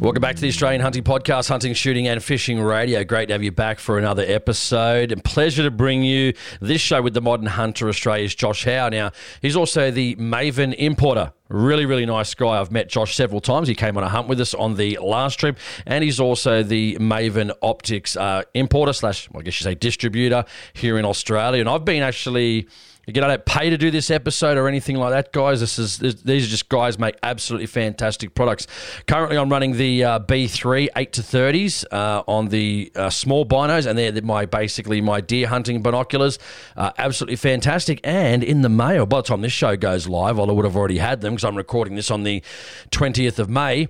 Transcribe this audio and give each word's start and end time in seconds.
Welcome 0.00 0.20
back 0.20 0.36
to 0.36 0.40
the 0.40 0.48
Australian 0.48 0.80
Hunting 0.80 1.02
Podcast, 1.02 1.48
Hunting, 1.48 1.74
Shooting 1.74 2.06
and 2.06 2.22
Fishing 2.22 2.60
Radio. 2.60 3.02
Great 3.02 3.26
to 3.26 3.34
have 3.34 3.42
you 3.42 3.50
back 3.50 3.80
for 3.80 3.98
another 3.98 4.22
episode. 4.24 5.10
And 5.10 5.24
pleasure 5.24 5.64
to 5.64 5.72
bring 5.72 6.04
you 6.04 6.34
this 6.60 6.80
show 6.80 7.02
with 7.02 7.14
the 7.14 7.20
modern 7.20 7.46
hunter, 7.46 7.88
Australia's 7.88 8.32
Josh 8.32 8.64
Howe. 8.64 8.90
Now, 8.90 9.10
he's 9.42 9.56
also 9.56 9.90
the 9.90 10.14
Maven 10.14 10.72
importer. 10.74 11.32
Really, 11.48 11.84
really 11.84 12.06
nice 12.06 12.32
guy. 12.32 12.60
I've 12.60 12.70
met 12.70 12.88
Josh 12.88 13.16
several 13.16 13.40
times. 13.40 13.66
He 13.66 13.74
came 13.74 13.96
on 13.96 14.04
a 14.04 14.08
hunt 14.08 14.28
with 14.28 14.40
us 14.40 14.54
on 14.54 14.76
the 14.76 14.96
last 15.02 15.40
trip, 15.40 15.58
and 15.84 16.04
he's 16.04 16.20
also 16.20 16.62
the 16.62 16.96
Maven 17.00 17.50
Optics 17.60 18.16
uh, 18.16 18.44
importer 18.54 18.92
slash, 18.92 19.28
well, 19.32 19.40
I 19.40 19.42
guess 19.42 19.58
you 19.60 19.64
say 19.64 19.74
distributor 19.74 20.44
here 20.74 20.96
in 20.96 21.04
Australia. 21.04 21.58
And 21.58 21.68
I've 21.68 21.84
been 21.84 22.04
actually 22.04 22.68
Again, 23.08 23.24
I 23.24 23.28
don't 23.28 23.46
pay 23.46 23.70
to 23.70 23.78
do 23.78 23.90
this 23.90 24.10
episode 24.10 24.58
or 24.58 24.68
anything 24.68 24.96
like 24.96 25.12
that, 25.12 25.32
guys. 25.32 25.60
This 25.60 25.78
is 25.78 25.96
this, 25.96 26.16
these 26.16 26.46
are 26.46 26.50
just 26.50 26.68
guys 26.68 26.98
make 26.98 27.16
absolutely 27.22 27.64
fantastic 27.64 28.34
products. 28.34 28.66
Currently, 29.06 29.38
I'm 29.38 29.48
running 29.48 29.78
the 29.78 30.04
uh, 30.04 30.18
B3 30.18 30.88
eight 30.94 31.14
to 31.14 31.22
thirties 31.22 31.86
uh, 31.90 32.22
on 32.28 32.48
the 32.48 32.92
uh, 32.94 33.08
small 33.08 33.46
binos, 33.46 33.86
and 33.86 33.98
they're 33.98 34.20
my 34.20 34.44
basically 34.44 35.00
my 35.00 35.22
deer 35.22 35.46
hunting 35.46 35.80
binoculars. 35.80 36.38
Uh, 36.76 36.92
absolutely 36.98 37.36
fantastic. 37.36 37.98
And 38.04 38.44
in 38.44 38.60
the 38.60 38.68
mail, 38.68 39.06
by 39.06 39.20
the 39.20 39.22
time 39.22 39.40
this 39.40 39.54
show 39.54 39.74
goes 39.74 40.06
live, 40.06 40.38
I 40.38 40.44
would 40.44 40.66
have 40.66 40.76
already 40.76 40.98
had 40.98 41.22
them 41.22 41.32
because 41.32 41.44
I'm 41.44 41.56
recording 41.56 41.94
this 41.94 42.10
on 42.10 42.24
the 42.24 42.42
20th 42.90 43.38
of 43.38 43.48
May. 43.48 43.88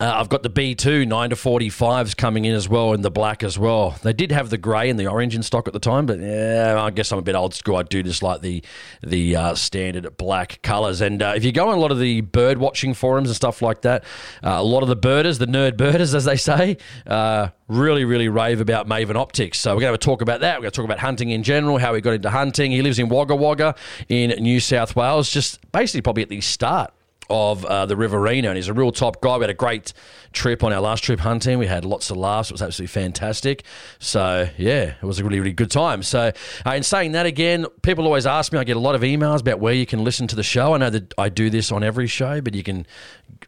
Uh, 0.00 0.12
I've 0.16 0.28
got 0.28 0.42
the 0.42 0.50
B2 0.50 1.06
9 1.06 1.30
to 1.30 1.36
45s 1.36 2.16
coming 2.16 2.44
in 2.44 2.54
as 2.54 2.68
well 2.68 2.92
in 2.94 3.02
the 3.02 3.10
black 3.10 3.44
as 3.44 3.58
well. 3.58 3.90
They 4.02 4.12
did 4.12 4.32
have 4.32 4.50
the 4.50 4.58
grey 4.58 4.90
and 4.90 4.98
the 4.98 5.06
orange 5.06 5.36
in 5.36 5.42
stock 5.44 5.68
at 5.68 5.72
the 5.72 5.78
time, 5.78 6.06
but 6.06 6.18
yeah, 6.18 6.82
I 6.82 6.90
guess 6.90 7.12
I'm 7.12 7.18
a 7.18 7.22
bit 7.22 7.36
old 7.36 7.54
school. 7.54 7.76
I 7.76 7.84
do 7.84 8.02
just 8.02 8.22
like 8.22 8.40
the 8.40 8.62
the 9.02 9.36
uh, 9.36 9.54
standard 9.54 10.16
black 10.16 10.60
colours. 10.62 11.00
And 11.00 11.22
uh, 11.22 11.34
if 11.36 11.44
you 11.44 11.52
go 11.52 11.68
on 11.68 11.76
a 11.76 11.80
lot 11.80 11.92
of 11.92 12.00
the 12.00 12.22
bird 12.22 12.58
watching 12.58 12.92
forums 12.92 13.28
and 13.28 13.36
stuff 13.36 13.62
like 13.62 13.82
that, 13.82 14.02
uh, 14.42 14.50
a 14.50 14.64
lot 14.64 14.82
of 14.82 14.88
the 14.88 14.96
birders, 14.96 15.38
the 15.38 15.46
nerd 15.46 15.76
birders 15.76 16.12
as 16.14 16.24
they 16.24 16.36
say, 16.36 16.76
uh, 17.06 17.48
really, 17.68 18.04
really 18.04 18.28
rave 18.28 18.60
about 18.60 18.88
Maven 18.88 19.16
Optics. 19.16 19.60
So 19.60 19.70
we're 19.70 19.80
going 19.80 19.82
to 19.82 19.86
have 19.86 19.94
a 19.94 19.98
talk 19.98 20.22
about 20.22 20.40
that. 20.40 20.58
We're 20.58 20.62
going 20.62 20.72
to 20.72 20.76
talk 20.76 20.84
about 20.84 20.98
hunting 20.98 21.30
in 21.30 21.44
general, 21.44 21.78
how 21.78 21.94
he 21.94 22.00
got 22.00 22.14
into 22.14 22.30
hunting. 22.30 22.72
He 22.72 22.82
lives 22.82 22.98
in 22.98 23.08
Wagga 23.08 23.36
Wagga 23.36 23.76
in 24.08 24.30
New 24.42 24.58
South 24.58 24.96
Wales, 24.96 25.30
just 25.30 25.60
basically 25.70 26.02
probably 26.02 26.24
at 26.24 26.28
the 26.30 26.40
start 26.40 26.92
of 27.30 27.64
uh, 27.64 27.86
the 27.86 27.96
Riverina, 27.96 28.48
and 28.48 28.56
he's 28.56 28.68
a 28.68 28.74
real 28.74 28.92
top 28.92 29.20
guy. 29.20 29.36
We 29.36 29.42
had 29.42 29.50
a 29.50 29.54
great 29.54 29.92
trip 30.32 30.62
on 30.64 30.72
our 30.72 30.80
last 30.80 31.04
trip 31.04 31.20
hunting. 31.20 31.58
We 31.58 31.66
had 31.66 31.84
lots 31.84 32.10
of 32.10 32.16
laughs. 32.16 32.50
It 32.50 32.54
was 32.54 32.62
absolutely 32.62 32.92
fantastic. 32.92 33.64
So 33.98 34.48
yeah, 34.58 34.94
it 35.00 35.02
was 35.02 35.18
a 35.18 35.24
really 35.24 35.40
really 35.40 35.52
good 35.52 35.70
time. 35.70 36.02
So 36.02 36.32
uh, 36.66 36.70
in 36.70 36.82
saying 36.82 37.12
that 37.12 37.26
again, 37.26 37.66
people 37.82 38.04
always 38.04 38.26
ask 38.26 38.52
me. 38.52 38.58
I 38.58 38.64
get 38.64 38.76
a 38.76 38.80
lot 38.80 38.94
of 38.94 39.02
emails 39.02 39.40
about 39.40 39.60
where 39.60 39.74
you 39.74 39.86
can 39.86 40.04
listen 40.04 40.26
to 40.28 40.36
the 40.36 40.42
show. 40.42 40.74
I 40.74 40.78
know 40.78 40.90
that 40.90 41.14
I 41.18 41.28
do 41.28 41.50
this 41.50 41.72
on 41.72 41.82
every 41.82 42.06
show, 42.06 42.40
but 42.40 42.54
you 42.54 42.62
can 42.62 42.86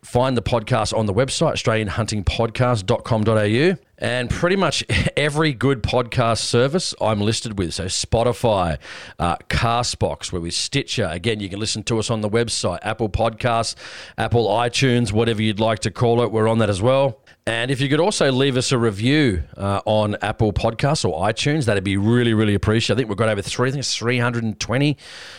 find 0.02 0.36
the 0.36 0.42
podcast 0.42 0.96
on 0.96 1.06
the 1.06 1.14
website 1.14 1.54
australianhuntingpodcast.com.au 1.54 3.76
and 3.98 4.30
pretty 4.30 4.56
much 4.56 4.84
every 5.16 5.52
good 5.52 5.82
podcast 5.82 6.38
service 6.38 6.94
I'm 7.00 7.20
listed 7.20 7.58
with. 7.58 7.74
So 7.74 7.86
Spotify, 7.86 8.78
uh, 9.18 9.36
Castbox, 9.48 10.32
where 10.32 10.40
we 10.40 10.50
Stitcher. 10.50 11.08
Again, 11.10 11.40
you 11.40 11.48
can 11.48 11.58
listen 11.58 11.82
to 11.84 11.98
us 11.98 12.10
on 12.10 12.20
the 12.20 12.30
website, 12.30 12.78
Apple 12.82 13.08
Podcasts, 13.08 13.74
Apple 14.18 14.48
iTunes, 14.48 15.12
whatever 15.12 15.42
you'd 15.42 15.60
like 15.60 15.80
to 15.80 15.90
call 15.90 16.22
it. 16.22 16.30
We're 16.30 16.48
on 16.48 16.58
that 16.58 16.70
as 16.70 16.82
well. 16.82 17.20
And 17.48 17.70
if 17.70 17.80
you 17.80 17.88
could 17.88 18.00
also 18.00 18.32
leave 18.32 18.56
us 18.56 18.72
a 18.72 18.78
review 18.78 19.44
uh, 19.56 19.80
on 19.84 20.16
Apple 20.20 20.52
Podcasts 20.52 21.08
or 21.08 21.28
iTunes, 21.28 21.66
that'd 21.66 21.84
be 21.84 21.96
really, 21.96 22.34
really 22.34 22.54
appreciated. 22.54 22.94
I 22.94 22.96
think 22.96 23.08
we've 23.08 23.16
got 23.16 23.28
over 23.28 23.40
three, 23.40 23.68
I 23.68 23.70
think 23.70 23.82
it's 23.82 23.94
320 23.94 24.96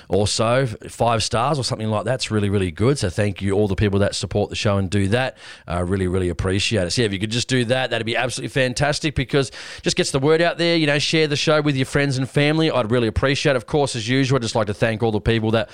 or 0.07 0.25
so, 0.25 0.67
five 0.67 1.22
stars 1.22 1.59
or 1.59 1.66
something 1.66 1.90
like 1.90 2.06
that. 2.06 2.13
It's 2.16 2.31
really, 2.31 2.50
really 2.50 2.72
good. 2.72 2.97
So 2.97 3.09
thank 3.09 3.41
you, 3.41 3.51
all 3.51 3.67
the 3.67 3.75
people 3.75 4.00
that 4.00 4.16
support 4.16 4.50
the 4.50 4.56
show 4.56 4.78
and 4.78 4.90
do 4.90 5.09
that. 5.09 5.38
Uh, 5.67 5.84
really, 5.84 6.07
really 6.07 6.29
appreciate 6.29 6.88
it. 6.88 6.91
So 6.91 7.01
yeah, 7.01 7.07
if 7.07 7.12
you 7.12 7.19
could 7.19 7.29
just 7.31 7.50
do 7.50 7.66
that, 7.66 7.90
that'd 7.90 8.06
be 8.06 8.16
absolutely 8.16 8.53
fantastic 8.53 9.13
because 9.13 9.51
just 9.81 9.97
gets 9.97 10.12
the 10.12 10.19
word 10.19 10.41
out 10.41 10.57
there. 10.57 10.78
You 10.78 10.88
know, 10.88 11.00
share 11.00 11.28
the 11.28 11.35
show 11.35 11.62
with 11.62 11.75
your 11.75 11.85
friends 11.85 12.17
and 12.17 12.29
family. 12.29 12.72
I'd 12.72 12.90
really 12.90 13.09
appreciate 13.09 13.51
it. 13.51 13.57
Of 13.57 13.66
course, 13.66 13.97
as 13.97 14.07
usual, 14.07 14.38
I'd 14.38 14.44
just 14.44 14.56
like 14.56 14.67
to 14.67 14.73
thank 14.73 15.03
all 15.03 15.12
the 15.12 15.19
people 15.19 15.51
that, 15.51 15.69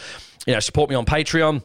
you 0.48 0.54
know, 0.54 0.60
support 0.60 0.90
me 0.90 0.96
on 0.96 1.06
Patreon 1.06 1.62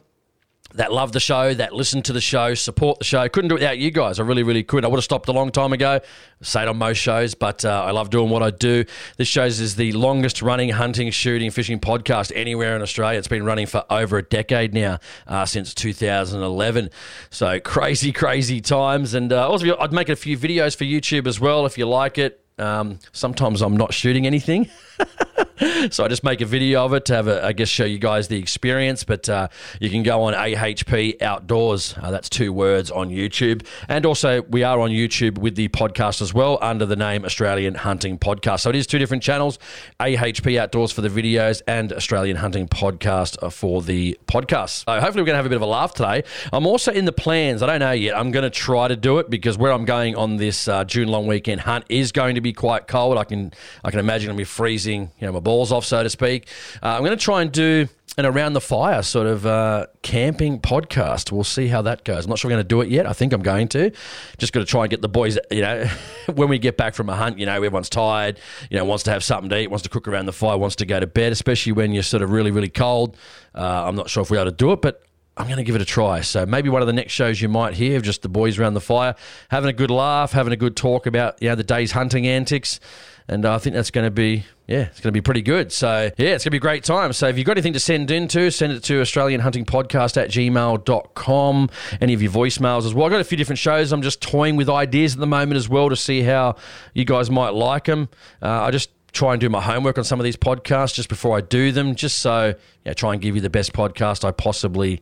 that 0.75 0.93
love 0.93 1.11
the 1.11 1.19
show, 1.19 1.53
that 1.53 1.73
listen 1.73 2.01
to 2.03 2.13
the 2.13 2.21
show, 2.21 2.53
support 2.53 2.99
the 2.99 3.05
show. 3.05 3.27
Couldn't 3.27 3.49
do 3.49 3.55
it 3.55 3.59
without 3.59 3.79
you 3.79 3.89
guys. 3.89 4.19
I 4.19 4.23
really, 4.23 4.43
really 4.43 4.63
could. 4.63 4.85
I 4.85 4.87
would 4.87 4.97
have 4.97 5.03
stopped 5.03 5.27
a 5.27 5.31
long 5.31 5.51
time 5.51 5.73
ago. 5.73 5.99
Say 6.41 6.61
it 6.61 6.67
on 6.67 6.77
most 6.77 6.97
shows, 6.97 7.33
but 7.33 7.65
uh, 7.65 7.83
I 7.85 7.91
love 7.91 8.11
doing 8.11 8.29
what 8.29 8.43
I 8.43 8.51
do. 8.51 8.85
This 9.17 9.27
show 9.27 9.45
is 9.45 9.75
the 9.75 9.91
longest 9.93 10.41
running 10.41 10.69
hunting, 10.69 11.09
shooting, 11.09 11.49
fishing 11.49 11.79
podcast 11.79 12.31
anywhere 12.35 12.75
in 12.75 12.81
Australia. 12.81 13.17
It's 13.17 13.27
been 13.27 13.45
running 13.45 13.65
for 13.65 13.83
over 13.89 14.17
a 14.19 14.23
decade 14.23 14.73
now, 14.73 14.99
uh, 15.27 15.45
since 15.45 15.73
2011. 15.73 16.91
So 17.31 17.59
crazy, 17.59 18.11
crazy 18.11 18.61
times. 18.61 19.15
And 19.15 19.33
uh, 19.33 19.49
also, 19.49 19.75
I'd 19.77 19.91
make 19.91 20.09
a 20.09 20.15
few 20.15 20.37
videos 20.37 20.77
for 20.77 20.83
YouTube 20.83 21.25
as 21.25 21.39
well 21.39 21.65
if 21.65 21.77
you 21.77 21.87
like 21.87 22.17
it. 22.17 22.45
Um, 22.59 22.99
sometimes 23.11 23.61
I'm 23.61 23.77
not 23.77 23.93
shooting 23.93 24.27
anything. 24.27 24.69
so 25.89 26.03
I 26.03 26.07
just 26.07 26.23
make 26.23 26.41
a 26.41 26.45
video 26.45 26.85
of 26.85 26.93
it 26.93 27.05
to 27.05 27.15
have, 27.15 27.27
a, 27.27 27.45
I 27.45 27.53
guess, 27.53 27.67
show 27.67 27.85
you 27.85 27.99
guys 27.99 28.27
the 28.27 28.37
experience. 28.37 29.03
But 29.03 29.27
uh, 29.29 29.47
you 29.79 29.89
can 29.89 30.03
go 30.03 30.23
on 30.23 30.33
AHP 30.33 31.21
Outdoors. 31.21 31.95
Uh, 32.01 32.11
that's 32.11 32.29
two 32.29 32.53
words 32.53 32.91
on 32.91 33.09
YouTube. 33.09 33.65
And 33.87 34.05
also, 34.05 34.41
we 34.43 34.63
are 34.63 34.79
on 34.79 34.89
YouTube 34.89 35.37
with 35.37 35.55
the 35.55 35.69
podcast 35.69 36.21
as 36.21 36.33
well 36.33 36.57
under 36.61 36.85
the 36.85 36.95
name 36.95 37.25
Australian 37.25 37.75
Hunting 37.75 38.17
Podcast. 38.17 38.61
So 38.61 38.69
it 38.69 38.75
is 38.75 38.87
two 38.87 38.99
different 38.99 39.23
channels 39.23 39.59
AHP 39.99 40.57
Outdoors 40.57 40.91
for 40.91 41.01
the 41.01 41.09
videos 41.09 41.61
and 41.67 41.91
Australian 41.93 42.37
Hunting 42.37 42.67
Podcast 42.67 43.51
for 43.51 43.81
the 43.81 44.17
podcast. 44.27 44.85
So 44.85 44.99
hopefully, 44.99 45.21
we're 45.21 45.27
going 45.27 45.33
to 45.33 45.37
have 45.37 45.45
a 45.45 45.49
bit 45.49 45.57
of 45.57 45.61
a 45.61 45.65
laugh 45.65 45.93
today. 45.93 46.23
I'm 46.53 46.67
also 46.67 46.91
in 46.91 47.05
the 47.05 47.11
plans. 47.11 47.61
I 47.61 47.67
don't 47.67 47.79
know 47.79 47.91
yet. 47.91 48.17
I'm 48.17 48.31
going 48.31 48.43
to 48.43 48.49
try 48.49 48.87
to 48.87 48.95
do 48.95 49.19
it 49.19 49.29
because 49.29 49.57
where 49.57 49.71
I'm 49.71 49.85
going 49.85 50.15
on 50.15 50.37
this 50.37 50.67
uh, 50.67 50.83
June 50.85 51.07
long 51.07 51.27
weekend 51.27 51.61
hunt 51.61 51.85
is 51.89 52.11
going 52.11 52.35
to 52.35 52.41
be 52.41 52.48
quite 52.53 52.87
cold. 52.87 53.17
I 53.17 53.23
can 53.23 53.53
I 53.83 53.91
can 53.91 53.99
imagine 53.99 54.29
it'll 54.29 54.37
be 54.37 54.43
freezing, 54.43 55.11
you 55.19 55.27
know, 55.27 55.33
my 55.33 55.39
balls 55.39 55.71
off, 55.71 55.85
so 55.85 56.03
to 56.03 56.09
speak. 56.09 56.47
Uh, 56.81 56.89
I'm 56.89 57.03
going 57.03 57.17
to 57.17 57.23
try 57.23 57.41
and 57.41 57.51
do 57.51 57.87
an 58.17 58.25
around 58.25 58.53
the 58.53 58.61
fire 58.61 59.01
sort 59.01 59.27
of 59.27 59.45
uh, 59.45 59.87
camping 60.01 60.59
podcast. 60.59 61.31
We'll 61.31 61.43
see 61.43 61.67
how 61.67 61.81
that 61.83 62.03
goes. 62.03 62.25
I'm 62.25 62.29
not 62.29 62.39
sure 62.39 62.49
we're 62.49 62.55
going 62.55 62.63
to 62.63 62.67
do 62.67 62.81
it 62.81 62.89
yet. 62.89 63.05
I 63.05 63.13
think 63.13 63.33
I'm 63.33 63.41
going 63.41 63.67
to. 63.69 63.91
Just 64.37 64.51
got 64.51 64.59
to 64.59 64.65
try 64.65 64.83
and 64.83 64.89
get 64.89 65.01
the 65.01 65.09
boys. 65.09 65.37
You 65.49 65.61
know, 65.61 65.85
when 66.33 66.49
we 66.49 66.59
get 66.59 66.75
back 66.75 66.95
from 66.95 67.09
a 67.09 67.15
hunt, 67.15 67.39
you 67.39 67.45
know, 67.45 67.55
everyone's 67.55 67.89
tired. 67.89 68.39
You 68.69 68.77
know, 68.77 68.85
wants 68.85 69.03
to 69.05 69.11
have 69.11 69.23
something 69.23 69.49
to 69.49 69.59
eat, 69.59 69.67
wants 69.67 69.83
to 69.83 69.89
cook 69.89 70.07
around 70.07 70.25
the 70.25 70.33
fire, 70.33 70.57
wants 70.57 70.75
to 70.77 70.85
go 70.85 70.99
to 70.99 71.07
bed. 71.07 71.31
Especially 71.31 71.71
when 71.71 71.93
you're 71.93 72.03
sort 72.03 72.23
of 72.23 72.31
really, 72.31 72.51
really 72.51 72.69
cold. 72.69 73.15
Uh, 73.55 73.85
I'm 73.85 73.95
not 73.95 74.09
sure 74.09 74.23
if 74.23 74.29
we're 74.29 74.37
able 74.37 74.51
to 74.51 74.57
do 74.57 74.71
it, 74.71 74.81
but 74.81 75.03
I'm 75.39 75.47
going 75.47 75.57
to 75.57 75.63
give 75.63 75.75
it 75.75 75.81
a 75.81 75.85
try. 75.85 76.19
So 76.19 76.45
maybe 76.45 76.67
one 76.67 76.81
of 76.81 76.87
the 76.87 76.93
next 76.93 77.13
shows 77.13 77.41
you 77.41 77.47
might 77.47 77.73
hear 77.73 77.95
of 77.95 78.03
just 78.03 78.21
the 78.21 78.29
boys 78.29 78.59
around 78.59 78.73
the 78.73 78.81
fire 78.81 79.15
having 79.49 79.69
a 79.69 79.73
good 79.73 79.89
laugh, 79.89 80.33
having 80.33 80.51
a 80.51 80.57
good 80.57 80.75
talk 80.75 81.05
about 81.05 81.41
you 81.41 81.47
know 81.47 81.55
the 81.55 81.63
day's 81.63 81.93
hunting 81.93 82.27
antics, 82.27 82.81
and 83.27 83.45
I 83.45 83.57
think 83.57 83.73
that's 83.73 83.89
going 83.89 84.05
to 84.05 84.11
be 84.11 84.45
yeah, 84.69 84.81
it's 84.81 84.99
going 84.99 85.09
to 85.09 85.11
be 85.11 85.21
pretty 85.21 85.41
good. 85.41 85.71
So, 85.71 86.11
yeah, 86.17 86.35
it's 86.35 86.43
going 86.43 86.51
to 86.51 86.51
be 86.51 86.57
a 86.57 86.59
great 86.59 86.83
time. 86.83 87.11
So, 87.11 87.27
if 87.27 87.39
you've 87.39 87.47
got 87.47 87.53
anything 87.53 87.73
to 87.73 87.79
send 87.79 88.11
in 88.11 88.27
to, 88.27 88.51
send 88.51 88.71
it 88.71 88.83
to 88.83 89.01
AustralianHuntingPodcast 89.01 89.41
Hunting 89.41 89.65
Podcast 89.65 90.17
at 90.21 90.29
gmail.com. 90.29 91.69
Any 91.99 92.13
of 92.13 92.21
your 92.21 92.31
voicemails 92.31 92.85
as 92.85 92.93
well. 92.93 93.07
I've 93.07 93.11
got 93.11 93.19
a 93.19 93.23
few 93.23 93.37
different 93.37 93.57
shows. 93.57 93.91
I'm 93.91 94.03
just 94.03 94.21
toying 94.21 94.57
with 94.57 94.69
ideas 94.69 95.15
at 95.15 95.19
the 95.21 95.25
moment 95.25 95.57
as 95.57 95.67
well 95.67 95.89
to 95.89 95.95
see 95.95 96.21
how 96.21 96.55
you 96.93 97.03
guys 97.03 97.31
might 97.31 97.55
like 97.55 97.85
them. 97.85 98.09
Uh, 98.43 98.61
I 98.61 98.69
just 98.69 98.91
try 99.11 99.33
and 99.33 99.41
do 99.41 99.49
my 99.49 99.59
homework 99.59 99.97
on 99.97 100.03
some 100.03 100.19
of 100.19 100.23
these 100.23 100.37
podcasts 100.37 100.93
just 100.93 101.09
before 101.09 101.35
I 101.35 101.41
do 101.41 101.71
them, 101.71 101.95
just 101.95 102.19
so, 102.19 102.53
yeah, 102.85 102.93
try 102.93 103.13
and 103.13 103.21
give 103.21 103.33
you 103.33 103.41
the 103.41 103.49
best 103.49 103.73
podcast 103.73 104.23
I 104.23 104.29
possibly 104.29 105.01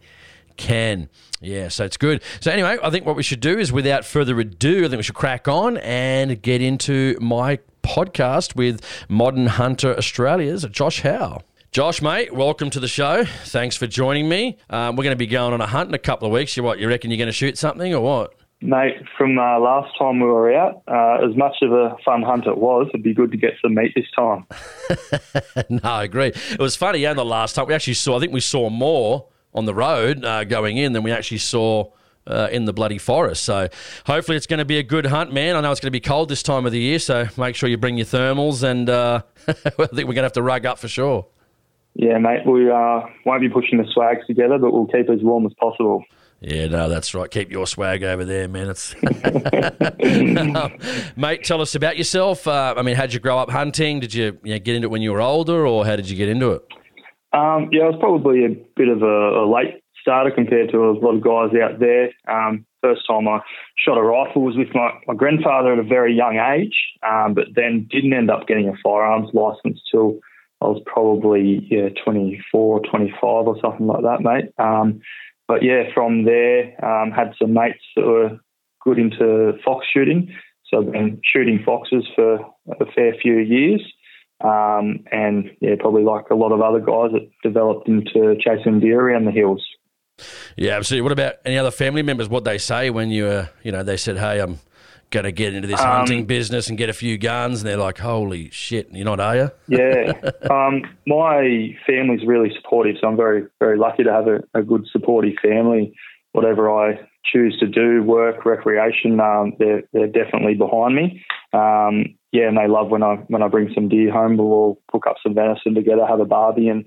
can. 0.57 1.09
Yeah, 1.39 1.67
so 1.67 1.85
it's 1.85 1.97
good. 1.97 2.21
So 2.39 2.51
anyway, 2.51 2.77
I 2.81 2.89
think 2.89 3.05
what 3.05 3.15
we 3.15 3.23
should 3.23 3.39
do 3.39 3.57
is, 3.57 3.71
without 3.71 4.05
further 4.05 4.39
ado, 4.39 4.85
I 4.85 4.87
think 4.89 4.97
we 4.97 5.03
should 5.03 5.15
crack 5.15 5.47
on 5.47 5.77
and 5.77 6.41
get 6.41 6.61
into 6.61 7.17
my 7.21 7.59
podcast 7.83 8.55
with 8.55 8.81
Modern 9.07 9.47
Hunter 9.47 9.95
Australia's 9.95 10.65
Josh 10.71 11.01
Howe. 11.01 11.41
Josh, 11.71 12.01
mate, 12.01 12.33
welcome 12.33 12.69
to 12.71 12.79
the 12.79 12.87
show. 12.87 13.23
Thanks 13.45 13.77
for 13.77 13.85
joining 13.87 14.27
me. 14.27 14.57
Um, 14.69 14.95
we're 14.95 15.03
going 15.03 15.13
to 15.13 15.17
be 15.17 15.27
going 15.27 15.53
on 15.53 15.61
a 15.61 15.67
hunt 15.67 15.89
in 15.89 15.93
a 15.93 15.99
couple 15.99 16.25
of 16.25 16.33
weeks. 16.33 16.57
You 16.57 16.63
what? 16.63 16.79
You 16.79 16.87
reckon 16.87 17.11
you're 17.11 17.17
going 17.17 17.27
to 17.27 17.33
shoot 17.33 17.57
something 17.57 17.93
or 17.93 18.01
what? 18.01 18.33
Mate, 18.59 18.95
from 19.15 19.37
uh, 19.37 19.59
last 19.59 19.95
time 19.99 20.19
we 20.19 20.25
were 20.25 20.51
out, 20.55 20.81
uh, 20.87 21.23
as 21.23 21.35
much 21.37 21.57
of 21.61 21.71
a 21.71 21.95
fun 22.03 22.23
hunt 22.23 22.47
it 22.47 22.57
was, 22.57 22.87
it'd 22.89 23.03
be 23.03 23.13
good 23.13 23.31
to 23.31 23.37
get 23.37 23.51
some 23.61 23.75
meat 23.75 23.93
this 23.95 24.09
time. 24.15 24.47
no, 25.69 25.79
I 25.83 26.05
agree. 26.05 26.29
It 26.29 26.59
was 26.59 26.75
funny, 26.75 26.99
yeah, 26.99 27.13
the 27.13 27.23
last 27.23 27.53
time 27.53 27.67
we 27.67 27.75
actually 27.75 27.93
saw, 27.93 28.17
I 28.17 28.19
think 28.19 28.33
we 28.33 28.39
saw 28.39 28.71
more 28.71 29.27
on 29.57 29.65
the 29.65 29.73
road 29.73 30.23
uh, 30.23 30.43
going 30.43 30.77
in 30.77 30.93
than 30.93 31.03
we 31.03 31.11
actually 31.11 31.39
saw 31.39 31.91
uh, 32.27 32.47
in 32.51 32.65
the 32.65 32.73
bloody 32.73 32.97
forest. 32.97 33.43
So 33.43 33.67
hopefully 34.05 34.37
it's 34.37 34.47
going 34.47 34.59
to 34.59 34.65
be 34.65 34.77
a 34.77 34.83
good 34.83 35.07
hunt, 35.07 35.33
man. 35.33 35.55
I 35.55 35.61
know 35.61 35.71
it's 35.71 35.79
going 35.79 35.87
to 35.87 35.91
be 35.91 35.99
cold 35.99 36.29
this 36.29 36.43
time 36.43 36.65
of 36.65 36.71
the 36.71 36.79
year, 36.79 36.99
so 36.99 37.27
make 37.37 37.55
sure 37.55 37.67
you 37.67 37.77
bring 37.77 37.97
your 37.97 38.05
thermals, 38.05 38.63
and 38.63 38.89
uh, 38.89 39.21
I 39.47 39.53
think 39.53 39.75
we're 39.75 40.03
going 40.03 40.15
to 40.15 40.23
have 40.23 40.33
to 40.33 40.43
rug 40.43 40.65
up 40.65 40.77
for 40.77 40.87
sure. 40.87 41.25
Yeah, 41.95 42.19
mate. 42.19 42.45
We 42.45 42.69
uh, 42.69 43.01
won't 43.25 43.41
be 43.41 43.49
pushing 43.49 43.79
the 43.79 43.87
swags 43.91 44.25
together, 44.27 44.59
but 44.59 44.71
we'll 44.71 44.85
keep 44.85 45.09
as 45.09 45.23
warm 45.23 45.47
as 45.47 45.53
possible. 45.59 46.03
Yeah, 46.41 46.67
no, 46.67 46.87
that's 46.87 47.15
right. 47.15 47.31
Keep 47.31 47.49
your 47.49 47.65
swag 47.65 48.03
over 48.03 48.23
there, 48.23 48.47
man. 48.47 48.69
It's 48.69 48.93
mate. 51.17 51.43
Tell 51.43 51.61
us 51.61 51.73
about 51.73 51.97
yourself. 51.97 52.47
Uh, 52.47 52.75
I 52.77 52.83
mean, 52.83 52.95
how'd 52.95 53.11
you 53.11 53.19
grow 53.19 53.39
up 53.39 53.49
hunting? 53.49 53.99
Did 53.99 54.13
you, 54.13 54.37
you 54.43 54.53
know, 54.53 54.59
get 54.59 54.75
into 54.75 54.85
it 54.85 54.91
when 54.91 55.01
you 55.01 55.11
were 55.11 55.21
older, 55.21 55.65
or 55.65 55.83
how 55.83 55.95
did 55.95 56.07
you 56.07 56.15
get 56.15 56.29
into 56.29 56.51
it? 56.51 56.61
Um, 57.33 57.69
yeah, 57.71 57.83
I 57.83 57.89
was 57.89 57.99
probably 57.99 58.45
a 58.45 58.55
bit 58.75 58.87
of 58.87 59.01
a, 59.01 59.43
a, 59.43 59.45
late 59.45 59.83
starter 60.01 60.31
compared 60.31 60.71
to 60.71 60.77
a 60.77 60.95
lot 60.95 61.15
of 61.15 61.21
guys 61.21 61.59
out 61.59 61.79
there. 61.79 62.11
Um, 62.27 62.65
first 62.81 63.01
time 63.07 63.27
I 63.27 63.39
shot 63.77 63.97
a 63.97 64.01
rifle 64.01 64.43
was 64.43 64.55
with 64.55 64.73
my, 64.73 64.91
my 65.07 65.13
grandfather 65.13 65.73
at 65.73 65.79
a 65.79 65.83
very 65.83 66.15
young 66.15 66.37
age, 66.37 66.75
um, 67.05 67.33
but 67.33 67.45
then 67.55 67.87
didn't 67.91 68.13
end 68.13 68.31
up 68.31 68.47
getting 68.47 68.69
a 68.69 68.73
firearms 68.81 69.29
license 69.33 69.81
till 69.91 70.19
I 70.61 70.65
was 70.65 70.81
probably 70.85 71.67
yeah 71.69 71.89
24, 72.03 72.81
25 72.89 73.21
or 73.23 73.57
something 73.61 73.87
like 73.87 74.03
that, 74.03 74.21
mate. 74.21 74.51
Um, 74.57 75.01
but 75.47 75.63
yeah, 75.63 75.83
from 75.93 76.25
there, 76.25 76.73
um, 76.83 77.11
had 77.11 77.33
some 77.39 77.53
mates 77.53 77.83
that 77.95 78.05
were 78.05 78.39
good 78.83 78.99
into 78.99 79.53
fox 79.63 79.85
shooting. 79.93 80.33
So 80.65 80.79
I've 80.79 80.91
been 80.91 81.21
shooting 81.23 81.61
foxes 81.65 82.05
for 82.15 82.35
a 82.35 82.85
fair 82.93 83.13
few 83.21 83.37
years. 83.37 83.81
Um, 84.43 85.05
and 85.11 85.49
yeah, 85.61 85.75
probably 85.79 86.03
like 86.03 86.29
a 86.29 86.35
lot 86.35 86.51
of 86.51 86.61
other 86.61 86.79
guys 86.79 87.11
that 87.11 87.29
developed 87.43 87.87
into 87.87 88.35
chasing 88.39 88.79
deer 88.79 89.09
around 89.09 89.25
the 89.25 89.31
hills. 89.31 89.65
Yeah, 90.55 90.77
absolutely. 90.77 91.03
What 91.03 91.11
about 91.11 91.35
any 91.45 91.57
other 91.57 91.71
family 91.71 92.01
members? 92.01 92.29
What 92.29 92.43
they 92.43 92.57
say 92.57 92.89
when 92.89 93.09
you, 93.09 93.25
uh, 93.25 93.47
you 93.63 93.71
know, 93.71 93.83
they 93.83 93.97
said, 93.97 94.17
"Hey, 94.17 94.39
I'm 94.39 94.59
going 95.09 95.23
to 95.23 95.31
get 95.31 95.53
into 95.53 95.67
this 95.67 95.79
um, 95.79 95.87
hunting 95.87 96.25
business 96.25 96.69
and 96.69 96.77
get 96.77 96.89
a 96.89 96.93
few 96.93 97.17
guns," 97.17 97.61
and 97.61 97.69
they're 97.69 97.77
like, 97.77 97.99
"Holy 97.99 98.49
shit, 98.49 98.89
you're 98.91 99.05
not, 99.05 99.19
are 99.19 99.35
you?" 99.35 99.51
yeah, 99.67 100.13
um, 100.49 100.83
my 101.05 101.75
family's 101.85 102.25
really 102.25 102.51
supportive, 102.61 102.95
so 102.99 103.07
I'm 103.07 103.17
very, 103.17 103.45
very 103.59 103.77
lucky 103.77 104.03
to 104.03 104.11
have 104.11 104.27
a, 104.27 104.43
a 104.53 104.63
good 104.63 104.87
supportive 104.91 105.35
family. 105.41 105.93
Whatever 106.31 106.71
I 106.71 106.99
choose 107.31 107.57
to 107.59 107.67
do, 107.67 108.03
work, 108.03 108.45
recreation, 108.45 109.19
um, 109.19 109.53
they're 109.59 109.83
they're 109.93 110.07
definitely 110.07 110.55
behind 110.55 110.95
me. 110.95 111.23
Um, 111.53 112.16
yeah, 112.31 112.47
and 112.47 112.57
they 112.57 112.67
love 112.67 112.89
when 112.89 113.03
I 113.03 113.15
when 113.27 113.41
I 113.41 113.47
bring 113.47 113.71
some 113.73 113.89
deer 113.89 114.11
home. 114.11 114.37
We'll 114.37 114.47
all 114.47 114.81
cook 114.91 115.05
up 115.07 115.15
some 115.23 115.33
venison 115.33 115.75
together, 115.75 116.05
have 116.05 116.19
a 116.19 116.25
barbie, 116.25 116.69
and 116.69 116.85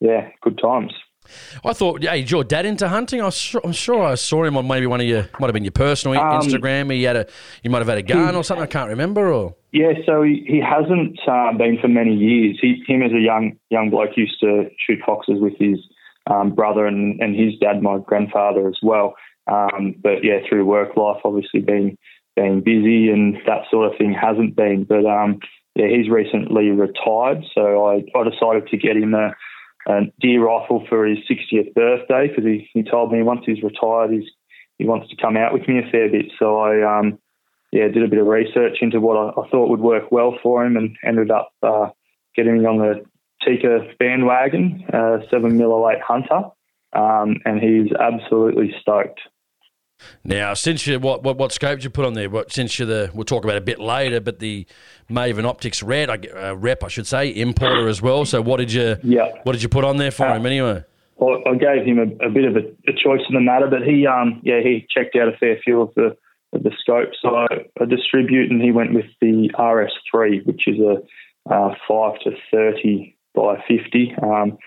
yeah, 0.00 0.28
good 0.42 0.58
times. 0.62 0.92
I 1.64 1.72
thought, 1.72 2.02
hey, 2.02 2.18
your 2.18 2.44
dad 2.44 2.64
into 2.64 2.88
hunting? 2.88 3.20
I 3.20 3.26
am 3.26 3.72
sure 3.72 4.02
I 4.02 4.14
saw 4.14 4.44
him 4.44 4.56
on 4.56 4.66
maybe 4.66 4.86
one 4.86 5.00
of 5.00 5.06
your, 5.06 5.28
might 5.38 5.48
have 5.48 5.52
been 5.52 5.64
your 5.64 5.72
personal 5.72 6.18
um, 6.18 6.40
Instagram. 6.40 6.92
He 6.92 7.02
had 7.02 7.16
a, 7.16 7.26
you 7.62 7.70
might 7.70 7.78
have 7.78 7.88
had 7.88 7.98
a 7.98 8.02
gun 8.02 8.34
or 8.34 8.42
something. 8.42 8.62
I 8.62 8.66
can't 8.66 8.88
remember. 8.88 9.32
Or 9.32 9.54
yeah, 9.72 9.92
so 10.06 10.22
he, 10.22 10.44
he 10.46 10.60
hasn't 10.60 11.18
uh, 11.28 11.52
been 11.56 11.78
for 11.80 11.88
many 11.88 12.14
years. 12.14 12.58
He, 12.60 12.82
him 12.86 13.02
as 13.02 13.12
a 13.12 13.20
young 13.20 13.58
young 13.70 13.90
bloke 13.90 14.16
used 14.16 14.40
to 14.40 14.70
shoot 14.86 15.00
foxes 15.04 15.38
with 15.40 15.54
his 15.58 15.78
um, 16.26 16.54
brother 16.54 16.86
and, 16.86 17.20
and 17.20 17.36
his 17.36 17.58
dad, 17.60 17.82
my 17.82 17.98
grandfather 17.98 18.68
as 18.68 18.78
well. 18.82 19.14
Um, 19.46 19.94
but 20.02 20.22
yeah, 20.24 20.38
through 20.48 20.64
work 20.64 20.96
life, 20.96 21.20
obviously 21.24 21.60
being 21.60 21.96
being 22.40 22.60
busy 22.60 23.10
and 23.10 23.36
that 23.46 23.64
sort 23.70 23.90
of 23.90 23.98
thing 23.98 24.12
hasn't 24.12 24.56
been. 24.56 24.84
But 24.84 25.06
um, 25.06 25.40
yeah, 25.74 25.88
he's 25.88 26.08
recently 26.08 26.70
retired, 26.70 27.44
so 27.54 27.86
I, 27.86 28.04
I 28.18 28.28
decided 28.28 28.68
to 28.68 28.76
get 28.76 28.96
him 28.96 29.14
a 29.14 29.34
a 29.88 30.00
deer 30.20 30.44
rifle 30.44 30.84
for 30.88 31.06
his 31.06 31.18
60th 31.30 31.72
birthday 31.74 32.28
because 32.28 32.44
he, 32.44 32.68
he 32.74 32.82
told 32.82 33.10
me 33.10 33.22
once 33.22 33.40
he's 33.46 33.62
retired, 33.62 34.12
he's, 34.12 34.28
he 34.76 34.84
wants 34.84 35.08
to 35.08 35.16
come 35.16 35.36
out 35.36 35.52
with 35.52 35.66
me 35.66 35.78
a 35.78 35.90
fair 35.90 36.10
bit. 36.10 36.26
So 36.38 36.58
I, 36.58 36.98
um, 36.98 37.18
yeah, 37.72 37.88
did 37.88 38.02
a 38.02 38.08
bit 38.08 38.18
of 38.18 38.26
research 38.26 38.78
into 38.80 39.00
what 39.00 39.16
I, 39.16 39.40
I 39.40 39.48
thought 39.48 39.70
would 39.70 39.80
work 39.80 40.12
well 40.12 40.38
for 40.42 40.64
him 40.64 40.76
and 40.76 40.96
ended 41.06 41.30
up 41.30 41.52
uh, 41.62 41.88
getting 42.36 42.66
on 42.66 42.78
the 42.78 43.04
Tikka 43.44 43.94
bandwagon, 43.98 44.84
uh, 44.92 45.24
7mm 45.32 46.00
Hunter, 46.02 46.50
um, 46.92 47.36
and 47.44 47.60
he's 47.60 47.92
absolutely 47.98 48.74
stoked. 48.80 49.20
Now, 50.24 50.54
since 50.54 50.86
you 50.86 50.98
what 50.98 51.22
what, 51.22 51.36
what 51.36 51.52
scope 51.52 51.78
did 51.78 51.84
you 51.84 51.90
put 51.90 52.04
on 52.04 52.14
there? 52.14 52.30
What 52.30 52.52
since 52.52 52.78
you're 52.78 52.86
the 52.86 53.10
we'll 53.14 53.24
talk 53.24 53.44
about 53.44 53.56
it 53.56 53.62
a 53.62 53.64
bit 53.64 53.80
later, 53.80 54.20
but 54.20 54.38
the 54.38 54.66
Maven 55.10 55.44
Optics 55.44 55.82
Red, 55.82 56.10
I, 56.10 56.50
uh, 56.50 56.54
rep, 56.54 56.84
I 56.84 56.88
should 56.88 57.06
say, 57.06 57.34
importer 57.34 57.88
as 57.88 58.02
well. 58.02 58.24
So 58.24 58.40
what 58.40 58.58
did 58.58 58.72
you 58.72 58.96
yeah. 59.02 59.28
what 59.42 59.52
did 59.52 59.62
you 59.62 59.68
put 59.68 59.84
on 59.84 59.96
there 59.96 60.10
for 60.10 60.26
uh, 60.26 60.36
him 60.36 60.46
anyway? 60.46 60.84
Well, 61.16 61.42
I 61.46 61.56
gave 61.56 61.84
him 61.84 61.98
a, 61.98 62.26
a 62.26 62.30
bit 62.30 62.44
of 62.44 62.56
a, 62.56 62.60
a, 62.88 62.92
choice 62.92 63.22
in 63.28 63.34
the 63.34 63.40
matter, 63.40 63.66
but 63.68 63.82
he 63.82 64.06
um 64.06 64.40
yeah 64.44 64.60
he 64.60 64.86
checked 64.90 65.16
out 65.16 65.28
a 65.28 65.36
fair 65.36 65.58
few 65.64 65.80
of 65.80 65.94
the 65.94 66.16
of 66.52 66.62
the 66.62 66.70
scopes. 66.80 67.18
So 67.20 67.34
I, 67.34 67.46
I 67.80 67.84
distribute, 67.84 68.50
and 68.50 68.62
he 68.62 68.72
went 68.72 68.94
with 68.94 69.06
the 69.20 69.50
RS3, 69.54 70.46
which 70.46 70.62
is 70.66 70.78
a 70.78 71.02
uh, 71.52 71.74
five 71.88 72.20
to 72.20 72.32
thirty 72.52 73.16
by 73.34 73.62
fifty. 73.66 74.14
Um, 74.22 74.58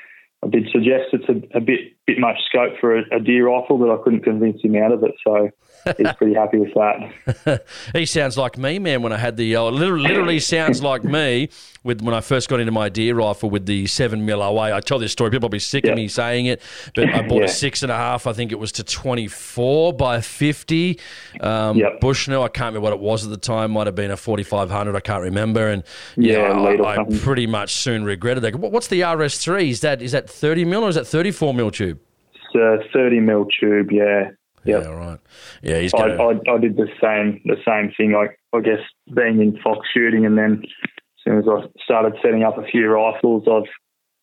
I 0.44 0.48
did 0.48 0.70
suggest 0.72 1.14
it's 1.14 1.30
a, 1.30 1.58
a, 1.58 1.62
bit 1.62 1.80
bit 2.08 2.20
much 2.20 2.38
scope 2.46 2.74
for 2.80 2.98
a, 2.98 3.04
a, 3.12 3.20
deer 3.20 3.48
rifle, 3.48 3.78
but 3.78 3.92
I 3.92 4.02
couldn't 4.04 4.24
convince 4.24 4.62
him 4.64 4.76
out 4.76 4.92
of 4.92 5.04
it. 5.04 5.14
So 5.26 5.50
he's 5.98 6.14
pretty 6.14 6.34
happy 6.34 6.58
with 6.58 6.74
that. 6.74 7.66
he 7.94 8.06
sounds 8.06 8.38
like 8.38 8.58
me, 8.58 8.80
man. 8.80 9.02
When 9.02 9.14
I 9.14 9.18
had 9.18 9.38
the 9.38 9.56
uh, 9.56 9.64
literally, 9.64 10.08
literally 10.08 10.40
sounds 10.40 10.82
like 10.82 11.04
me 11.04 11.50
with 11.84 12.02
when 12.02 12.14
I 12.14 12.22
first 12.22 12.50
got 12.50 12.60
into 12.60 12.72
my 12.72 12.90
deer 12.90 13.16
rifle 13.16 13.50
with 13.50 13.66
the 13.66 13.88
seven 13.88 14.26
mil 14.26 14.42
away. 14.42 14.72
I 14.72 14.80
tell 14.80 15.00
this 15.00 15.12
story, 15.12 15.32
people 15.32 15.48
will 15.48 15.52
be 15.52 15.60
sick 15.60 15.86
of 15.86 15.96
me 15.96 16.08
saying 16.08 16.46
it, 16.46 16.62
but 16.96 17.10
I 17.10 17.28
bought 17.28 17.40
yeah. 17.40 17.46
a 17.46 17.50
six 17.50 17.84
and 17.84 17.92
a 17.92 17.96
half. 17.96 18.28
I 18.28 18.34
think 18.34 18.52
it 18.52 18.60
was 18.60 18.72
to 18.74 18.84
twenty 18.84 19.28
four 19.28 19.94
by 19.94 20.22
fifty. 20.22 21.00
Um, 21.40 21.78
yep. 21.78 22.00
Bushnell, 22.00 22.44
I 22.44 22.50
can't 22.50 22.76
remember 22.76 22.82
what 22.82 22.94
it 22.94 23.00
was 23.00 23.24
at 23.24 23.32
the 23.32 23.38
time. 23.38 23.72
Might 23.72 23.88
have 23.88 23.96
been 23.96 24.12
a 24.12 24.18
forty 24.18 24.44
five 24.44 24.70
hundred. 24.70 24.96
I 24.96 25.00
can't 25.00 25.24
remember. 25.24 25.68
And 25.68 25.84
yeah, 26.16 26.54
yeah 26.54 26.82
I, 26.84 27.02
I 27.02 27.06
pretty 27.20 27.48
much 27.48 27.76
soon 27.76 28.04
regretted 28.04 28.44
that. 28.44 28.56
What's 28.56 28.88
the 28.88 29.04
RS 29.04 29.40
three? 29.40 29.70
Is 29.70 29.82
that 29.82 30.02
is 30.02 30.12
that 30.12 30.30
thirty 30.30 30.66
mil 30.66 30.84
or 30.84 30.90
is 30.90 30.96
that 30.96 31.08
thirty 31.08 31.32
four 31.32 31.54
mil 31.54 31.72
tube? 31.72 32.00
It's 32.34 32.56
a 32.56 32.78
thirty 32.94 33.20
mil 33.20 33.46
tube. 33.60 33.92
Yeah. 33.92 34.32
Yep. 34.64 34.84
Yeah, 34.84 34.90
right. 34.90 35.20
Yeah, 35.64 35.80
he's. 35.80 35.92
Gonna... 35.92 36.14
I, 36.14 36.34
I, 36.34 36.56
I 36.56 36.58
did 36.58 36.78
the 36.78 36.88
same 37.02 37.42
the 37.46 37.58
same 37.66 37.92
thing. 37.96 38.16
I 38.16 38.28
I 38.56 38.62
guess 38.62 38.80
being 39.16 39.42
in 39.42 39.60
fox 39.62 39.88
shooting 39.94 40.26
and 40.26 40.38
then 40.38 40.64
as 40.64 41.24
soon 41.24 41.40
as 41.40 41.46
I 41.48 41.68
started 41.84 42.14
setting 42.22 42.44
up 42.44 42.58
a 42.58 42.66
few 42.66 42.88
rifles, 42.90 43.48
I've 43.48 43.70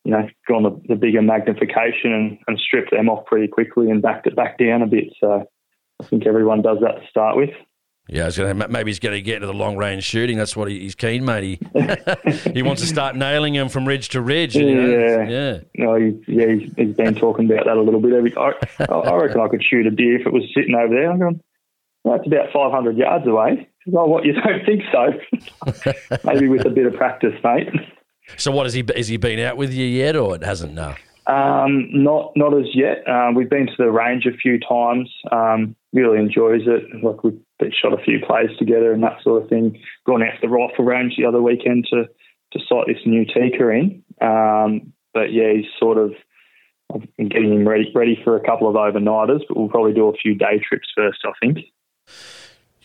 you 0.05 0.12
know 0.12 0.29
gone 0.49 0.62
the, 0.62 0.81
the 0.88 0.96
bigger 0.96 1.23
magnification 1.23 2.12
and, 2.12 2.38
and 2.46 2.58
stripped 2.58 2.90
them 2.90 3.08
off 3.08 3.26
pretty 3.26 3.49
quickly 3.49 3.90
and 3.90 4.02
backed 4.02 4.26
it 4.26 4.37
back 4.37 4.58
down 4.58 4.82
a 4.82 4.87
bit. 4.87 5.12
So 5.20 5.44
I 6.00 6.05
think 6.05 6.26
everyone 6.26 6.62
does 6.62 6.79
that 6.81 7.00
to 7.00 7.06
start 7.08 7.37
with. 7.37 7.50
Yeah, 8.09 8.31
gonna, 8.35 8.69
maybe 8.69 8.91
he's 8.91 9.01
going 9.01 9.15
to 9.15 9.21
get 9.21 9.37
into 9.37 9.47
the 9.47 9.55
long 9.55 9.77
range 9.77 10.03
shooting. 10.03 10.39
That's 10.39 10.57
what 10.57 10.69
he's 10.69 10.95
keen, 10.95 11.27
mate. 11.27 11.45
He, 11.45 12.51
he 12.55 12.63
wants 12.63 12.81
to 12.81 12.89
start 12.89 13.17
nailing 13.17 13.53
them 13.53 13.69
from 13.69 13.87
ridge 13.87 14.09
to 14.11 14.23
ridge. 14.23 14.57
You 14.57 14.75
know? 14.75 14.87
Yeah, 14.87 15.29
yeah. 15.29 15.61
No, 15.77 15.95
he, 15.97 16.19
yeah, 16.27 16.47
he's, 16.55 16.73
he's 16.75 16.95
been 16.95 17.15
talking 17.15 17.50
about 17.50 17.67
that 17.67 17.77
a 17.77 17.83
little 17.83 18.00
bit. 18.00 18.35
I, 18.38 18.53
I 18.85 19.15
reckon 19.17 19.41
I 19.41 19.49
could 19.49 19.62
shoot 19.62 19.87
a 19.87 19.91
deer 19.91 20.21
if 20.21 20.27
it 20.27 20.33
was 20.33 20.45
sitting 20.55 20.75
over 20.75 20.95
there. 20.95 21.11
I'm 21.11 21.19
going, 21.19 21.41
that's 22.05 22.27
about 22.27 22.50
500 22.50 22.97
yards 22.97 23.27
away. 23.27 23.69
Oh, 23.95 24.07
what? 24.07 24.25
You 24.25 24.33
don't 24.33 24.65
think 24.65 24.83
so? 24.91 25.93
Maybe 26.25 26.49
with 26.49 26.67
a 26.67 26.71
bit 26.71 26.87
of 26.87 26.95
practice, 26.95 27.35
mate. 27.45 27.69
So, 28.37 28.50
what 28.50 28.67
has 28.67 28.75
he 28.75 28.85
has 28.95 29.09
he 29.09 29.17
been 29.17 29.38
out 29.41 29.57
with 29.57 29.73
you 29.73 29.87
yet, 29.87 30.17
or 30.17 30.35
it 30.35 30.43
hasn't? 30.43 30.75
No. 30.75 30.95
Um, 31.27 31.88
not 31.93 32.33
not 32.37 32.55
as 32.59 32.67
yet. 32.75 33.07
Um, 33.09 33.35
we've 33.35 33.49
been 33.49 33.67
to 33.67 33.73
the 33.79 33.91
range 33.91 34.27
a 34.27 34.37
few 34.37 34.59
times. 34.61 35.11
Um, 35.33 35.77
really 35.93 36.19
enjoys 36.19 36.62
it. 36.67 37.03
Like 37.03 37.23
we've 37.61 37.73
shot 37.73 37.93
a 37.93 38.03
few 38.03 38.21
plays 38.25 38.50
together 38.59 38.93
and 38.93 39.03
that 39.03 39.23
sort 39.23 39.43
of 39.43 39.49
thing. 39.49 39.81
Gone 40.07 40.23
out 40.23 40.35
to 40.35 40.41
the 40.43 40.49
rifle 40.49 40.85
range 40.85 41.15
the 41.17 41.27
other 41.27 41.43
weekend 41.43 41.87
to 41.91 42.05
to 42.53 42.59
sight 42.67 42.87
this 42.87 43.05
new 43.05 43.27
Tikka 43.27 43.69
in. 43.69 44.03
Um, 44.21 44.93
but 45.12 45.33
yeah, 45.33 45.53
he's 45.55 45.71
sort 45.79 45.99
of 45.99 46.12
been 47.19 47.29
getting 47.29 47.53
him 47.53 47.69
ready 47.69 47.93
ready 47.95 48.19
for 48.25 48.37
a 48.37 48.45
couple 48.45 48.69
of 48.69 48.75
overnighters. 48.75 49.41
But 49.49 49.57
we'll 49.57 49.69
probably 49.69 49.93
do 49.93 50.09
a 50.09 50.15
few 50.15 50.35
day 50.35 50.61
trips 50.67 50.88
first, 50.97 51.19
I 51.25 51.33
think. 51.41 51.59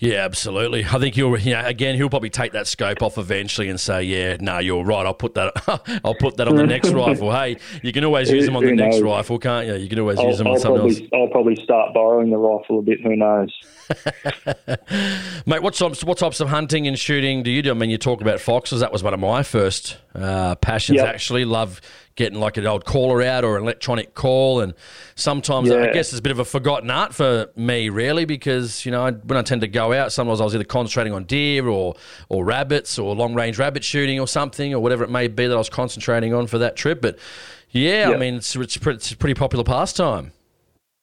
Yeah, 0.03 0.25
absolutely. 0.25 0.83
I 0.83 0.99
think 0.99 1.15
you'll, 1.15 1.39
you 1.39 1.53
know, 1.53 1.65
again, 1.65 1.95
he'll 1.95 2.09
probably 2.09 2.29
take 2.29 2.51
that 2.51 2.67
scope 2.67 3.01
off 3.01 3.17
eventually 3.17 3.69
and 3.69 3.79
say, 3.79 4.03
"Yeah, 4.03 4.35
no, 4.37 4.59
you're 4.59 4.83
right. 4.83 5.05
I'll 5.05 5.13
put 5.13 5.35
that. 5.35 5.53
I'll 6.03 6.13
put 6.13 6.35
that 6.35 6.47
on 6.49 6.57
the 6.57 6.67
next 6.67 6.89
rifle. 6.91 7.31
Hey, 7.31 7.55
you 7.81 7.93
can 7.93 8.03
always 8.03 8.29
use 8.29 8.45
them 8.45 8.57
on 8.57 8.65
the 8.65 8.73
next 8.73 8.99
rifle, 8.99 9.39
can't 9.39 9.65
you? 9.65 9.75
You 9.75 9.87
can 9.87 9.99
always 9.99 10.19
I'll, 10.19 10.27
use 10.27 10.39
them 10.39 10.47
on 10.47 10.55
I'll 10.55 10.59
something 10.59 10.81
probably, 10.81 11.01
else. 11.03 11.09
I'll 11.13 11.27
probably 11.29 11.55
start 11.63 11.93
borrowing 11.93 12.31
the 12.31 12.37
rifle 12.37 12.79
a 12.79 12.81
bit. 12.81 12.99
Who 12.99 13.15
knows? 13.15 13.57
Mate, 15.45 15.63
what 15.63 15.73
types, 15.73 16.03
what 16.03 16.17
types 16.17 16.41
of 16.41 16.49
hunting 16.49 16.85
and 16.85 16.99
shooting 16.99 17.41
do 17.41 17.49
you 17.49 17.61
do? 17.61 17.71
I 17.71 17.73
mean, 17.73 17.89
you 17.89 17.97
talk 17.97 18.19
about 18.19 18.41
foxes. 18.41 18.81
That 18.81 18.91
was 18.91 19.03
one 19.03 19.13
of 19.13 19.21
my 19.21 19.41
first 19.41 19.99
uh, 20.15 20.55
passions. 20.55 20.97
Yep. 20.97 21.07
Actually, 21.07 21.45
love 21.45 21.79
getting 22.15 22.39
like 22.39 22.57
an 22.57 22.65
old 22.65 22.85
caller 22.85 23.21
out 23.21 23.43
or 23.43 23.57
an 23.57 23.63
electronic 23.63 24.13
call. 24.13 24.59
And 24.59 24.73
sometimes 25.15 25.69
yeah. 25.69 25.77
I 25.77 25.93
guess 25.93 26.09
it's 26.09 26.19
a 26.19 26.21
bit 26.21 26.31
of 26.31 26.39
a 26.39 26.45
forgotten 26.45 26.89
art 26.91 27.13
for 27.13 27.49
me, 27.55 27.89
really, 27.89 28.25
because, 28.25 28.85
you 28.85 28.91
know, 28.91 29.11
when 29.11 29.37
I 29.37 29.41
tend 29.41 29.61
to 29.61 29.67
go 29.67 29.93
out, 29.93 30.11
sometimes 30.11 30.41
I 30.41 30.43
was 30.43 30.55
either 30.55 30.63
concentrating 30.63 31.13
on 31.13 31.23
deer 31.23 31.67
or, 31.67 31.95
or 32.29 32.45
rabbits 32.45 32.99
or 32.99 33.15
long 33.15 33.33
range 33.33 33.57
rabbit 33.57 33.83
shooting 33.83 34.19
or 34.19 34.27
something 34.27 34.73
or 34.73 34.79
whatever 34.79 35.03
it 35.03 35.09
may 35.09 35.27
be 35.27 35.47
that 35.47 35.53
I 35.53 35.57
was 35.57 35.69
concentrating 35.69 36.33
on 36.33 36.47
for 36.47 36.57
that 36.59 36.75
trip. 36.75 37.01
But 37.01 37.17
yeah, 37.69 38.11
I 38.13 38.17
mean, 38.17 38.35
it's, 38.35 38.55
it's, 38.55 38.77
pretty, 38.77 38.97
it's 38.97 39.11
a 39.11 39.17
pretty 39.17 39.33
popular 39.33 39.63
pastime. 39.63 40.31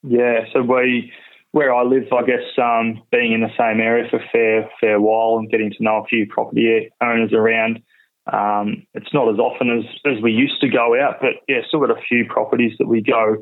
Yeah, 0.03 0.45
so 0.53 0.63
we 0.63 1.13
where 1.53 1.75
I 1.75 1.83
live, 1.83 2.05
I 2.13 2.23
guess 2.23 2.45
um, 2.59 3.03
being 3.11 3.33
in 3.33 3.41
the 3.41 3.51
same 3.59 3.81
area 3.81 4.09
for 4.09 4.19
a 4.19 4.29
fair 4.33 4.71
fair 4.81 5.01
while 5.01 5.39
and 5.39 5.51
getting 5.51 5.71
to 5.71 5.83
know 5.83 6.03
a 6.03 6.07
few 6.07 6.27
property 6.27 6.91
owners 7.03 7.33
around, 7.33 7.83
Um, 8.31 8.87
it's 8.95 9.13
not 9.13 9.33
as 9.33 9.39
often 9.39 9.71
as, 9.71 9.85
as 10.05 10.23
we 10.23 10.33
used 10.33 10.61
to 10.61 10.69
go 10.69 11.01
out, 11.01 11.17
but 11.21 11.43
yeah, 11.49 11.61
still 11.67 11.81
got 11.81 11.91
a 11.91 12.03
few 12.09 12.27
properties 12.29 12.73
that 12.79 12.87
we 12.87 13.03
go 13.03 13.37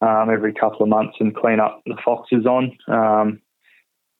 um, 0.00 0.30
every 0.32 0.52
couple 0.52 0.82
of 0.82 0.88
months 0.88 1.16
and 1.20 1.34
clean 1.34 1.60
up 1.60 1.82
the 1.86 1.96
foxes 2.04 2.46
on. 2.46 2.76
Um, 2.88 3.40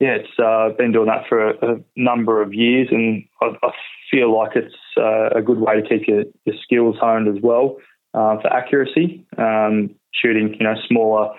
yeah, 0.00 0.17
it's 0.17 0.38
uh, 0.38 0.71
been 0.76 0.93
doing 0.93 1.07
that 1.07 1.29
for 1.29 1.50
a, 1.50 1.75
a 1.75 1.76
number 1.95 2.43
of 2.43 2.55
years, 2.55 2.88
and 2.90 3.25
I, 3.43 3.49
I 3.62 3.71
feel 4.11 4.37
like 4.37 4.57
it's 4.57 4.75
uh, 4.97 5.38
a 5.38 5.43
good 5.43 5.59
way 5.59 5.81
to 5.81 5.88
keep 5.88 6.09
your, 6.09 6.25
your 6.45 6.57
skills 6.62 6.97
honed 7.00 7.29
as 7.29 7.43
well 7.43 7.76
uh, 8.14 8.40
for 8.40 8.52
accuracy. 8.52 9.26
Um, 9.38 9.95
shooting, 10.12 10.55
you 10.59 10.64
know, 10.64 10.75
smaller 10.88 11.31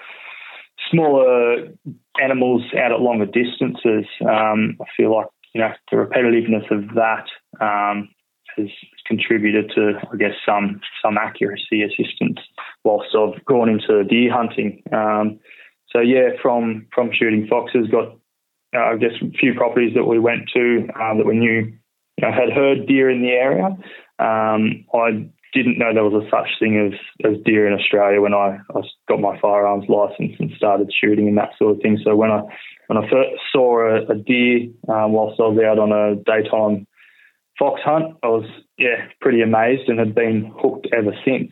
smaller 0.90 1.70
animals 2.22 2.64
out 2.78 2.92
at 2.92 3.00
longer 3.00 3.26
distances. 3.26 4.06
Um, 4.22 4.78
I 4.82 4.86
feel 4.98 5.16
like 5.16 5.28
you 5.54 5.62
know 5.62 5.72
the 5.90 5.98
repetitiveness 5.98 6.70
of 6.72 6.96
that 6.96 7.26
um, 7.60 8.10
has 8.58 8.68
contributed 9.06 9.72
to, 9.76 9.94
I 10.12 10.16
guess, 10.18 10.36
some 10.46 10.82
some 11.04 11.18
accuracy 11.18 11.84
assistance 11.84 12.40
whilst 12.84 13.16
I've 13.16 13.44
gone 13.46 13.70
into 13.70 14.04
deer 14.04 14.32
hunting. 14.32 14.84
Um, 14.92 15.40
so 15.90 16.00
yeah, 16.00 16.30
from 16.42 16.88
from 16.94 17.12
shooting 17.14 17.48
foxes, 17.50 17.88
got 17.92 18.18
uh, 18.76 18.94
I 18.94 18.98
guess 18.98 19.12
a 19.22 19.30
few 19.38 19.54
properties 19.54 19.94
that 19.96 20.06
we 20.06 20.20
went 20.20 20.50
to 20.54 20.88
uh, 20.96 21.18
that 21.18 21.26
we 21.26 21.38
knew 21.38 21.74
you 22.18 22.22
know, 22.22 22.32
had 22.32 22.54
heard 22.54 22.88
deer 22.88 23.10
in 23.10 23.22
the 23.22 23.32
area. 23.32 23.66
Um, 24.20 24.86
I 24.94 25.30
didn't 25.54 25.78
know 25.78 25.94
there 25.94 26.04
was 26.04 26.24
a 26.24 26.30
such 26.30 26.48
thing 26.60 26.94
as, 26.94 27.30
as 27.30 27.42
deer 27.44 27.68
in 27.68 27.78
Australia 27.78 28.22
when 28.22 28.34
I, 28.34 28.60
I 28.74 28.82
got 29.10 29.20
my 29.20 29.40
firearms 29.42 29.86
license 29.90 30.36
and 30.40 30.52
started 30.56 30.92
shooting 30.94 31.28
and 31.28 31.38
that 31.38 31.52
sort 31.58 31.76
of 31.76 31.82
thing. 31.82 32.00
So 32.04 32.16
when 32.16 32.32
I 32.32 32.42
when 32.88 32.98
I 32.98 33.10
first 33.10 33.42
saw 33.52 33.80
a, 33.82 34.12
a 34.12 34.16
deer 34.16 34.70
um, 34.88 35.12
whilst 35.12 35.40
I 35.40 35.48
was 35.48 35.60
out 35.60 35.80
on 35.80 35.92
a 35.92 36.16
daytime 36.16 36.88
fox 37.62 37.80
hunt, 37.86 38.18
I 38.24 38.28
was 38.28 38.50
yeah 38.80 39.06
pretty 39.22 39.44
amazed 39.44 39.88
and 39.88 40.00
had 40.00 40.16
been 40.16 40.52
hooked 40.58 40.88
ever 40.92 41.14
since. 41.24 41.52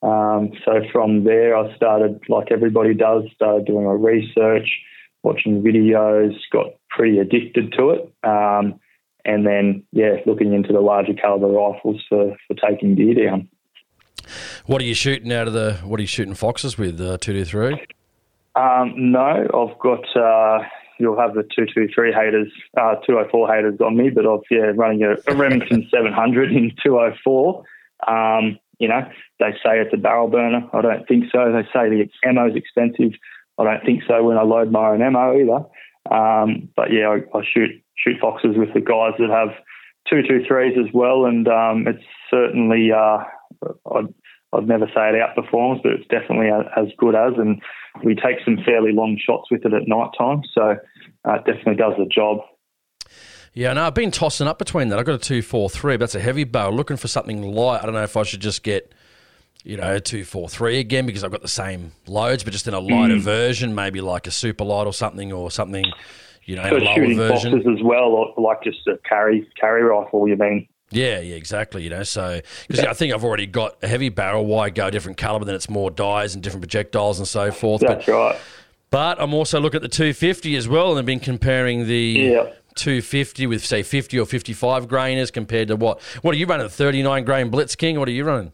Um, 0.00 0.52
so 0.64 0.80
from 0.92 1.24
there, 1.24 1.56
I 1.56 1.74
started 1.74 2.20
like 2.28 2.52
everybody 2.52 2.94
does, 2.94 3.24
started 3.34 3.66
doing 3.66 3.84
my 3.84 3.92
research, 3.92 4.68
watching 5.24 5.60
videos, 5.60 6.34
got 6.52 6.66
pretty 6.88 7.18
addicted 7.18 7.72
to 7.72 7.90
it. 7.90 8.14
Um, 8.22 8.78
and 9.24 9.44
then 9.44 9.82
yeah, 9.90 10.16
looking 10.24 10.54
into 10.54 10.72
the 10.72 10.80
larger 10.80 11.14
caliber 11.14 11.48
rifles 11.48 12.00
for, 12.08 12.36
for 12.46 12.54
taking 12.54 12.94
deer 12.94 13.26
down. 13.26 13.48
What 14.66 14.80
are 14.80 14.84
you 14.84 14.94
shooting 14.94 15.32
out 15.32 15.48
of 15.48 15.52
the? 15.52 15.74
What 15.84 15.98
are 15.98 16.02
you 16.02 16.06
shooting 16.06 16.34
foxes 16.34 16.78
with? 16.78 17.00
Uh, 17.00 17.18
two 17.18 17.32
two 17.32 17.44
three. 17.44 17.74
Um, 18.54 18.94
no, 18.96 19.48
I've 19.52 19.78
got. 19.80 20.04
Uh, 20.16 20.64
you'll 21.00 21.18
have 21.18 21.34
the 21.34 21.42
two 21.42 21.66
two 21.74 21.88
three 21.94 22.12
haters, 22.12 22.52
uh, 22.80 22.96
two 23.06 23.18
oh 23.18 23.26
four 23.30 23.52
haters 23.52 23.80
on 23.80 23.96
me, 23.96 24.10
but 24.10 24.26
I've 24.26 24.40
yeah 24.50 24.72
running 24.74 25.02
a, 25.02 25.16
a 25.30 25.34
Remington 25.34 25.88
seven 25.94 26.12
hundred 26.12 26.52
in 26.52 26.72
two 26.84 26.98
oh 26.98 27.12
four. 27.24 27.64
Um, 28.06 28.58
you 28.78 28.88
know, 28.88 29.02
they 29.38 29.52
say 29.62 29.78
it's 29.78 29.92
a 29.92 29.98
barrel 29.98 30.28
burner. 30.28 30.68
I 30.72 30.80
don't 30.80 31.06
think 31.06 31.24
so. 31.30 31.52
They 31.52 31.64
say 31.72 31.90
the 31.90 32.08
ammo 32.24 32.48
is 32.48 32.56
expensive. 32.56 33.12
I 33.58 33.64
don't 33.64 33.84
think 33.84 34.02
so 34.08 34.22
when 34.24 34.38
I 34.38 34.42
load 34.42 34.72
my 34.72 34.90
own 34.90 35.02
ammo 35.02 35.36
either. 35.36 35.66
Um, 36.10 36.70
but 36.74 36.90
yeah, 36.90 37.08
I, 37.08 37.38
I, 37.38 37.42
shoot 37.44 37.70
shoot 37.94 38.16
foxes 38.20 38.56
with 38.56 38.72
the 38.72 38.80
guys 38.80 39.12
that 39.18 39.28
have 39.28 39.50
two 40.08 40.22
two 40.22 40.44
threes 40.48 40.78
as 40.78 40.92
well, 40.94 41.26
and 41.26 41.46
um, 41.46 41.86
it's 41.86 42.04
certainly 42.30 42.90
uh, 42.90 43.18
I'd, 43.94 44.14
I'd 44.52 44.66
never 44.66 44.86
say 44.86 45.10
it 45.10 45.14
outperforms, 45.14 45.82
but 45.82 45.92
it's 45.92 46.08
definitely 46.08 46.48
as 46.48 46.88
good 46.98 47.14
as, 47.14 47.34
and 47.36 47.62
we 48.04 48.14
take 48.14 48.38
some 48.44 48.58
fairly 48.64 48.92
long 48.92 49.18
shots 49.24 49.50
with 49.50 49.64
it 49.64 49.72
at 49.72 49.86
night 49.86 50.10
time, 50.18 50.42
so 50.52 50.76
uh, 51.28 51.34
it 51.34 51.44
definitely 51.44 51.76
does 51.76 51.94
the 51.98 52.06
job. 52.06 52.38
Yeah, 53.52 53.72
no, 53.72 53.84
I've 53.84 53.94
been 53.94 54.10
tossing 54.10 54.46
up 54.46 54.58
between 54.58 54.88
that. 54.88 54.98
I've 54.98 55.06
got 55.06 55.16
a 55.16 55.18
two 55.18 55.42
four 55.42 55.68
three, 55.68 55.94
but 55.94 56.00
that's 56.00 56.14
a 56.14 56.20
heavy 56.20 56.44
barrel. 56.44 56.74
Looking 56.74 56.96
for 56.96 57.08
something 57.08 57.42
light. 57.54 57.82
I 57.82 57.84
don't 57.84 57.94
know 57.94 58.02
if 58.02 58.16
I 58.16 58.22
should 58.22 58.40
just 58.40 58.62
get 58.62 58.92
you 59.64 59.76
know, 59.76 59.96
a 59.96 60.00
two 60.00 60.24
four 60.24 60.48
three 60.48 60.78
again 60.78 61.06
because 61.06 61.24
I've 61.24 61.30
got 61.30 61.42
the 61.42 61.48
same 61.48 61.92
loads, 62.06 62.44
but 62.44 62.52
just 62.52 62.66
in 62.66 62.74
a 62.74 62.80
lighter 62.80 63.16
mm. 63.16 63.20
version, 63.20 63.74
maybe 63.74 64.00
like 64.00 64.26
a 64.26 64.30
super 64.30 64.64
light 64.64 64.86
or 64.86 64.92
something, 64.92 65.32
or 65.32 65.50
something, 65.50 65.84
you 66.44 66.56
know, 66.56 66.68
so 66.68 66.76
a 66.76 66.78
lower 66.78 67.14
version 67.14 67.52
boxes 67.52 67.78
as 67.78 67.82
well, 67.84 68.08
or 68.08 68.34
like 68.38 68.62
just 68.62 68.86
a 68.86 68.98
carry 69.08 69.48
carry 69.60 69.82
rifle. 69.82 70.26
You 70.28 70.36
mean? 70.36 70.68
Yeah, 70.90 71.20
yeah, 71.20 71.36
exactly. 71.36 71.82
You 71.82 71.90
know, 71.90 72.02
so 72.02 72.40
because 72.66 72.84
yeah. 72.84 72.90
I 72.90 72.94
think 72.94 73.14
I've 73.14 73.24
already 73.24 73.46
got 73.46 73.76
a 73.82 73.88
heavy 73.88 74.08
barrel. 74.08 74.46
Why 74.46 74.70
go 74.70 74.90
different 74.90 75.18
caliber? 75.18 75.44
Then 75.44 75.54
it's 75.54 75.70
more 75.70 75.90
dies 75.90 76.34
and 76.34 76.42
different 76.42 76.62
projectiles 76.62 77.18
and 77.18 77.28
so 77.28 77.50
forth. 77.50 77.82
That's 77.82 78.06
but, 78.06 78.12
right. 78.12 78.40
But 78.90 79.20
I'm 79.20 79.32
also 79.34 79.60
looking 79.60 79.78
at 79.78 79.82
the 79.82 79.88
250 79.88 80.56
as 80.56 80.68
well, 80.68 80.90
and 80.90 80.98
I've 80.98 81.06
been 81.06 81.20
comparing 81.20 81.86
the. 81.86 82.32
Yeah. 82.32 82.52
250 82.76 83.48
with 83.48 83.66
say 83.66 83.82
50 83.82 84.20
or 84.20 84.24
55 84.24 84.86
grainers 84.86 85.32
compared 85.32 85.68
to 85.68 85.76
what? 85.76 86.00
What 86.22 86.34
are 86.34 86.38
you 86.38 86.46
running? 86.46 86.68
39 86.68 87.24
grain 87.24 87.50
Blitz 87.50 87.74
King? 87.74 87.98
What 87.98 88.08
are 88.08 88.12
you 88.12 88.24
running? 88.24 88.52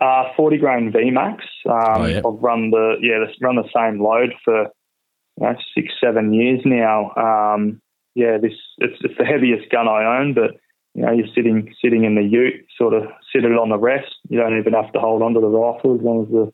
Uh, 0.00 0.32
40 0.36 0.56
grain 0.58 0.92
VMAX. 0.92 1.40
Um, 1.68 2.02
oh, 2.02 2.06
yeah. 2.06 2.18
I've 2.18 2.40
run 2.40 2.70
the 2.70 2.94
yeah 3.02 3.24
run 3.42 3.56
the 3.56 3.68
same 3.74 4.00
load 4.00 4.32
for 4.44 4.62
you 4.62 5.46
know, 5.46 5.54
six 5.74 5.92
seven 6.02 6.32
years 6.32 6.60
now. 6.64 7.12
Um, 7.16 7.82
yeah, 8.14 8.38
this 8.38 8.52
it's, 8.78 8.96
it's 9.02 9.18
the 9.18 9.24
heaviest 9.24 9.70
gun 9.70 9.88
I 9.88 10.20
own, 10.20 10.32
but 10.32 10.52
you 10.94 11.02
know 11.02 11.12
you're 11.12 11.32
sitting 11.34 11.72
sitting 11.82 12.04
in 12.04 12.14
the 12.14 12.22
Ute, 12.22 12.66
sort 12.76 12.94
of 12.94 13.04
sit 13.32 13.44
it 13.44 13.52
on 13.52 13.68
the 13.68 13.78
rest. 13.78 14.12
You 14.28 14.38
don't 14.38 14.58
even 14.58 14.72
have 14.72 14.92
to 14.92 15.00
hold 15.00 15.22
onto 15.22 15.40
the 15.40 15.46
rifle 15.46 15.94
as 15.94 16.02
long 16.02 16.24
as 16.24 16.30
the 16.30 16.52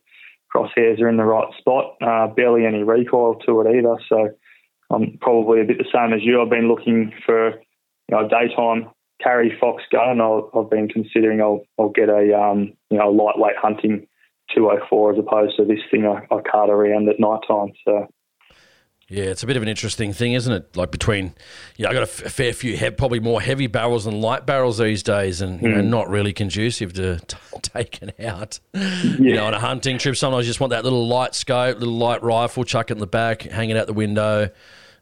crosshairs 0.55 1.01
are 1.01 1.09
in 1.09 1.17
the 1.17 1.25
right 1.25 1.49
spot. 1.59 1.97
Uh, 2.01 2.29
barely 2.29 2.67
any 2.67 2.83
recoil 2.83 3.37
to 3.47 3.61
it 3.63 3.79
either. 3.79 3.97
So 4.09 4.31
I'm 4.91 5.19
probably 5.21 5.61
a 5.61 5.65
bit 5.65 5.79
the 5.79 5.85
same 5.93 6.13
as 6.13 6.23
you. 6.23 6.41
I've 6.41 6.51
been 6.51 6.69
looking 6.69 7.13
for 7.25 7.51
you 7.51 8.13
know 8.13 8.29
daytime 8.29 8.91
carry 9.23 9.57
fox 9.59 9.83
gun. 9.91 10.21
i 10.21 10.41
have 10.55 10.71
been 10.71 10.89
considering 10.89 11.41
I'll, 11.41 11.63
I'll 11.79 11.89
get 11.89 12.11
a 12.11 12.39
um, 12.39 12.75
you 12.91 12.99
know 12.99 13.11
lightweight 13.11 13.57
hunting 13.57 14.07
204 14.55 15.15
as 15.15 15.19
opposed 15.19 15.57
to 15.57 15.65
this 15.65 15.81
thing 15.91 16.07
I, 16.07 16.27
I 16.33 16.41
cart 16.43 16.71
around 16.71 17.09
at 17.09 17.19
night 17.19 17.41
time. 17.49 17.73
So. 17.85 18.09
Yeah, 19.09 19.25
it's 19.25 19.45
a 19.45 19.47
bit 19.47 19.57
of 19.57 19.63
an 19.63 19.69
interesting 19.69 20.13
thing, 20.13 20.33
isn't 20.33 20.53
it? 20.53 20.77
Like 20.77 20.91
between, 20.91 21.33
you 21.77 21.85
know, 21.85 21.91
I 21.91 21.93
got 21.93 22.01
a, 22.01 22.11
f- 22.11 22.25
a 22.25 22.29
fair 22.29 22.53
few, 22.53 22.77
he- 22.77 22.91
probably 22.91 23.21
more 23.21 23.41
heavy 23.41 23.69
barrels 23.69 24.05
than 24.05 24.21
light 24.21 24.47
barrels 24.47 24.79
these 24.79 25.05
days, 25.05 25.41
and 25.41 25.63
you 25.63 25.69
mm. 25.69 25.77
know, 25.77 25.83
hmm. 25.83 25.91
not 25.91 26.11
really 26.11 26.33
conducive 26.33 26.93
to 26.95 27.21
t- 27.21 27.37
taking 27.63 28.11
out. 28.25 28.59
Yeah. 28.75 29.13
You 29.19 29.35
know, 29.35 29.47
on 29.47 29.55
a 29.55 29.61
hunting 29.61 29.99
trip, 29.99 30.17
sometimes 30.17 30.47
you 30.47 30.51
just 30.51 30.59
want 30.59 30.73
that 30.73 30.83
little 30.83 31.07
light 31.07 31.37
scope, 31.37 31.79
little 31.79 31.95
light 31.95 32.23
rifle, 32.25 32.65
chuck 32.65 32.91
it 32.91 32.95
in 32.95 32.99
the 32.99 33.07
back, 33.07 33.43
hang 33.43 33.71
it 33.71 33.77
out 33.77 33.87
the 33.87 33.93
window. 33.93 34.51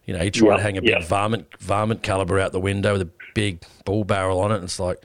You 0.05 0.15
know, 0.15 0.21
you 0.21 0.29
try 0.29 0.55
to 0.55 0.61
hang 0.61 0.77
a 0.77 0.83
big 0.83 1.03
varmint 1.03 1.47
varmint 1.59 2.03
caliber 2.03 2.39
out 2.39 2.51
the 2.51 2.59
window 2.59 2.93
with 2.93 3.01
a 3.01 3.09
big 3.33 3.63
bull 3.85 4.03
barrel 4.03 4.39
on 4.39 4.51
it. 4.51 4.55
And 4.55 4.65
it's 4.65 4.79
like, 4.79 5.03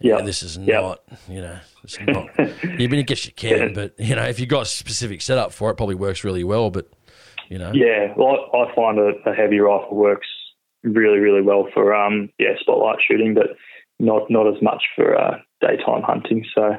yeah, 0.00 0.22
this 0.22 0.42
is 0.42 0.56
not, 0.56 1.02
you 1.28 1.42
know, 1.42 1.58
it's 1.84 2.00
not. 2.00 2.30
I 2.38 2.54
mean, 2.64 2.94
I 2.94 3.02
guess 3.02 3.26
you 3.26 3.32
can, 3.32 3.74
but 3.74 3.92
you 3.98 4.14
know, 4.14 4.24
if 4.24 4.40
you've 4.40 4.48
got 4.48 4.62
a 4.62 4.66
specific 4.66 5.20
setup 5.20 5.52
for 5.52 5.68
it, 5.68 5.72
it 5.72 5.76
probably 5.76 5.96
works 5.96 6.24
really 6.24 6.44
well. 6.44 6.70
But 6.70 6.88
you 7.48 7.58
know, 7.58 7.72
yeah, 7.72 8.12
well, 8.16 8.50
I, 8.52 8.74
find 8.74 8.98
a, 8.98 9.12
a, 9.28 9.34
heavy 9.34 9.58
rifle 9.58 9.96
works 9.96 10.26
really, 10.82 11.18
really 11.18 11.42
well 11.42 11.66
for 11.72 11.94
um, 11.94 12.28
yeah, 12.38 12.50
spotlight 12.60 12.98
shooting, 13.06 13.34
but 13.34 13.56
not 13.98 14.30
not 14.30 14.46
as 14.46 14.60
much 14.62 14.82
for 14.94 15.18
uh, 15.18 15.38
daytime 15.60 16.02
hunting. 16.02 16.44
So. 16.54 16.76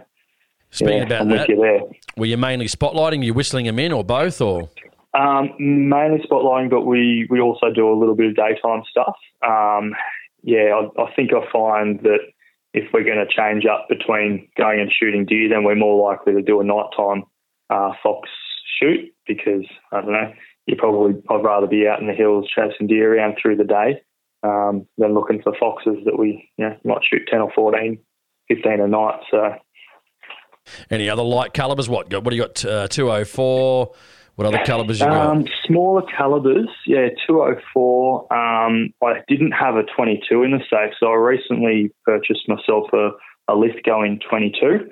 Speaking 0.72 0.98
yeah, 0.98 1.04
about 1.06 1.22
I'm 1.22 1.30
that, 1.30 1.50
you 1.50 1.92
were 2.16 2.28
you 2.28 2.38
mainly 2.38 2.68
spotlighting? 2.68 3.24
You 3.24 3.34
whistling 3.34 3.66
them 3.66 3.80
in, 3.80 3.92
or 3.92 4.04
both, 4.04 4.40
or? 4.40 4.70
Um, 5.16 5.50
mainly 5.58 6.20
spotlighting, 6.20 6.70
but 6.70 6.82
we, 6.82 7.26
we 7.32 7.42
also 7.42 7.72
do 7.74 7.92
a 7.92 7.98
little 7.98 8.16
bit 8.16 8.28
of 8.28 8.36
daytime 8.36 8.84
stuff. 8.90 9.16
Um, 9.44 9.96
yeah, 10.44 10.80
I, 10.80 11.02
I 11.02 11.14
think 11.16 11.32
I 11.34 11.52
find 11.52 12.00
that 12.02 12.20
if 12.74 12.94
we're 12.94 13.04
going 13.04 13.18
to 13.18 13.26
change 13.26 13.66
up 13.66 13.88
between 13.90 14.48
going 14.56 14.80
and 14.80 14.92
shooting 14.92 15.26
deer, 15.26 15.50
then 15.50 15.64
we're 15.64 15.76
more 15.76 16.10
likely 16.10 16.34
to 16.34 16.42
do 16.42 16.62
a 16.62 16.64
nighttime 16.64 17.24
uh, 17.70 17.94
fox 18.04 18.30
shoot 18.80 19.12
because 19.26 19.66
I 19.92 20.02
don't 20.02 20.12
know. 20.12 20.34
You 20.70 20.76
probably 20.78 21.20
I'd 21.30 21.44
rather 21.44 21.66
be 21.66 21.88
out 21.88 22.00
in 22.00 22.08
the 22.08 22.14
hills 22.14 22.48
chasing 22.56 22.86
deer 22.86 23.16
around 23.16 23.38
through 23.42 23.56
the 23.56 23.64
day 23.64 24.04
um, 24.44 24.86
than 25.00 25.16
looking 25.16 25.42
for 25.42 25.52
foxes 25.60 25.98
that 26.06 26.18
we 26.18 26.52
you 26.58 26.66
know, 26.66 26.78
might 26.86 27.02
shoot 27.04 27.28
ten 27.28 27.42
or 27.42 27.52
14, 27.56 27.98
15 28.48 28.80
a 28.80 28.88
night. 28.88 29.20
So, 29.32 29.56
any 30.92 31.10
other 31.10 31.24
light 31.24 31.54
calibers? 31.54 31.90
What? 31.90 32.14
What 32.14 32.30
do 32.30 32.36
you 32.36 32.44
got? 32.44 32.64
Uh, 32.64 32.88
Two 32.88 33.12
oh 33.12 33.26
four. 33.26 33.94
What 34.36 34.46
other 34.46 34.64
calibers 34.64 35.02
you 35.02 35.08
got? 35.08 35.36
Um, 35.36 35.46
smaller 35.66 36.02
calibers, 36.18 36.70
yeah, 36.88 37.10
204. 37.28 38.34
Um, 38.34 38.94
I 39.04 39.16
didn't 39.28 39.52
have 39.52 39.76
a 39.76 39.84
22 39.84 40.44
in 40.44 40.52
the 40.52 40.60
safe, 40.60 40.94
so 40.98 41.08
I 41.08 41.16
recently 41.16 41.92
purchased 42.06 42.48
myself 42.48 42.86
a, 42.94 43.10
a 43.50 43.56
Lithgow 43.56 44.04
in 44.04 44.18
22. 44.30 44.88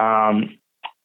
Um, 0.00 0.56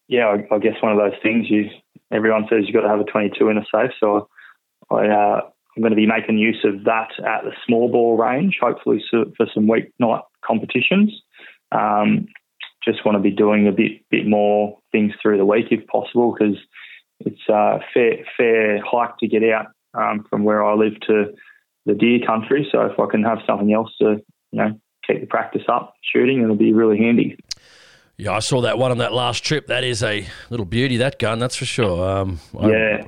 yeah, 0.07 0.27
I, 0.27 0.55
I, 0.55 0.59
guess 0.59 0.81
one 0.81 0.93
of 0.93 0.99
those 0.99 1.19
things. 1.21 1.47
You 1.49 1.65
everyone 2.11 2.47
says 2.49 2.63
you've 2.65 2.73
got 2.73 2.81
to 2.81 2.89
have 2.89 2.99
a 2.99 3.05
22 3.05 3.49
in 3.49 3.57
a 3.57 3.65
safe, 3.73 3.91
so 3.99 4.29
I, 4.89 5.07
uh, 5.07 5.41
I'm 5.75 5.81
going 5.81 5.91
to 5.91 5.95
be 5.95 6.07
making 6.07 6.37
use 6.37 6.65
of 6.65 6.83
that 6.83 7.11
at 7.19 7.43
the 7.43 7.51
small 7.65 7.89
bore 7.89 8.21
range, 8.21 8.57
hopefully 8.61 9.03
for 9.11 9.45
some 9.53 9.67
weeknight 9.67 10.21
competitions. 10.45 11.11
Um, 11.71 12.27
just 12.83 13.05
want 13.05 13.15
to 13.15 13.21
be 13.21 13.31
doing 13.31 13.67
a 13.67 13.71
bit 13.71 14.01
bit 14.09 14.27
more 14.27 14.79
things 14.91 15.13
through 15.21 15.37
the 15.37 15.45
week 15.45 15.67
if 15.71 15.85
possible 15.87 16.33
because 16.33 16.57
it's 17.19 17.47
a 17.47 17.79
fair 17.93 18.25
fair 18.35 18.81
hike 18.83 19.17
to 19.19 19.27
get 19.27 19.43
out 19.43 19.67
um, 19.93 20.25
from 20.29 20.43
where 20.43 20.65
I 20.65 20.73
live 20.73 20.99
to 21.07 21.33
the 21.85 21.93
deer 21.93 22.19
country. 22.25 22.67
So 22.71 22.81
if 22.85 22.99
I 22.99 23.05
can 23.09 23.23
have 23.23 23.39
something 23.45 23.71
else 23.71 23.91
to 23.99 24.21
you 24.51 24.59
know 24.59 24.79
keep 25.07 25.21
the 25.21 25.27
practice 25.27 25.63
up 25.67 25.93
shooting, 26.01 26.41
it'll 26.41 26.55
be 26.55 26.73
really 26.73 26.97
handy. 26.97 27.37
Yeah, 28.21 28.33
I 28.33 28.39
saw 28.39 28.61
that 28.61 28.77
one 28.77 28.91
on 28.91 28.99
that 28.99 29.13
last 29.13 29.43
trip. 29.43 29.65
That 29.65 29.83
is 29.83 30.03
a 30.03 30.27
little 30.51 30.67
beauty, 30.67 30.97
that 30.97 31.17
gun, 31.17 31.39
that's 31.39 31.55
for 31.55 31.65
sure. 31.65 32.07
Um, 32.07 32.39
yeah. 32.53 33.07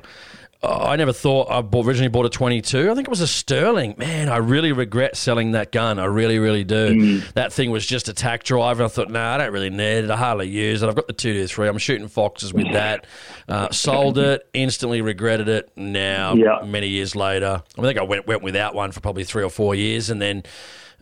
I 0.66 0.96
never 0.96 1.12
thought 1.12 1.50
I 1.50 1.60
bought, 1.62 1.86
originally 1.86 2.08
bought 2.08 2.26
a 2.26 2.30
22. 2.30 2.90
I 2.90 2.94
think 2.94 3.06
it 3.06 3.10
was 3.10 3.20
a 3.20 3.26
Sterling. 3.26 3.94
Man, 3.98 4.28
I 4.28 4.36
really 4.38 4.72
regret 4.72 5.16
selling 5.16 5.52
that 5.52 5.72
gun. 5.72 5.98
I 5.98 6.04
really, 6.06 6.38
really 6.38 6.64
do. 6.64 6.94
Mm. 7.20 7.32
That 7.34 7.52
thing 7.52 7.70
was 7.70 7.86
just 7.86 8.08
a 8.08 8.12
tack 8.14 8.44
driver. 8.44 8.84
I 8.84 8.88
thought, 8.88 9.10
nah, 9.10 9.34
I 9.34 9.38
don't 9.38 9.52
really 9.52 9.70
need 9.70 10.04
it. 10.04 10.10
I 10.10 10.16
hardly 10.16 10.48
use 10.48 10.82
it. 10.82 10.88
I've 10.88 10.94
got 10.94 11.06
the 11.06 11.12
223. 11.12 11.68
I'm 11.68 11.78
shooting 11.78 12.08
foxes 12.08 12.52
with 12.54 12.72
that. 12.72 13.06
Uh, 13.48 13.70
sold 13.70 14.18
it, 14.18 14.48
instantly 14.54 15.00
regretted 15.02 15.48
it. 15.48 15.70
Now, 15.76 16.34
Yeah. 16.34 16.64
many 16.64 16.88
years 16.88 17.14
later, 17.14 17.62
I 17.78 17.82
think 17.82 17.98
I 17.98 18.02
went, 18.02 18.26
went 18.26 18.42
without 18.42 18.74
one 18.74 18.92
for 18.92 19.00
probably 19.00 19.24
three 19.24 19.42
or 19.44 19.50
four 19.50 19.74
years 19.74 20.10
and 20.10 20.20
then. 20.20 20.42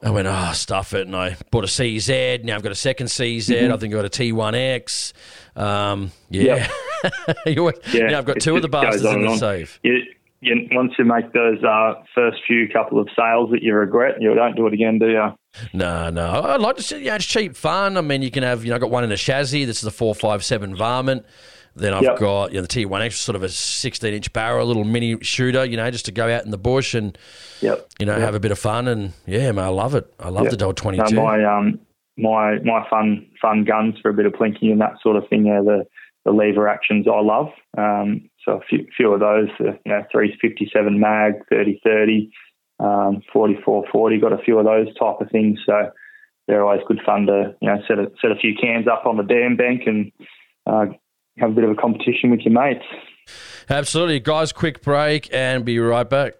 I 0.04 0.10
went, 0.10 0.26
oh, 0.26 0.50
stuff 0.52 0.94
it. 0.94 1.06
And 1.06 1.14
I 1.14 1.36
bought 1.52 1.62
a 1.62 1.68
CZ. 1.68 2.42
Now 2.42 2.56
I've 2.56 2.62
got 2.64 2.72
a 2.72 2.74
second 2.74 3.06
CZ. 3.06 3.54
Mm-hmm. 3.56 3.72
I 3.72 3.76
think 3.76 3.94
I've 3.94 4.02
got 4.02 4.04
a 4.06 4.08
T1X. 4.08 5.12
Um, 5.54 6.10
yeah. 6.28 6.56
You 6.66 6.72
always- 7.58 7.76
Yeah, 7.92 8.06
now 8.08 8.18
I've 8.18 8.24
got 8.24 8.40
two 8.40 8.56
of 8.56 8.62
the 8.62 8.68
bastards 8.68 9.04
in 9.04 9.22
the 9.22 9.36
safe. 9.36 9.78
You, 9.82 9.98
you, 10.40 10.68
once 10.72 10.92
you 10.98 11.04
make 11.04 11.32
those 11.32 11.62
uh, 11.62 11.94
first 12.14 12.38
few 12.46 12.68
couple 12.68 12.98
of 13.00 13.08
sales 13.16 13.50
that 13.52 13.62
you 13.62 13.74
regret, 13.74 14.20
you 14.20 14.34
don't 14.34 14.56
do 14.56 14.66
it 14.66 14.72
again, 14.74 14.98
do 14.98 15.08
you? 15.08 15.28
No, 15.72 16.10
no. 16.10 16.42
I'd 16.42 16.60
like 16.60 16.76
to 16.76 16.82
see, 16.82 17.04
yeah, 17.04 17.14
it's 17.14 17.24
cheap 17.26 17.54
fun. 17.56 17.96
I 17.96 18.00
mean, 18.00 18.22
you 18.22 18.30
can 18.30 18.42
have, 18.42 18.64
you 18.64 18.70
know, 18.70 18.76
I 18.76 18.78
got 18.78 18.90
one 18.90 19.04
in 19.04 19.12
a 19.12 19.16
chassis. 19.16 19.64
This 19.64 19.78
is 19.78 19.84
a 19.84 19.90
457 19.90 20.74
varmint. 20.74 21.24
Then 21.74 21.94
I've 21.94 22.02
Yep. 22.02 22.18
got, 22.18 22.50
you 22.52 22.56
know, 22.56 22.62
the 22.62 22.68
T1X, 22.68 23.12
sort 23.14 23.34
of 23.36 23.42
a 23.42 23.48
16 23.48 24.12
inch 24.12 24.32
barrel, 24.32 24.64
a 24.64 24.68
little 24.68 24.84
mini 24.84 25.16
shooter, 25.22 25.64
you 25.64 25.76
know, 25.78 25.90
just 25.90 26.04
to 26.06 26.12
go 26.12 26.28
out 26.28 26.44
in 26.44 26.50
the 26.50 26.58
bush 26.58 26.92
and, 26.94 27.16
Yep. 27.62 27.86
you 28.00 28.04
know, 28.06 28.12
Yep. 28.12 28.20
have 28.20 28.34
a 28.34 28.40
bit 28.40 28.50
of 28.50 28.58
fun. 28.58 28.88
And 28.88 29.12
yeah, 29.26 29.52
man, 29.52 29.64
I 29.64 29.68
love 29.68 29.94
it. 29.94 30.12
I 30.20 30.28
love 30.28 30.44
Yep. 30.44 30.58
the 30.58 30.64
old 30.66 30.76
22. 30.76 31.14
No, 31.14 31.22
my 31.22 31.44
um 31.44 31.78
my 32.18 32.58
my 32.64 32.86
fun 32.90 33.26
fun 33.40 33.64
guns 33.64 33.94
for 34.02 34.10
a 34.10 34.12
bit 34.14 34.26
of 34.26 34.32
plinking 34.34 34.70
and 34.70 34.80
that 34.82 34.96
sort 35.02 35.16
of 35.16 35.26
thing 35.28 35.48
are 35.48 35.64
the 35.64 35.84
the 36.24 36.32
lever 36.32 36.68
actions 36.68 37.06
I 37.08 37.20
love. 37.20 37.48
Um, 37.76 38.30
so 38.44 38.52
a 38.52 38.60
few, 38.60 38.86
few 38.96 39.12
of 39.12 39.20
those, 39.20 39.48
uh, 39.60 39.72
you 39.84 39.92
know, 39.92 40.04
357 40.12 41.00
mag, 41.00 41.34
3030, 41.48 42.30
um, 42.80 43.22
4440, 43.32 44.20
got 44.20 44.32
a 44.32 44.42
few 44.42 44.58
of 44.58 44.64
those 44.64 44.86
type 44.98 45.20
of 45.20 45.30
things. 45.30 45.58
So 45.66 45.90
they're 46.48 46.64
always 46.64 46.82
good 46.86 47.00
fun 47.04 47.26
to 47.26 47.54
you 47.60 47.68
know 47.68 47.78
set 47.86 47.98
a 47.98 48.10
set 48.20 48.32
a 48.32 48.36
few 48.36 48.54
cans 48.60 48.86
up 48.88 49.06
on 49.06 49.16
the 49.16 49.22
dam 49.22 49.56
bank 49.56 49.82
and 49.86 50.12
uh, 50.66 50.86
have 51.38 51.50
a 51.50 51.54
bit 51.54 51.64
of 51.64 51.70
a 51.70 51.74
competition 51.74 52.30
with 52.30 52.40
your 52.40 52.52
mates. 52.52 52.84
Absolutely. 53.70 54.20
Guys, 54.20 54.52
quick 54.52 54.82
break 54.82 55.32
and 55.32 55.64
be 55.64 55.78
right 55.78 56.08
back. 56.08 56.34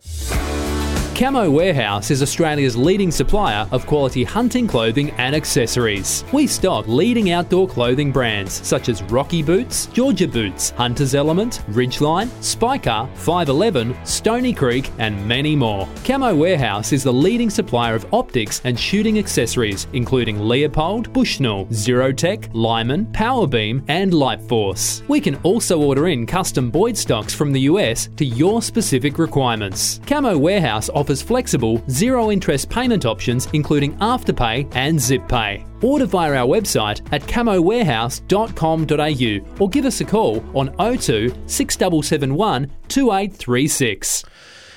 Camo 1.23 1.49
Warehouse 1.49 2.11
is 2.11 2.21
Australia's 2.21 2.77
leading 2.77 3.13
supplier 3.13 3.69
of 3.71 3.87
quality 3.87 4.25
hunting 4.25 4.67
clothing 4.67 5.13
and 5.19 5.37
accessories. 5.37 6.25
We 6.33 6.49
stock 6.49 6.89
leading 6.89 7.31
outdoor 7.31 7.69
clothing 7.69 8.11
brands 8.11 8.55
such 8.67 8.89
as 8.89 9.05
Rocky 9.05 9.41
Boots, 9.41 9.87
Georgia 9.87 10.27
Boots, 10.27 10.71
Hunter's 10.71 11.15
Element, 11.15 11.63
Ridgeline, 11.69 12.29
Spika, 12.43 13.09
511, 13.15 14.05
Stony 14.05 14.53
Creek, 14.53 14.91
and 14.99 15.25
many 15.25 15.55
more. 15.55 15.89
Camo 16.05 16.35
Warehouse 16.35 16.93
is 16.93 17.05
the 17.05 17.13
leading 17.13 17.51
supplier 17.51 17.95
of 17.95 18.13
optics 18.13 18.61
and 18.65 18.77
shooting 18.77 19.17
accessories, 19.17 19.87
including 19.93 20.39
Leupold, 20.39 21.13
Bushnell, 21.13 21.67
Zerotech, 21.67 22.51
Lyman, 22.53 23.07
Powerbeam, 23.13 23.85
and 23.87 24.13
Lightforce. 24.13 25.07
We 25.09 25.21
can 25.21 25.37
also 25.45 25.81
order 25.81 26.09
in 26.09 26.27
custom 26.27 26.69
Boyd 26.69 26.99
stocks 26.99 27.33
from 27.33 27.53
the 27.53 27.61
US 27.61 28.09
to 28.17 28.25
your 28.25 28.61
specific 28.61 29.19
requirements. 29.19 30.01
Camo 30.05 30.37
Warehouse 30.37 30.89
offers 30.89 31.12
flexible, 31.21 31.83
zero 31.91 32.31
interest 32.31 32.71
payment 32.71 33.05
options, 33.05 33.49
including 33.53 33.95
Afterpay 33.97 34.73
and 34.77 34.97
ZipPay. 34.99 35.67
Order 35.83 36.07
via 36.07 36.35
our 36.37 36.47
website 36.47 37.03
at 37.13 37.23
camowarehouse.com.au 37.23 39.63
or 39.63 39.69
give 39.69 39.85
us 39.85 40.01
a 40.01 40.05
call 40.05 40.43
on 40.57 40.69
02 40.97 41.35
6771 41.47 42.71
2836. 42.89 44.25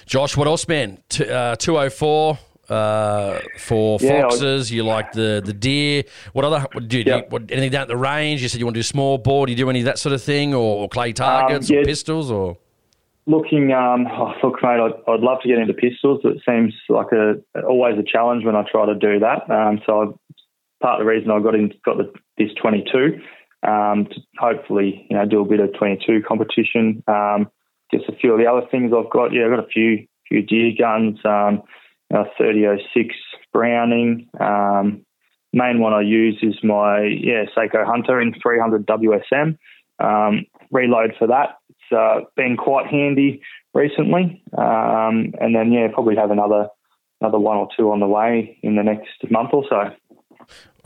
Josh, 0.06 0.38
what 0.38 0.48
else, 0.48 0.68
man? 0.68 1.00
T- 1.10 1.28
uh, 1.30 1.56
204 1.56 2.38
uh, 2.70 3.40
for 3.60 3.98
Yeah, 4.02 4.18
I- 4.18 4.22
foxes. 4.22 4.72
You 4.72 4.84
like 4.84 5.12
the, 5.14 5.42
the 5.44 5.54
deer. 5.54 6.04
What 6.34 6.46
other, 6.46 6.66
what, 6.74 6.88
do 6.88 6.98
you, 7.00 7.04
do 7.04 7.12
you- 7.12 7.24
what, 7.30 7.44
anything 7.52 7.72
down 7.72 7.84
at 7.84 7.88
the 7.88 7.98
range? 7.98 8.42
You 8.42 8.50
said 8.50 8.60
you 8.60 8.66
want 8.66 8.76
to 8.76 8.80
do 8.80 8.84
small 8.84 9.18
bore. 9.18 9.46
Do 9.46 9.52
you 9.52 9.58
do 9.58 9.70
any 9.70 9.80
of 9.80 9.86
that 9.86 10.00
sort 10.00 10.14
of 10.14 10.22
thing 10.24 10.54
or, 10.54 10.84
or 10.84 10.90
clay 10.90 11.14
targets 11.14 11.70
or 11.70 11.76
yeah. 11.76 11.84
pistols 11.84 12.32
or? 12.32 12.58
Looking, 13.28 13.72
um, 13.74 14.06
oh, 14.08 14.34
look, 14.44 14.62
mate, 14.62 14.80
I'd, 14.80 15.12
I'd 15.12 15.22
love 15.22 15.40
to 15.42 15.48
get 15.48 15.58
into 15.58 15.74
pistols. 15.74 16.22
It 16.24 16.42
seems 16.48 16.74
like 16.90 17.08
a 17.12 17.36
always 17.62 17.98
a 17.98 18.04
challenge 18.04 18.46
when 18.46 18.56
I 18.56 18.64
try 18.70 18.86
to 18.86 18.96
do 18.96 19.20
that. 19.20 19.50
Um, 19.50 19.82
so 19.86 20.02
I, 20.02 20.06
part 20.84 21.02
of 21.02 21.06
the 21.06 21.12
reason 21.12 21.32
I 21.32 21.40
got 21.40 21.56
in, 21.56 21.74
got 21.84 21.98
the, 21.98 22.14
this 22.38 22.52
22 22.62 23.20
um, 23.68 24.06
to 24.12 24.22
hopefully 24.38 25.08
you 25.10 25.18
know 25.18 25.26
do 25.26 25.42
a 25.42 25.46
bit 25.46 25.60
of 25.60 25.74
22 25.74 26.22
competition. 26.28 27.04
Um, 27.08 27.50
just 27.94 28.10
a 28.10 28.16
few 28.16 28.34
of 28.34 28.40
the 28.40 28.46
other 28.46 28.68
things 28.70 28.92
I've 28.96 29.12
got. 29.12 29.34
Yeah, 29.34 29.46
I've 29.46 29.56
got 29.56 29.66
a 29.66 29.68
few 29.68 30.06
few 30.28 30.42
deer 30.42 30.74
guns. 30.78 31.20
Um, 31.26 31.64
you 32.12 32.18
know, 32.18 32.26
3006 32.38 33.16
Browning. 33.52 34.30
Um, 34.40 35.06
main 35.54 35.80
one 35.80 35.94
I 35.94 36.02
use 36.02 36.38
is 36.42 36.56
my 36.64 37.02
yeah 37.02 37.46
Seiko 37.58 37.86
Hunter 37.86 38.22
in 38.22 38.34
300 38.42 38.86
WSM. 38.86 39.58
Um, 40.00 40.46
reload 40.72 41.14
for 41.18 41.28
that. 41.28 41.58
Uh, 41.92 42.22
been 42.36 42.58
quite 42.58 42.88
handy 42.88 43.42
recently, 43.74 44.42
um, 44.58 45.34
and 45.40 45.56
then 45.56 45.72
yeah, 45.72 45.88
probably 45.94 46.16
have 46.16 46.32
another 46.32 46.68
another 47.22 47.40
one 47.40 47.58
or 47.58 47.68
two 47.78 47.92
on 47.92 48.00
the 48.00 48.08
way 48.08 48.58
in 48.64 48.76
the 48.76 48.84
next 48.84 49.30
month 49.30 49.50
or 49.54 49.64
so. 49.70 49.92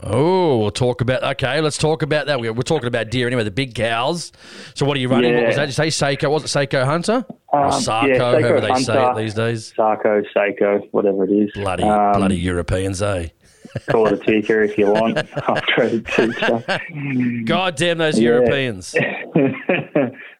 Oh, 0.02 0.56
we'll 0.58 0.70
talk 0.70 1.02
about. 1.02 1.22
Okay, 1.22 1.60
let's 1.60 1.76
talk 1.76 2.00
about 2.02 2.24
that. 2.26 2.40
We're, 2.40 2.54
we're 2.54 2.62
talking 2.62 2.86
about 2.86 3.10
deer 3.10 3.26
anyway, 3.26 3.44
the 3.44 3.50
big 3.50 3.74
cows. 3.74 4.32
So, 4.74 4.86
what 4.86 4.96
are 4.96 5.00
you 5.00 5.08
running? 5.08 5.34
What 5.34 5.46
was 5.48 5.56
that? 5.56 5.66
Did 5.66 5.78
you 5.78 5.90
say 5.92 6.16
Seiko? 6.16 6.30
Was 6.30 6.42
it 6.44 6.46
Seiko 6.46 6.84
Hunter 6.86 7.26
or 7.48 7.64
Um, 7.66 7.70
Sarko? 7.72 8.08
yeah, 8.08 8.14
Seiko 8.18 8.40
however 8.40 8.60
they 8.62 8.74
say 8.76 8.94
it 8.94 8.98
Hunter. 8.98 9.20
these 9.22 9.34
days. 9.34 9.74
Sarko, 9.76 10.24
Seiko, 10.34 10.88
whatever 10.92 11.24
it 11.24 11.30
is. 11.30 11.50
Bloody, 11.52 11.82
Um, 11.82 12.12
bloody 12.16 12.36
Europeans, 12.38 13.02
eh? 13.02 13.28
Call 13.90 14.06
it 14.06 14.14
a 14.14 14.16
Tikka 14.16 14.62
if 14.64 14.78
you 14.78 14.86
want. 14.90 15.18
I've 15.18 15.62
traded 15.66 16.06
Tikka. 16.06 16.80
God 17.44 17.76
damn 17.76 17.98
those 17.98 18.18
Yeah. 18.18 18.30
Europeans. 18.30 18.94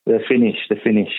the 0.06 0.18
finish, 0.28 0.56
the 0.68 0.76
finish. 0.82 1.12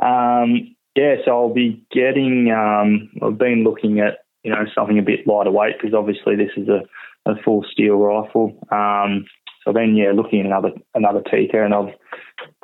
Um, 0.00 0.74
yeah, 0.94 1.16
so 1.24 1.30
I'll 1.30 1.54
be 1.54 1.84
getting. 1.90 2.50
Um, 2.50 3.10
I've 3.22 3.38
been 3.38 3.64
looking 3.64 4.00
at 4.00 4.24
you 4.42 4.50
know 4.50 4.64
something 4.74 4.98
a 4.98 5.02
bit 5.02 5.26
lighter 5.26 5.50
weight 5.50 5.76
because 5.80 5.94
obviously 5.94 6.36
this 6.36 6.50
is 6.56 6.68
a, 6.68 6.82
a 7.30 7.34
full 7.42 7.64
steel 7.70 7.96
rifle. 7.96 8.58
Um, 8.70 9.24
so 9.64 9.72
then 9.72 9.96
yeah, 9.96 10.12
looking 10.14 10.40
at 10.40 10.46
another 10.46 10.70
another 10.94 11.22
Tikka, 11.22 11.64
and 11.64 11.74
I've 11.74 11.94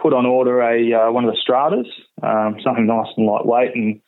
put 0.01 0.13
on 0.13 0.27
order 0.27 0.61
a 0.61 0.93
uh, 0.93 1.13
one 1.13 1.25
of 1.25 1.31
the 1.31 1.41
Stratas, 1.41 1.87
um, 2.23 2.57
something 2.63 2.87
nice 2.87 3.09
and 3.17 3.27
lightweight. 3.27 3.75
And 3.75 4.01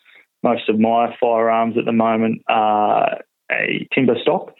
most 0.42 0.68
of 0.68 0.78
my 0.78 1.14
firearms 1.20 1.76
at 1.78 1.84
the 1.84 1.92
moment 1.92 2.42
are 2.48 3.20
a 3.50 3.88
timber 3.94 4.16
stock. 4.20 4.52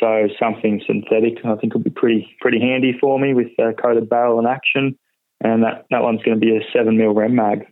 So 0.00 0.28
something 0.38 0.82
synthetic, 0.86 1.38
I 1.44 1.54
think, 1.56 1.74
would 1.74 1.84
be 1.84 1.90
pretty 1.90 2.36
pretty 2.40 2.60
handy 2.60 2.94
for 3.00 3.18
me 3.18 3.34
with 3.34 3.48
a 3.58 3.72
coated 3.72 4.08
barrel 4.08 4.38
and 4.38 4.48
action. 4.48 4.98
And 5.42 5.62
that, 5.64 5.84
that 5.90 6.02
one's 6.02 6.22
going 6.22 6.40
to 6.40 6.44
be 6.44 6.56
a 6.56 6.60
seven 6.72 6.96
mil 6.96 7.12
rem 7.12 7.34
mag. 7.34 7.66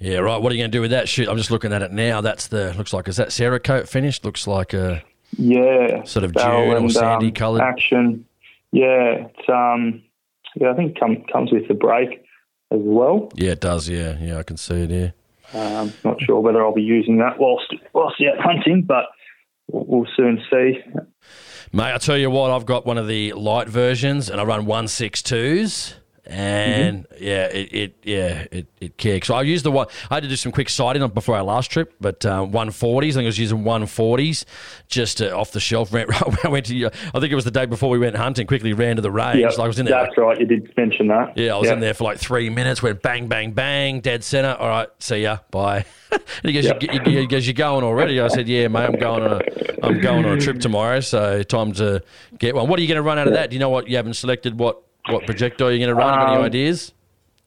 Yeah, 0.00 0.18
right. 0.18 0.40
What 0.42 0.50
are 0.50 0.54
you 0.56 0.62
going 0.62 0.70
to 0.72 0.76
do 0.76 0.80
with 0.80 0.90
that 0.90 1.08
shit? 1.08 1.28
I'm 1.28 1.36
just 1.36 1.50
looking 1.52 1.72
at 1.72 1.82
it 1.82 1.92
now. 1.92 2.20
That's 2.20 2.48
the 2.48 2.74
looks 2.74 2.92
like 2.92 3.06
is 3.08 3.16
that 3.16 3.28
Cerakote 3.28 3.88
finished? 3.88 4.24
Looks 4.24 4.46
like 4.48 4.74
a 4.74 5.02
Yeah, 5.36 6.02
Sort 6.04 6.24
of 6.24 6.34
June 6.34 6.44
or 6.50 6.76
and, 6.76 6.90
sandy 6.92 7.28
um, 7.28 7.32
coloured? 7.32 7.62
action. 7.62 8.26
Yeah, 8.72 9.26
it's 9.28 9.48
um, 9.48 10.02
yeah, 10.56 10.72
I 10.72 10.74
think 10.74 10.98
come, 10.98 11.24
comes 11.32 11.52
with 11.52 11.68
the 11.68 11.74
brake 11.74 12.24
as 12.72 12.80
well. 12.82 13.30
yeah, 13.36 13.52
it 13.52 13.60
does. 13.60 13.88
Yeah, 13.88 14.18
yeah, 14.20 14.38
I 14.38 14.42
can 14.42 14.56
see 14.56 14.82
it 14.82 14.90
here. 14.90 15.14
Um, 15.54 15.92
not 16.04 16.20
sure 16.22 16.40
whether 16.40 16.62
I'll 16.64 16.74
be 16.74 16.82
using 16.82 17.18
that 17.18 17.38
whilst 17.38 17.72
whilst 17.92 18.16
out 18.22 18.40
hunting, 18.40 18.82
but 18.82 19.04
we'll, 19.70 19.84
we'll 19.86 20.08
soon 20.16 20.42
see. 20.50 20.80
Mate, 21.72 21.94
I 21.94 21.98
tell 21.98 22.16
you 22.18 22.30
what, 22.30 22.50
I've 22.50 22.66
got 22.66 22.84
one 22.86 22.98
of 22.98 23.06
the 23.06 23.32
light 23.34 23.68
versions, 23.68 24.28
and 24.28 24.40
I 24.40 24.44
run 24.44 24.66
one 24.66 24.88
six 24.88 25.22
twos. 25.22 25.94
And 26.24 27.04
yeah, 27.20 27.46
it, 27.46 27.74
it 27.74 27.94
yeah 28.04 28.46
it 28.52 28.66
it 28.80 28.96
kicks. 28.96 29.26
So 29.26 29.34
I 29.34 29.42
used 29.42 29.64
the 29.64 29.72
one. 29.72 29.88
I 30.08 30.14
had 30.14 30.22
to 30.22 30.28
do 30.28 30.36
some 30.36 30.52
quick 30.52 30.68
sighting 30.68 31.06
before 31.08 31.36
our 31.36 31.42
last 31.42 31.68
trip, 31.72 31.94
but 32.00 32.24
um, 32.24 32.52
140s. 32.52 33.08
I 33.08 33.12
think 33.12 33.22
I 33.22 33.26
was 33.26 33.38
using 33.40 33.64
140s 33.64 34.44
just 34.86 35.20
uh, 35.20 35.36
off 35.36 35.50
the 35.50 35.58
shelf. 35.58 35.92
Ran, 35.92 36.06
I 36.44 36.48
went 36.48 36.66
to. 36.66 36.86
I 36.86 36.90
think 37.18 37.32
it 37.32 37.34
was 37.34 37.44
the 37.44 37.50
day 37.50 37.66
before 37.66 37.90
we 37.90 37.98
went 37.98 38.14
hunting. 38.14 38.46
Quickly 38.46 38.72
ran 38.72 38.96
to 38.96 39.02
the 39.02 39.10
range. 39.10 39.42
Like 39.42 39.58
I 39.58 39.66
was 39.66 39.80
in 39.80 39.86
there. 39.86 40.00
that's 40.00 40.16
right. 40.16 40.38
You 40.38 40.46
did 40.46 40.72
mention 40.76 41.08
that. 41.08 41.36
Yeah, 41.36 41.56
I 41.56 41.58
was 41.58 41.68
in 41.70 41.80
there 41.80 41.94
for 41.94 42.04
like 42.04 42.18
three 42.18 42.48
minutes. 42.50 42.82
Went 42.84 43.02
bang, 43.02 43.26
bang, 43.26 43.50
bang, 43.50 44.00
dead 44.00 44.22
center. 44.22 44.54
All 44.54 44.68
right, 44.68 44.88
see 45.00 45.22
ya, 45.22 45.38
bye. 45.50 45.84
and 46.12 46.20
he 46.44 46.52
goes, 46.52 46.66
Yeah. 46.66 46.78
you, 46.80 47.00
you, 47.12 47.18
he 47.20 47.26
goes, 47.26 47.46
you're 47.46 47.54
going 47.54 47.82
already? 47.84 48.20
I 48.20 48.28
said, 48.28 48.46
yeah, 48.48 48.68
mate, 48.68 48.84
I'm 48.84 48.98
going 48.98 49.22
on 49.24 49.40
a, 49.40 49.84
I'm 49.84 50.00
going 50.00 50.24
on 50.24 50.38
a 50.38 50.40
trip 50.40 50.60
tomorrow, 50.60 51.00
so 51.00 51.42
time 51.42 51.72
to 51.72 52.02
get 52.38 52.54
one. 52.54 52.68
What 52.68 52.78
are 52.78 52.82
you 52.82 52.88
going 52.88 52.96
to 52.96 53.02
run 53.02 53.18
out 53.18 53.26
of 53.26 53.32
that? 53.34 53.50
Do 53.50 53.56
you 53.56 53.60
know 53.60 53.70
what 53.70 53.88
you 53.88 53.96
haven't 53.96 54.14
selected? 54.14 54.58
What 54.58 54.82
what 55.10 55.26
projectile 55.26 55.68
are 55.68 55.70
you're 55.70 55.78
going 55.78 55.88
to 55.88 55.94
run? 55.94 56.18
Have 56.18 56.28
any 56.28 56.36
Um, 56.38 56.44
ideas? 56.44 56.92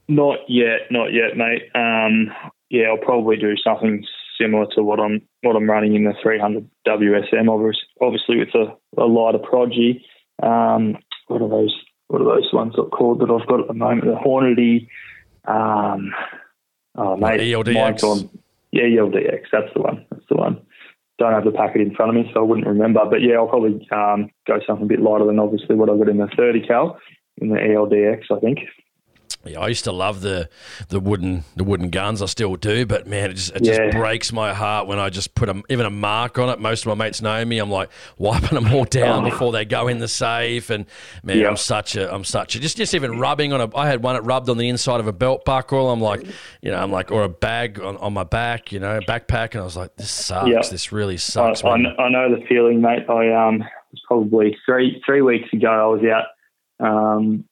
Not 0.08 0.40
yet, 0.48 0.92
not 0.92 1.14
yet, 1.14 1.36
mate. 1.36 1.64
Um, 1.74 2.32
yeah, 2.70 2.88
I'll 2.88 2.98
probably 2.98 3.38
do 3.38 3.56
something 3.58 4.04
similar 4.40 4.68
to 4.76 4.84
what 4.84 5.00
I'm 5.00 5.22
what 5.42 5.56
I'm 5.56 5.70
running 5.70 5.96
in 5.96 6.04
the 6.04 6.14
300 6.22 6.68
WSM, 6.88 7.50
obviously 8.02 8.38
with 8.38 8.54
a, 8.56 8.76
a 9.02 9.06
lighter 9.06 9.40
proggy. 9.40 10.02
Um, 10.44 10.98
what 11.28 11.42
are 11.42 11.50
those? 11.50 11.76
What 12.08 12.22
are 12.22 12.26
those 12.36 12.54
ones 12.54 12.76
called 12.92 13.20
that 13.22 13.32
I've 13.32 13.48
got 13.48 13.62
at 13.62 13.68
the 13.68 13.74
moment? 13.74 14.04
The 14.06 14.16
Hornady. 14.16 14.88
Um, 15.48 16.12
oh 16.96 17.16
mate, 17.18 17.40
ELDX. 17.40 18.30
Yeah, 18.72 18.84
ELDX. 18.84 19.44
That's 19.52 19.74
the 19.74 19.82
one. 19.82 20.06
That's 20.12 20.26
the 20.30 20.36
one. 20.36 20.62
Don't 21.18 21.32
have 21.32 21.46
the 21.46 21.52
packet 21.52 21.82
in 21.82 21.96
front 21.96 22.10
of 22.10 22.16
me, 22.16 22.30
so 22.34 22.42
I 22.42 22.44
wouldn't 22.44 22.68
remember. 22.68 23.06
But 23.10 23.22
yeah, 23.22 23.36
I'll 23.36 23.48
probably 23.48 23.88
um, 23.92 24.30
go 24.46 24.60
something 24.68 24.86
a 24.86 24.88
bit 24.90 25.02
lighter 25.02 25.26
than 25.26 25.40
obviously 25.40 25.76
what 25.76 25.90
I've 25.90 25.98
got 25.98 26.10
in 26.10 26.18
the 26.18 26.28
30 26.36 26.68
cal 26.68 27.00
in 27.38 27.50
the 27.50 27.56
ELDX. 27.56 28.32
I 28.32 28.40
think. 28.40 28.60
Yeah, 29.46 29.60
I 29.60 29.68
used 29.68 29.84
to 29.84 29.92
love 29.92 30.22
the 30.22 30.50
the 30.90 31.00
wooden 31.00 31.44
the 31.56 31.64
wooden 31.64 31.92
guns. 31.92 32.22
I 32.22 32.26
still 32.26 32.56
do, 32.56 32.86
but 32.86 33.06
man, 33.06 33.30
it 33.30 33.36
just 33.36 33.56
it 33.56 33.64
just 33.64 33.80
yeah. 33.80 33.92
breaks 33.92 34.34
my 34.34 34.54
heart 34.54 34.88
when 34.88 34.98
I 34.98 35.10
just 35.10 35.36
put 35.36 35.50
a, 35.50 35.62
even 35.70 35.86
a 35.86 35.92
mark 35.92 36.40
on 36.40 36.50
it. 36.50 36.60
Most 36.60 36.82
of 36.82 36.88
my 36.88 37.06
mates 37.06 37.22
know 37.22 37.46
me. 37.46 37.60
I'm 37.60 37.70
like 37.70 37.90
wiping 38.18 38.56
them 38.56 38.74
all 38.74 38.86
down 38.86 39.24
oh. 39.24 39.30
before 39.30 39.52
they 39.52 39.64
go 39.64 39.88
in 39.88 40.00
the 40.00 40.08
safe, 40.08 40.72
and 40.72 40.88
man, 41.24 41.38
yeah. 41.38 41.48
I'm 41.48 41.58
such 41.58 41.96
a 41.96 42.12
I'm 42.12 42.24
such 42.24 42.56
a 42.56 42.60
just 42.60 42.78
just 42.78 42.96
even 42.96 43.20
rubbing 43.20 43.54
on 43.54 43.62
a. 43.62 43.78
I 43.78 43.88
had 43.88 44.02
one 44.02 44.16
that 44.16 44.24
rubbed 44.24 44.50
on 44.50 44.58
the 44.58 44.68
inside 44.68 45.00
of 45.00 45.08
a 45.08 45.14
belt 45.14 45.46
buckle. 45.46 45.92
I'm 45.92 46.02
like, 46.02 46.26
you 46.62 46.72
know, 46.72 46.78
I'm 46.78 46.92
like 46.92 47.12
or 47.12 47.24
a 47.24 47.30
bag 47.30 47.80
on, 47.80 47.98
on 47.98 48.14
my 48.14 48.24
back, 48.24 48.72
you 48.72 48.80
know, 48.80 49.00
backpack, 49.02 49.52
and 49.52 49.62
I 49.62 49.64
was 49.64 49.78
like, 49.78 49.96
this 49.96 50.10
sucks. 50.10 50.50
Yeah. 50.50 50.62
This 50.70 50.92
really 50.92 51.18
sucks. 51.18 51.64
I, 51.64 51.70
I, 51.70 51.74
I, 51.74 52.10
know 52.10 52.36
the 52.36 52.44
feeling, 52.48 52.82
mate. 52.82 53.08
I 53.08 53.32
um 53.32 53.62
it 53.62 53.68
was 53.92 54.02
probably 54.08 54.58
three 54.66 55.04
three 55.06 55.22
weeks 55.22 55.54
ago. 55.54 55.70
I 55.70 55.86
was 55.86 56.04
out. 56.04 56.26
Um, 56.80 57.46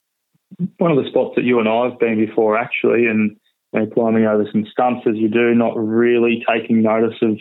one 0.78 0.92
of 0.92 1.04
the 1.04 1.10
spots 1.10 1.34
that 1.36 1.44
you 1.44 1.60
and 1.60 1.68
I 1.68 1.90
have 1.90 2.00
been 2.00 2.24
before, 2.24 2.58
actually, 2.58 3.08
and 3.08 3.36
you 3.74 3.80
know, 3.80 3.88
climbing 3.88 4.26
over 4.26 4.46
some 4.52 4.66
stumps 4.72 5.08
as 5.08 5.16
you 5.16 5.30
do, 5.30 5.54
not 5.56 5.76
really 5.76 6.44
taking 6.48 6.82
notice 6.82 7.18
of 7.22 7.40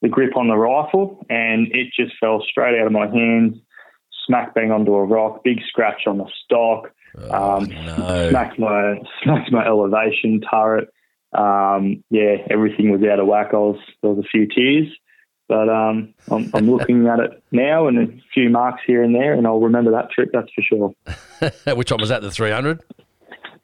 the 0.00 0.08
grip 0.08 0.36
on 0.36 0.48
the 0.48 0.56
rifle, 0.56 1.24
and 1.28 1.68
it 1.72 1.88
just 1.98 2.12
fell 2.20 2.42
straight 2.48 2.78
out 2.78 2.86
of 2.86 2.92
my 2.92 3.06
hands, 3.06 3.56
smack 4.26 4.54
bang 4.54 4.70
onto 4.70 4.94
a 4.94 5.04
rock, 5.04 5.42
big 5.44 5.60
scratch 5.68 6.02
on 6.06 6.18
the 6.18 6.28
stock, 6.44 6.90
oh, 7.18 7.56
um, 7.56 7.68
no. 7.68 8.30
smacked 8.30 8.58
my 8.58 8.96
smacked 9.22 9.52
my 9.52 9.64
elevation 9.66 10.40
turret. 10.48 10.88
Um, 11.32 12.04
yeah, 12.10 12.36
everything 12.50 12.90
was 12.90 13.00
out 13.10 13.20
of 13.20 13.26
whack. 13.26 13.48
I 13.52 13.56
was 13.56 13.78
there 14.02 14.10
was 14.10 14.24
a 14.24 14.28
few 14.28 14.46
tears. 14.46 14.88
But 15.52 15.68
um, 15.68 16.14
I'm, 16.30 16.50
I'm 16.54 16.70
looking 16.70 17.06
at 17.08 17.20
it 17.20 17.42
now 17.52 17.86
and 17.86 17.98
a 17.98 18.22
few 18.32 18.48
marks 18.48 18.80
here 18.86 19.02
and 19.02 19.14
there, 19.14 19.34
and 19.34 19.46
I'll 19.46 19.60
remember 19.60 19.90
that 19.90 20.10
trip, 20.10 20.30
that's 20.32 20.50
for 20.54 20.62
sure. 20.62 20.94
Which 21.76 21.90
one 21.90 22.00
was 22.00 22.08
that, 22.08 22.22
the 22.22 22.30
300? 22.30 22.82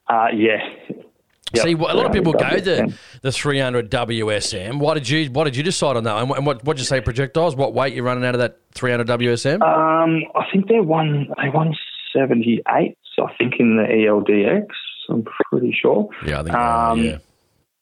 Uh, 0.06 0.26
yeah. 0.34 0.58
Yep. 1.54 1.64
See, 1.64 1.72
a 1.72 1.76
lot 1.76 2.04
of 2.04 2.12
people 2.12 2.34
go 2.34 2.60
the 2.60 2.94
the 3.22 3.32
300 3.32 3.90
WSM. 3.90 4.80
Why 4.80 4.92
did 4.92 5.08
you 5.08 5.30
Why 5.30 5.44
did 5.44 5.56
you 5.56 5.62
decide 5.62 5.96
on 5.96 6.04
that? 6.04 6.18
And 6.18 6.28
what 6.28 6.62
what 6.62 6.76
did 6.76 6.80
you 6.80 6.84
say 6.84 7.00
projectiles? 7.00 7.56
What 7.56 7.72
weight 7.72 7.94
you're 7.94 8.04
running 8.04 8.26
out 8.26 8.34
of 8.34 8.40
that 8.40 8.58
300 8.74 9.06
WSM? 9.06 9.62
Um, 9.62 10.24
I 10.34 10.44
think 10.52 10.68
they're 10.68 10.82
one 10.82 11.28
they 11.42 11.48
eight. 12.76 12.98
So 13.16 13.26
I 13.26 13.34
think 13.38 13.54
in 13.58 13.78
the 13.78 13.84
ELDX, 13.84 14.66
I'm 15.08 15.24
pretty 15.50 15.72
sure. 15.72 16.10
Yeah, 16.26 16.40
I 16.40 16.42
think. 16.42 16.54
Um, 16.54 17.02
yeah. 17.02 17.18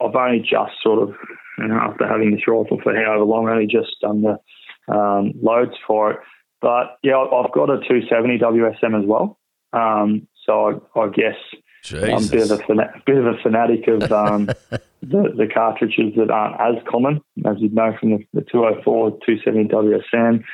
I've 0.00 0.14
only 0.14 0.38
just 0.38 0.80
sort 0.80 1.02
of 1.02 1.16
after 1.58 2.06
having 2.06 2.32
this 2.32 2.46
rifle 2.46 2.80
for 2.82 2.94
however 2.94 3.24
long, 3.24 3.46
I've 3.46 3.54
only 3.54 3.66
just 3.66 4.00
done 4.00 4.22
the 4.22 4.94
um, 4.94 5.32
loads 5.40 5.74
for 5.86 6.12
it. 6.12 6.18
But 6.60 6.98
yeah, 7.02 7.18
I've 7.18 7.52
got 7.52 7.70
a 7.70 7.78
270 7.78 8.38
WSM 8.38 9.00
as 9.00 9.06
well. 9.06 9.38
Um, 9.72 10.26
so 10.44 10.88
I, 10.94 11.00
I 11.00 11.08
guess 11.08 11.36
Jesus. 11.82 12.08
I'm 12.08 12.24
a 12.24 12.28
bit 12.28 12.50
of 12.50 12.60
a, 12.60 12.62
fana- 12.62 13.04
bit 13.04 13.18
of 13.18 13.26
a 13.26 13.36
fanatic 13.42 13.88
of 13.88 14.12
um, 14.12 14.46
the, 15.02 15.32
the, 15.36 15.48
cartridges 15.52 16.14
that 16.16 16.30
aren't 16.30 16.60
as 16.60 16.82
common, 16.88 17.20
as 17.44 17.56
you'd 17.58 17.74
know 17.74 17.94
from 17.98 18.10
the, 18.10 18.18
the 18.32 18.40
204, 18.42 19.18
270 19.24 19.68
WSM, 19.68 20.44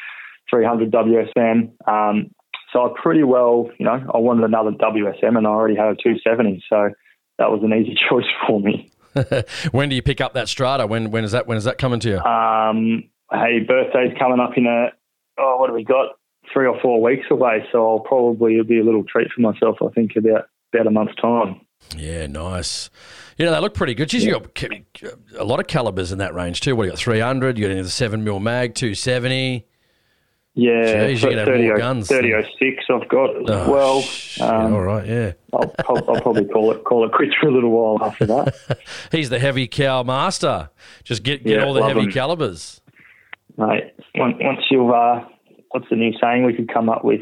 300 0.50 0.90
WSM. 0.90 1.88
Um, 1.88 2.30
so 2.72 2.84
I 2.84 2.88
pretty 3.00 3.22
well, 3.22 3.70
you 3.78 3.84
know, 3.84 4.02
I 4.14 4.18
wanted 4.18 4.44
another 4.44 4.70
WSM 4.70 5.36
and 5.36 5.46
I 5.46 5.50
already 5.50 5.76
had 5.76 5.88
a 5.88 5.94
270. 5.94 6.64
So 6.68 6.90
that 7.38 7.50
was 7.50 7.62
an 7.62 7.72
easy 7.72 7.96
choice 8.08 8.28
for 8.46 8.60
me. 8.60 8.90
when 9.72 9.88
do 9.88 9.94
you 9.94 10.02
pick 10.02 10.20
up 10.20 10.34
that 10.34 10.48
strata? 10.48 10.86
When 10.86 11.10
when 11.10 11.24
is 11.24 11.32
that 11.32 11.46
when 11.46 11.58
is 11.58 11.64
that 11.64 11.78
coming 11.78 12.00
to 12.00 12.08
you? 12.08 12.18
Um, 12.18 13.04
hey, 13.30 13.60
birthday's 13.60 14.16
coming 14.18 14.40
up 14.40 14.56
in 14.56 14.66
a 14.66 14.88
oh, 15.38 15.56
what 15.58 15.70
have 15.70 15.74
we 15.74 15.84
got? 15.84 16.16
Three 16.52 16.66
or 16.66 16.78
four 16.80 17.00
weeks 17.00 17.26
away, 17.30 17.64
so 17.70 17.88
I'll 17.88 18.00
probably 18.00 18.54
it'll 18.54 18.66
be 18.66 18.80
a 18.80 18.84
little 18.84 19.04
treat 19.04 19.28
for 19.34 19.40
myself. 19.40 19.76
I 19.80 19.88
think 19.94 20.12
about 20.16 20.46
about 20.74 20.86
a 20.86 20.90
month's 20.90 21.14
time. 21.16 21.60
Yeah, 21.96 22.26
nice. 22.26 22.90
You 23.38 23.46
know, 23.46 23.52
they 23.52 23.60
look 23.60 23.74
pretty 23.74 23.94
good. 23.94 24.08
Geez, 24.08 24.24
yeah. 24.24 24.34
you 24.34 24.84
got 25.00 25.12
a 25.38 25.44
lot 25.44 25.60
of 25.60 25.66
calibers 25.66 26.12
in 26.12 26.18
that 26.18 26.34
range 26.34 26.60
too. 26.60 26.76
What 26.76 26.84
you 26.84 26.90
got? 26.90 26.98
Three 26.98 27.20
hundred. 27.20 27.58
You 27.58 27.68
got 27.68 27.82
the 27.82 27.90
seven 27.90 28.24
mil 28.24 28.40
mag, 28.40 28.74
two 28.74 28.94
seventy. 28.94 29.66
Yeah, 30.54 31.08
Jeez, 31.08 31.44
30, 31.46 31.78
guns. 31.78 32.08
3006 32.08 32.84
I've 32.90 33.08
got 33.08 33.30
oh, 33.48 33.70
well. 33.70 34.46
Um, 34.46 34.74
all 34.74 34.82
right, 34.82 35.06
yeah. 35.06 35.32
I'll, 35.50 35.74
I'll, 35.88 35.96
I'll, 36.10 36.20
probably 36.20 36.44
call 36.44 36.70
it 36.72 36.84
call 36.84 37.06
it 37.06 37.12
quits 37.12 37.32
for 37.40 37.48
a 37.48 37.50
little 37.50 37.70
while 37.70 38.06
after 38.06 38.26
that. 38.26 38.78
He's 39.12 39.30
the 39.30 39.38
heavy 39.38 39.66
cow 39.66 40.02
master. 40.02 40.68
Just 41.04 41.22
get 41.22 41.42
get 41.42 41.58
yeah, 41.58 41.64
all 41.64 41.72
the 41.72 41.82
heavy 41.82 42.02
him. 42.02 42.12
calibers. 42.12 42.82
Mate, 43.56 43.94
once 44.14 44.60
you've, 44.70 44.90
uh, 44.90 45.24
what's 45.70 45.88
the 45.88 45.96
new 45.96 46.12
saying 46.20 46.44
we 46.44 46.54
could 46.54 46.72
come 46.72 46.90
up 46.90 47.02
with? 47.02 47.20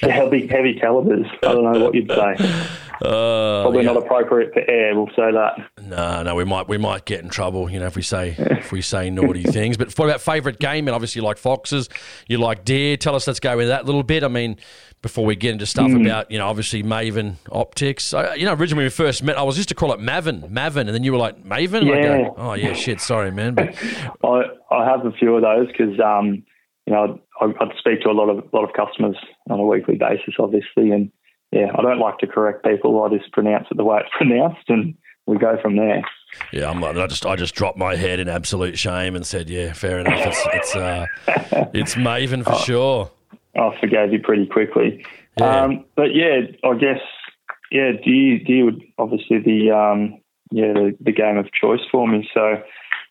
Heavy, 0.00 0.46
heavy 0.46 0.74
calibers. 0.74 1.26
I 1.42 1.52
don't 1.52 1.72
know 1.72 1.84
what 1.84 1.94
you'd 1.94 2.10
say. 2.10 2.66
Uh, 3.00 3.62
Probably 3.62 3.82
yeah. 3.82 3.92
not 3.92 4.02
appropriate 4.04 4.52
for 4.52 4.60
air. 4.70 4.94
We'll 4.94 5.06
say 5.16 5.32
that. 5.32 5.70
No, 5.82 6.22
no, 6.22 6.34
we 6.34 6.44
might 6.44 6.68
we 6.68 6.76
might 6.76 7.06
get 7.06 7.20
in 7.20 7.30
trouble, 7.30 7.70
you 7.70 7.80
know, 7.80 7.86
if 7.86 7.96
we 7.96 8.02
say 8.02 8.34
if 8.38 8.72
we 8.72 8.82
say 8.82 9.08
naughty 9.08 9.42
things. 9.44 9.78
But 9.78 9.98
what 9.98 10.04
about 10.04 10.20
favourite 10.20 10.58
game? 10.58 10.86
And 10.86 10.94
obviously, 10.94 11.20
you 11.20 11.24
like 11.24 11.38
foxes, 11.38 11.88
you 12.28 12.36
like 12.36 12.62
deer. 12.66 12.98
Tell 12.98 13.14
us. 13.14 13.26
Let's 13.26 13.40
go 13.40 13.56
with 13.56 13.68
that 13.68 13.84
a 13.84 13.84
little 13.84 14.02
bit. 14.02 14.22
I 14.22 14.28
mean, 14.28 14.58
before 15.02 15.24
we 15.24 15.34
get 15.34 15.52
into 15.52 15.66
stuff 15.66 15.90
mm. 15.90 16.04
about 16.04 16.30
you 16.30 16.38
know 16.38 16.46
obviously 16.46 16.82
Maven 16.82 17.36
optics. 17.50 18.12
I, 18.12 18.34
you 18.34 18.44
know, 18.44 18.52
originally 18.52 18.82
when 18.82 18.86
we 18.86 18.90
first 18.90 19.22
met, 19.22 19.38
I 19.38 19.42
was 19.42 19.56
used 19.56 19.70
to 19.70 19.74
call 19.74 19.92
it 19.92 20.00
Maven, 20.00 20.50
Maven, 20.50 20.80
and 20.80 20.90
then 20.90 21.02
you 21.02 21.12
were 21.12 21.18
like 21.18 21.42
Maven. 21.42 21.86
Yeah. 21.86 22.02
Go, 22.02 22.34
oh 22.36 22.52
yeah, 22.52 22.74
shit. 22.74 23.00
Sorry, 23.00 23.30
man. 23.30 23.54
But 23.54 23.74
I 24.24 24.42
I 24.70 24.84
have 24.84 25.06
a 25.06 25.12
few 25.12 25.34
of 25.36 25.42
those 25.42 25.68
because 25.68 25.98
um 26.00 26.44
you 26.86 26.92
know 26.92 27.18
I, 27.40 27.46
I'd 27.46 27.72
speak 27.78 28.02
to 28.02 28.10
a 28.10 28.12
lot 28.12 28.28
of 28.28 28.44
a 28.52 28.56
lot 28.56 28.68
of 28.68 28.74
customers 28.74 29.16
on 29.50 29.60
a 29.60 29.64
weekly 29.64 29.96
basis, 29.96 30.34
obviously, 30.38 30.90
and 30.90 31.10
yeah, 31.52 31.66
I 31.76 31.82
don't 31.82 31.98
like 31.98 32.18
to 32.18 32.26
correct 32.26 32.64
people. 32.64 33.02
I 33.02 33.16
just 33.16 33.32
pronounce 33.32 33.66
it 33.70 33.76
the 33.76 33.84
way 33.84 34.00
it's 34.00 34.10
pronounced, 34.16 34.68
and 34.68 34.94
we 35.26 35.38
go 35.38 35.58
from 35.60 35.76
there. 35.76 36.02
Yeah, 36.52 36.70
I'm, 36.70 36.82
I 36.82 37.06
just 37.06 37.26
I 37.26 37.36
just 37.36 37.54
dropped 37.54 37.76
my 37.76 37.96
head 37.96 38.20
in 38.20 38.28
absolute 38.28 38.78
shame 38.78 39.16
and 39.16 39.26
said, 39.26 39.50
yeah, 39.50 39.72
fair 39.72 39.98
enough. 39.98 40.26
It's 40.26 40.46
it's 40.52 40.76
uh, 40.76 41.06
it's 41.74 41.94
Maven 41.96 42.44
for 42.44 42.52
oh, 42.54 42.58
sure. 42.58 43.10
I 43.56 43.76
forgave 43.80 44.12
you 44.12 44.20
pretty 44.20 44.46
quickly. 44.46 45.04
Yeah. 45.38 45.62
Um, 45.62 45.84
but 45.96 46.14
yeah, 46.14 46.42
I 46.62 46.74
guess 46.74 47.00
yeah, 47.70 47.92
do 48.04 48.10
you 48.10 48.44
do 48.44 48.52
you 48.52 48.64
would 48.66 48.82
obviously 48.98 49.38
the 49.38 49.70
um, 49.70 50.20
yeah 50.50 50.72
the, 50.72 50.96
the 51.00 51.12
game 51.12 51.36
of 51.36 51.46
choice 51.52 51.80
for 51.90 52.06
me. 52.06 52.28
So 52.32 52.62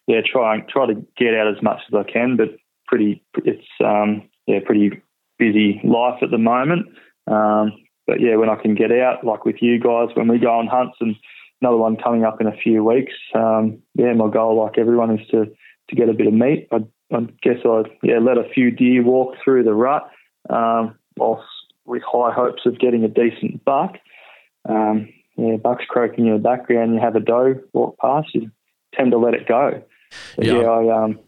yeah, 0.07 0.21
try 0.25 0.59
try 0.69 0.87
to 0.87 1.05
get 1.17 1.33
out 1.33 1.53
as 1.53 1.61
much 1.61 1.81
as 1.87 1.93
I 1.93 2.09
can, 2.09 2.37
but 2.37 2.49
pretty 2.87 3.23
it's 3.45 3.67
um, 3.83 4.29
yeah 4.47 4.59
pretty 4.65 5.01
busy 5.39 5.81
life 5.83 6.21
at 6.21 6.29
the 6.29 6.37
moment. 6.37 6.87
Um, 7.27 7.71
but 8.05 8.19
yeah, 8.19 8.35
when 8.35 8.49
I 8.49 8.55
can 8.55 8.75
get 8.75 8.91
out, 8.91 9.23
like 9.23 9.45
with 9.45 9.57
you 9.61 9.79
guys, 9.79 10.09
when 10.13 10.27
we 10.27 10.37
go 10.37 10.51
on 10.51 10.67
hunts 10.67 10.97
and 10.99 11.15
another 11.61 11.77
one 11.77 11.97
coming 11.97 12.23
up 12.23 12.41
in 12.41 12.47
a 12.47 12.55
few 12.55 12.83
weeks, 12.83 13.13
um, 13.33 13.79
yeah, 13.95 14.13
my 14.13 14.29
goal, 14.29 14.63
like 14.63 14.77
everyone, 14.77 15.17
is 15.17 15.27
to 15.29 15.45
to 15.89 15.95
get 15.95 16.09
a 16.09 16.13
bit 16.13 16.27
of 16.27 16.33
meat. 16.33 16.67
I, 16.71 16.77
I 17.11 17.21
guess 17.41 17.57
I'd 17.65 17.89
yeah 18.03 18.19
let 18.19 18.37
a 18.37 18.49
few 18.53 18.71
deer 18.71 19.03
walk 19.03 19.35
through 19.43 19.63
the 19.63 19.73
rut, 19.73 20.09
um, 20.49 20.97
whilst 21.17 21.47
with 21.85 22.03
high 22.03 22.31
hopes 22.31 22.63
of 22.65 22.79
getting 22.79 23.03
a 23.03 23.07
decent 23.07 23.63
buck. 23.63 23.97
Um, 24.67 25.09
yeah, 25.37 25.55
bucks 25.55 25.85
croaking 25.87 26.27
in 26.27 26.33
the 26.33 26.39
background, 26.39 26.93
you 26.93 26.99
have 26.99 27.15
a 27.15 27.19
doe 27.19 27.55
walk 27.73 27.97
past, 27.99 28.27
you 28.33 28.51
tend 28.93 29.11
to 29.11 29.17
let 29.17 29.33
it 29.33 29.47
go. 29.47 29.81
But 30.35 30.45
yeah, 30.45 30.61
yeah 30.61 30.67
I 30.67 31.03
um, 31.03 31.19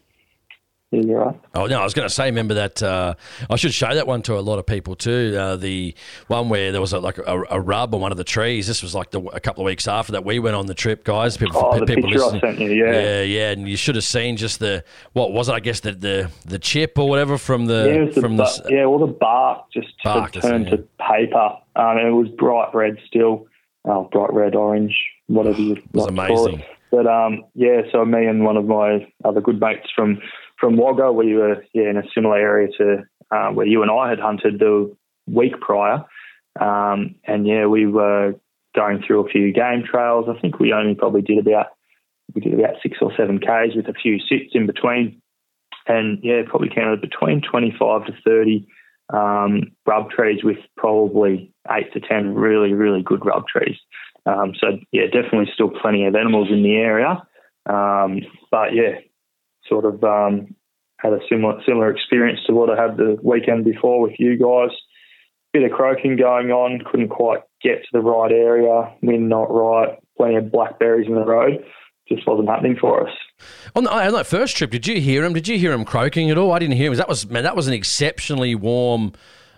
yeah, 0.92 1.00
you're 1.00 1.24
right. 1.24 1.40
Oh 1.54 1.66
no, 1.66 1.80
I 1.80 1.84
was 1.84 1.94
going 1.94 2.06
to 2.06 2.14
say. 2.14 2.26
Remember 2.26 2.52
that? 2.52 2.82
Uh, 2.82 3.14
I 3.48 3.56
should 3.56 3.72
show 3.72 3.94
that 3.94 4.06
one 4.06 4.20
to 4.22 4.38
a 4.38 4.40
lot 4.40 4.58
of 4.58 4.66
people 4.66 4.94
too. 4.94 5.34
Uh, 5.38 5.56
the 5.56 5.94
one 6.26 6.50
where 6.50 6.70
there 6.70 6.82
was 6.82 6.92
a, 6.92 6.98
like 6.98 7.16
a, 7.16 7.44
a, 7.50 7.58
rub 7.58 7.94
on 7.94 8.02
one 8.02 8.12
of 8.12 8.18
the 8.18 8.24
trees. 8.24 8.66
This 8.66 8.82
was 8.82 8.94
like 8.94 9.10
the, 9.10 9.22
a 9.22 9.40
couple 9.40 9.64
of 9.64 9.66
weeks 9.66 9.88
after 9.88 10.12
that 10.12 10.26
we 10.26 10.38
went 10.38 10.54
on 10.54 10.66
the 10.66 10.74
trip, 10.74 11.02
guys. 11.02 11.38
People, 11.38 11.62
oh, 11.64 11.78
the 11.78 11.86
people 11.86 12.10
picture 12.10 12.18
listening. 12.18 12.44
I 12.44 12.46
sent 12.46 12.60
you, 12.60 12.84
yeah, 12.84 12.92
yeah, 12.92 13.22
yeah. 13.22 13.50
And 13.52 13.66
you 13.66 13.78
should 13.78 13.94
have 13.94 14.04
seen 14.04 14.36
just 14.36 14.58
the 14.58 14.84
what 15.14 15.32
was 15.32 15.48
it? 15.48 15.52
I 15.52 15.60
guess 15.60 15.80
the 15.80 15.92
the, 15.92 16.30
the 16.44 16.58
chip 16.58 16.98
or 16.98 17.08
whatever 17.08 17.38
from 17.38 17.64
the 17.64 18.10
yeah, 18.14 18.20
from 18.20 18.36
the, 18.36 18.44
the 18.44 18.74
yeah, 18.74 18.84
all 18.84 18.98
the 18.98 19.06
bark 19.06 19.72
just 19.72 19.88
bark 20.04 20.32
turned 20.32 20.66
to 20.66 20.86
paper. 21.00 21.56
Um, 21.74 21.96
and 21.96 22.08
it 22.08 22.12
was 22.12 22.28
bright 22.28 22.74
red 22.74 22.98
still. 23.06 23.46
Oh, 23.86 24.10
bright 24.12 24.32
red, 24.32 24.54
orange, 24.54 24.94
whatever 25.28 25.58
you. 25.58 25.76
It 25.76 25.84
was 25.94 26.04
like 26.04 26.10
amazing. 26.10 26.64
But 26.92 27.06
um, 27.06 27.44
yeah, 27.54 27.80
so 27.90 28.04
me 28.04 28.26
and 28.26 28.44
one 28.44 28.58
of 28.58 28.66
my 28.66 29.08
other 29.24 29.40
good 29.40 29.58
mates 29.58 29.88
from 29.96 30.20
from 30.62 30.76
Wagga, 30.76 31.10
we 31.12 31.34
were 31.34 31.64
yeah 31.74 31.90
in 31.90 31.96
a 31.96 32.04
similar 32.14 32.38
area 32.38 32.68
to 32.78 33.02
uh, 33.32 33.50
where 33.50 33.66
you 33.66 33.82
and 33.82 33.90
I 33.90 34.08
had 34.08 34.20
hunted 34.20 34.60
the 34.60 34.94
week 35.26 35.60
prior, 35.60 36.04
um, 36.60 37.16
and 37.24 37.46
yeah, 37.46 37.66
we 37.66 37.86
were 37.86 38.34
going 38.74 39.02
through 39.04 39.26
a 39.26 39.28
few 39.28 39.52
game 39.52 39.82
trails. 39.84 40.26
I 40.28 40.40
think 40.40 40.60
we 40.60 40.72
only 40.72 40.94
probably 40.94 41.22
did 41.22 41.38
about 41.38 41.66
we 42.32 42.40
did 42.40 42.54
about 42.54 42.76
six 42.80 42.98
or 43.02 43.12
seven 43.16 43.40
Ks 43.40 43.74
with 43.74 43.88
a 43.88 43.92
few 43.92 44.20
sits 44.20 44.52
in 44.54 44.66
between. 44.66 45.20
And 45.88 46.20
yeah, 46.22 46.42
probably 46.46 46.70
counted 46.72 47.00
between 47.00 47.42
25 47.42 48.06
to 48.06 48.12
30 48.24 48.68
um, 49.12 49.72
rub 49.84 50.10
trees 50.10 50.44
with 50.44 50.58
probably 50.76 51.52
eight 51.70 51.92
to 51.92 52.00
10 52.00 52.34
really, 52.34 52.72
really 52.72 53.02
good 53.02 53.26
rub 53.26 53.48
trees. 53.48 53.76
Um, 54.24 54.52
so 54.60 54.78
yeah, 54.92 55.06
definitely 55.06 55.50
still 55.52 55.70
plenty 55.70 56.06
of 56.06 56.14
animals 56.14 56.48
in 56.52 56.62
the 56.62 56.76
area. 56.76 57.22
Um, 57.68 58.20
but 58.50 58.74
yeah, 58.74 59.00
sort 59.68 59.84
of 59.84 60.02
um, 60.04 60.54
had 60.98 61.12
a 61.12 61.18
similar 61.28 61.60
similar 61.66 61.90
experience 61.90 62.40
to 62.46 62.52
what 62.52 62.70
I 62.70 62.80
had 62.80 62.96
the 62.96 63.18
weekend 63.22 63.64
before 63.64 64.00
with 64.00 64.14
you 64.18 64.38
guys. 64.38 64.70
Bit 65.52 65.64
of 65.64 65.72
croaking 65.72 66.16
going 66.16 66.50
on, 66.50 66.82
couldn't 66.90 67.10
quite 67.10 67.40
get 67.62 67.82
to 67.82 67.88
the 67.92 68.00
right 68.00 68.32
area, 68.32 68.94
wind 69.02 69.28
not 69.28 69.52
right, 69.52 69.98
plenty 70.16 70.36
of 70.36 70.50
blackberries 70.50 71.06
in 71.06 71.14
the 71.14 71.24
road. 71.24 71.62
Just 72.08 72.26
wasn't 72.26 72.48
happening 72.48 72.76
for 72.80 73.06
us. 73.06 73.14
On, 73.74 73.84
the, 73.84 73.92
on 73.92 74.12
that 74.12 74.26
first 74.26 74.56
trip, 74.56 74.70
did 74.70 74.86
you 74.86 75.00
hear 75.00 75.24
him? 75.24 75.34
Did 75.34 75.48
you 75.48 75.58
hear 75.58 75.72
him 75.72 75.84
croaking 75.84 76.30
at 76.30 76.38
all? 76.38 76.52
I 76.52 76.58
didn't 76.58 76.76
hear 76.76 76.90
him. 76.90 76.96
That 76.96 77.08
was 77.08 77.28
man, 77.28 77.44
that 77.44 77.56
was 77.56 77.68
an 77.68 77.74
exceptionally 77.74 78.54
warm 78.54 79.12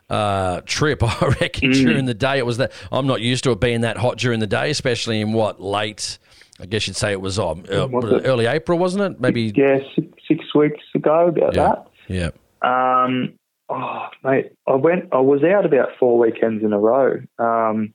uh, 0.08 0.60
trip. 0.66 1.02
I 1.02 1.34
reckon 1.40 1.70
mm. 1.70 1.74
during 1.74 2.04
the 2.06 2.14
day 2.14 2.38
it 2.38 2.46
was 2.46 2.58
that. 2.58 2.72
I'm 2.90 3.06
not 3.06 3.20
used 3.20 3.44
to 3.44 3.52
it 3.52 3.60
being 3.60 3.82
that 3.82 3.96
hot 3.96 4.18
during 4.18 4.40
the 4.40 4.46
day, 4.46 4.70
especially 4.70 5.20
in 5.20 5.32
what 5.32 5.60
late. 5.60 6.18
I 6.60 6.66
guess 6.66 6.86
you'd 6.86 6.96
say 6.96 7.12
it 7.12 7.20
was, 7.20 7.38
um, 7.38 7.64
uh, 7.70 7.86
was 7.88 8.12
it? 8.12 8.26
early 8.26 8.46
April, 8.46 8.78
wasn't 8.78 9.02
it? 9.04 9.20
Maybe 9.20 9.52
yeah, 9.56 9.78
six, 9.94 10.06
six 10.28 10.54
weeks 10.54 10.82
ago 10.94 11.28
about 11.28 11.54
yeah. 11.54 11.62
that. 11.62 11.86
Yeah. 12.08 12.30
Um, 12.62 13.34
oh 13.68 14.08
mate, 14.22 14.52
I 14.66 14.74
went. 14.74 15.12
I 15.12 15.20
was 15.20 15.42
out 15.42 15.66
about 15.66 15.88
four 15.98 16.18
weekends 16.18 16.64
in 16.64 16.72
a 16.72 16.78
row. 16.78 17.20
Um, 17.38 17.92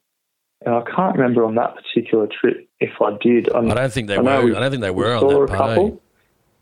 and 0.65 0.75
I 0.75 0.81
can't 0.93 1.15
remember 1.15 1.45
on 1.45 1.55
that 1.55 1.75
particular 1.75 2.27
trip 2.27 2.67
if 2.79 3.01
I 3.01 3.17
did. 3.21 3.49
I'm, 3.49 3.65
I 3.71 3.75
do 3.75 3.81
not 3.81 3.91
think 3.93 4.07
they 4.07 4.17
I 4.17 4.21
were. 4.21 4.55
I 4.55 4.59
don't 4.59 4.71
think 4.71 4.81
they 4.81 4.91
were 4.91 5.15
on 5.15 5.45
that 5.45 5.57
couple. 5.57 6.01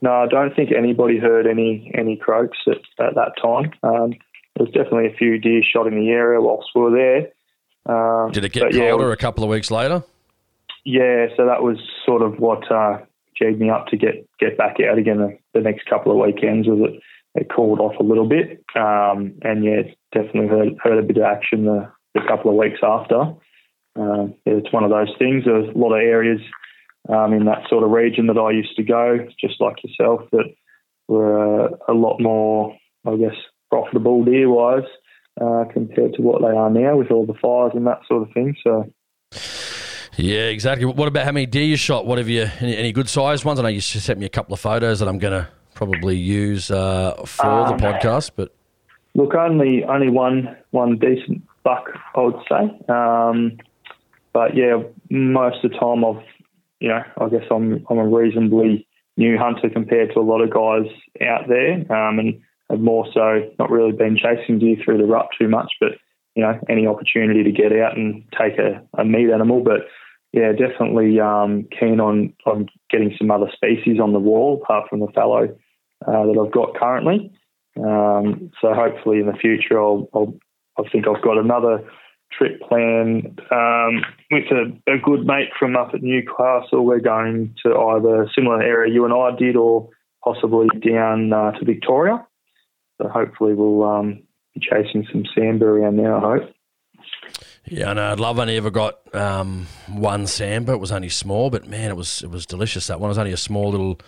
No, 0.01 0.11
I 0.11 0.27
don't 0.27 0.55
think 0.55 0.71
anybody 0.71 1.17
heard 1.17 1.47
any 1.47 1.91
any 1.95 2.15
croaks 2.15 2.59
at, 2.67 2.77
at 3.03 3.15
that 3.15 3.31
time. 3.41 3.71
Um, 3.81 4.13
there 4.55 4.65
was 4.65 4.69
definitely 4.71 5.07
a 5.07 5.17
few 5.17 5.39
deer 5.39 5.61
shot 5.63 5.87
in 5.87 5.95
the 5.99 6.09
area 6.09 6.39
whilst 6.39 6.69
we 6.75 6.81
were 6.81 6.91
there. 6.91 7.31
Um, 7.87 8.31
Did 8.31 8.45
it 8.45 8.51
get 8.51 8.73
colder 8.73 9.07
yeah, 9.07 9.13
a 9.13 9.17
couple 9.17 9.43
of 9.43 9.49
weeks 9.49 9.71
later? 9.71 10.03
Yeah, 10.89 11.27
so 11.35 11.45
that 11.45 11.63
was 11.63 11.75
sort 12.05 12.21
of 12.21 12.39
what 12.39 12.71
uh, 12.71 12.99
me 13.41 13.69
up 13.69 13.87
to 13.87 13.97
get 13.97 14.25
get 14.39 14.57
back 14.57 14.77
out 14.79 14.97
again 14.97 15.17
the, 15.17 15.37
the 15.53 15.59
next 15.59 15.85
couple 15.89 16.13
of 16.13 16.17
weekends. 16.17 16.65
Was 16.65 16.79
it 16.79 17.01
it 17.35 17.51
cooled 17.53 17.81
off 17.81 17.99
a 17.99 18.03
little 18.03 18.25
bit, 18.25 18.63
um, 18.73 19.33
and 19.41 19.65
yeah, 19.65 19.81
definitely 20.13 20.47
heard 20.47 20.69
heard 20.81 20.97
a 20.97 21.05
bit 21.05 21.17
of 21.17 21.23
action 21.23 21.65
the, 21.65 21.91
the 22.13 22.21
couple 22.25 22.49
of 22.49 22.55
weeks 22.55 22.79
after. 22.81 23.19
Uh, 23.99 24.27
it's 24.45 24.71
one 24.71 24.85
of 24.85 24.89
those 24.89 25.13
things. 25.19 25.43
There's 25.43 25.67
a 25.67 25.77
lot 25.77 25.91
of 25.91 26.01
areas 26.01 26.39
um, 27.09 27.33
in 27.33 27.43
that 27.47 27.67
sort 27.69 27.83
of 27.83 27.91
region 27.91 28.27
that 28.27 28.37
I 28.37 28.51
used 28.51 28.77
to 28.77 28.83
go, 28.83 29.27
just 29.41 29.59
like 29.59 29.83
yourself, 29.83 30.21
that 30.31 30.55
were 31.09 31.65
uh, 31.65 31.69
a 31.89 31.93
lot 31.93 32.21
more, 32.21 32.77
I 33.05 33.17
guess, 33.17 33.35
profitable 33.69 34.23
deer 34.23 34.49
wise 34.49 34.87
uh, 35.41 35.65
compared 35.73 36.13
to 36.13 36.21
what 36.21 36.41
they 36.41 36.55
are 36.55 36.69
now 36.69 36.95
with 36.95 37.11
all 37.11 37.25
the 37.25 37.33
fires 37.41 37.73
and 37.75 37.85
that 37.87 38.03
sort 38.07 38.25
of 38.25 38.33
thing. 38.33 38.55
So. 38.63 38.85
Yeah, 40.17 40.47
exactly. 40.47 40.85
What 40.85 41.07
about 41.07 41.25
how 41.25 41.31
many 41.31 41.45
deer 41.45 41.63
you 41.63 41.77
shot? 41.77 42.07
What 42.07 42.17
have 42.17 42.27
you 42.27 42.49
any, 42.59 42.75
any 42.75 42.91
good 42.91 43.07
sized 43.07 43.45
ones? 43.45 43.59
I 43.59 43.63
know 43.63 43.69
you 43.69 43.81
sent 43.81 44.19
me 44.19 44.25
a 44.25 44.29
couple 44.29 44.53
of 44.53 44.59
photos 44.59 44.99
that 44.99 45.07
I'm 45.07 45.19
going 45.19 45.33
to 45.33 45.47
probably 45.75 46.17
use 46.17 46.71
uh, 46.71 47.13
for 47.25 47.45
um, 47.45 47.77
the 47.77 47.83
podcast, 47.83 48.31
but 48.35 48.51
look, 49.13 49.35
only 49.35 49.83
only 49.83 50.09
one 50.09 50.57
one 50.71 50.97
decent 50.97 51.43
buck, 51.63 51.85
I 52.15 52.21
would 52.21 52.39
say. 52.49 52.85
Um, 52.89 53.57
but 54.33 54.55
yeah, 54.55 54.81
most 55.11 55.63
of 55.63 55.71
the 55.71 55.77
time 55.77 56.03
I've, 56.03 56.23
you 56.79 56.89
know, 56.89 57.03
I 57.17 57.29
guess 57.29 57.45
I'm 57.51 57.85
I'm 57.87 57.99
a 57.99 58.07
reasonably 58.07 58.87
new 59.17 59.37
hunter 59.37 59.69
compared 59.69 60.13
to 60.13 60.19
a 60.19 60.21
lot 60.21 60.41
of 60.41 60.49
guys 60.49 60.91
out 61.21 61.47
there, 61.47 61.73
um, 61.93 62.17
and 62.17 62.41
have 62.71 62.79
more 62.79 63.05
so 63.13 63.51
not 63.59 63.69
really 63.69 63.91
been 63.91 64.17
chasing 64.17 64.57
deer 64.57 64.77
through 64.83 64.97
the 64.97 65.05
rut 65.05 65.27
too 65.39 65.47
much, 65.47 65.73
but 65.79 65.91
you 66.35 66.43
know, 66.43 66.59
any 66.69 66.87
opportunity 66.87 67.43
to 67.43 67.51
get 67.51 67.71
out 67.71 67.97
and 67.97 68.23
take 68.31 68.59
a, 68.59 68.81
a 68.99 69.05
meat 69.05 69.31
animal. 69.31 69.63
But 69.63 69.87
yeah, 70.33 70.51
definitely 70.51 71.19
um, 71.19 71.67
keen 71.79 71.99
on 71.99 72.33
on 72.45 72.67
getting 72.89 73.15
some 73.17 73.31
other 73.31 73.49
species 73.53 73.99
on 73.99 74.13
the 74.13 74.19
wall 74.19 74.61
apart 74.61 74.89
from 74.89 74.99
the 74.99 75.07
fallow 75.13 75.45
uh, 76.05 76.25
that 76.25 76.43
I've 76.43 76.51
got 76.51 76.75
currently. 76.75 77.31
Um, 77.77 78.51
so 78.61 78.73
hopefully 78.73 79.19
in 79.19 79.27
the 79.27 79.33
future, 79.33 79.79
I'll, 79.79 80.09
I'll 80.13 80.33
I 80.79 80.87
think 80.89 81.07
I've 81.07 81.23
got 81.23 81.37
another 81.37 81.83
trip 82.31 82.61
planned 82.61 83.39
um, 83.51 84.03
with 84.29 84.45
a, 84.51 84.93
a, 84.93 84.97
good 84.99 85.25
mate 85.25 85.49
from 85.57 85.75
up 85.75 85.91
at 85.93 86.03
Newcastle. 86.03 86.85
We're 86.85 86.99
going 86.99 87.55
to 87.65 87.75
either 87.75 88.23
a 88.23 88.29
similar 88.35 88.61
area 88.61 88.93
you 88.93 89.05
and 89.05 89.13
I 89.13 89.35
did, 89.37 89.55
or 89.55 89.89
possibly 90.23 90.67
down 90.79 91.33
uh, 91.33 91.51
to 91.51 91.65
Victoria. 91.65 92.25
So 93.01 93.07
hopefully 93.07 93.53
we'll 93.53 93.83
um, 93.83 94.23
be 94.53 94.61
chasing 94.61 95.07
some 95.11 95.23
sambar 95.35 95.79
around 95.79 95.97
there. 95.97 96.15
I 96.15 96.19
hope. 96.19 96.53
Yeah, 97.69 97.91
I 97.91 97.93
know. 97.93 98.11
I'd 98.11 98.19
love. 98.19 98.39
I 98.39 98.45
never 98.45 98.69
got 98.69 98.99
um, 99.13 99.67
one 99.87 100.23
sambar. 100.23 100.75
It 100.75 100.79
was 100.79 100.91
only 100.91 101.09
small, 101.09 101.49
but 101.49 101.67
man, 101.67 101.89
it 101.89 101.97
was 101.97 102.21
it 102.21 102.29
was 102.29 102.45
delicious. 102.45 102.87
That 102.87 102.99
one 102.99 103.09
was 103.09 103.17
only 103.17 103.33
a 103.33 103.37
small 103.37 103.69
little 103.69 103.99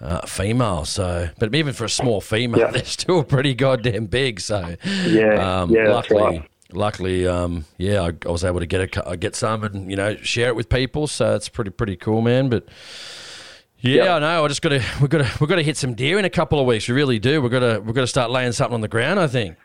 uh, 0.00 0.26
female. 0.26 0.84
So, 0.84 1.30
but 1.38 1.54
even 1.54 1.72
for 1.72 1.84
a 1.84 1.90
small 1.90 2.20
female, 2.20 2.60
yeah. 2.60 2.70
they're 2.72 2.84
still 2.84 3.24
pretty 3.24 3.54
goddamn 3.54 4.06
big. 4.06 4.40
So, 4.40 4.76
yeah, 5.06 5.62
um, 5.62 5.70
yeah, 5.70 5.88
luckily, 5.88 6.22
right 6.22 6.50
luckily, 6.72 7.26
um, 7.26 7.64
yeah, 7.78 8.02
I, 8.02 8.12
I, 8.26 8.30
was 8.30 8.44
able 8.44 8.60
to 8.60 8.66
get 8.66 8.96
a 9.06 9.16
get 9.16 9.34
some 9.34 9.64
and 9.64 9.90
you 9.90 9.96
know 9.96 10.16
share 10.16 10.48
it 10.48 10.56
with 10.56 10.68
people. 10.68 11.06
So 11.06 11.34
it's 11.34 11.48
pretty 11.48 11.70
pretty 11.70 11.96
cool, 11.96 12.20
man. 12.20 12.48
But 12.48 12.66
yeah, 13.78 14.04
yep. 14.04 14.10
I 14.10 14.18
know. 14.20 14.44
I 14.44 14.48
just 14.48 14.62
got 14.62 14.70
to 14.70 14.82
we've 15.00 15.10
got 15.10 15.18
to 15.18 15.30
we've 15.40 15.48
got 15.48 15.56
to 15.56 15.62
hit 15.62 15.76
some 15.76 15.94
deer 15.94 16.18
in 16.18 16.24
a 16.24 16.30
couple 16.30 16.60
of 16.60 16.66
weeks. 16.66 16.88
We 16.88 16.94
really 16.94 17.18
do. 17.18 17.40
We've 17.40 17.50
got 17.50 17.60
to 17.60 17.80
we've 17.80 17.94
got 17.94 18.02
to 18.02 18.06
start 18.06 18.30
laying 18.30 18.52
something 18.52 18.74
on 18.74 18.80
the 18.80 18.88
ground. 18.88 19.20
I 19.20 19.26
think. 19.26 19.56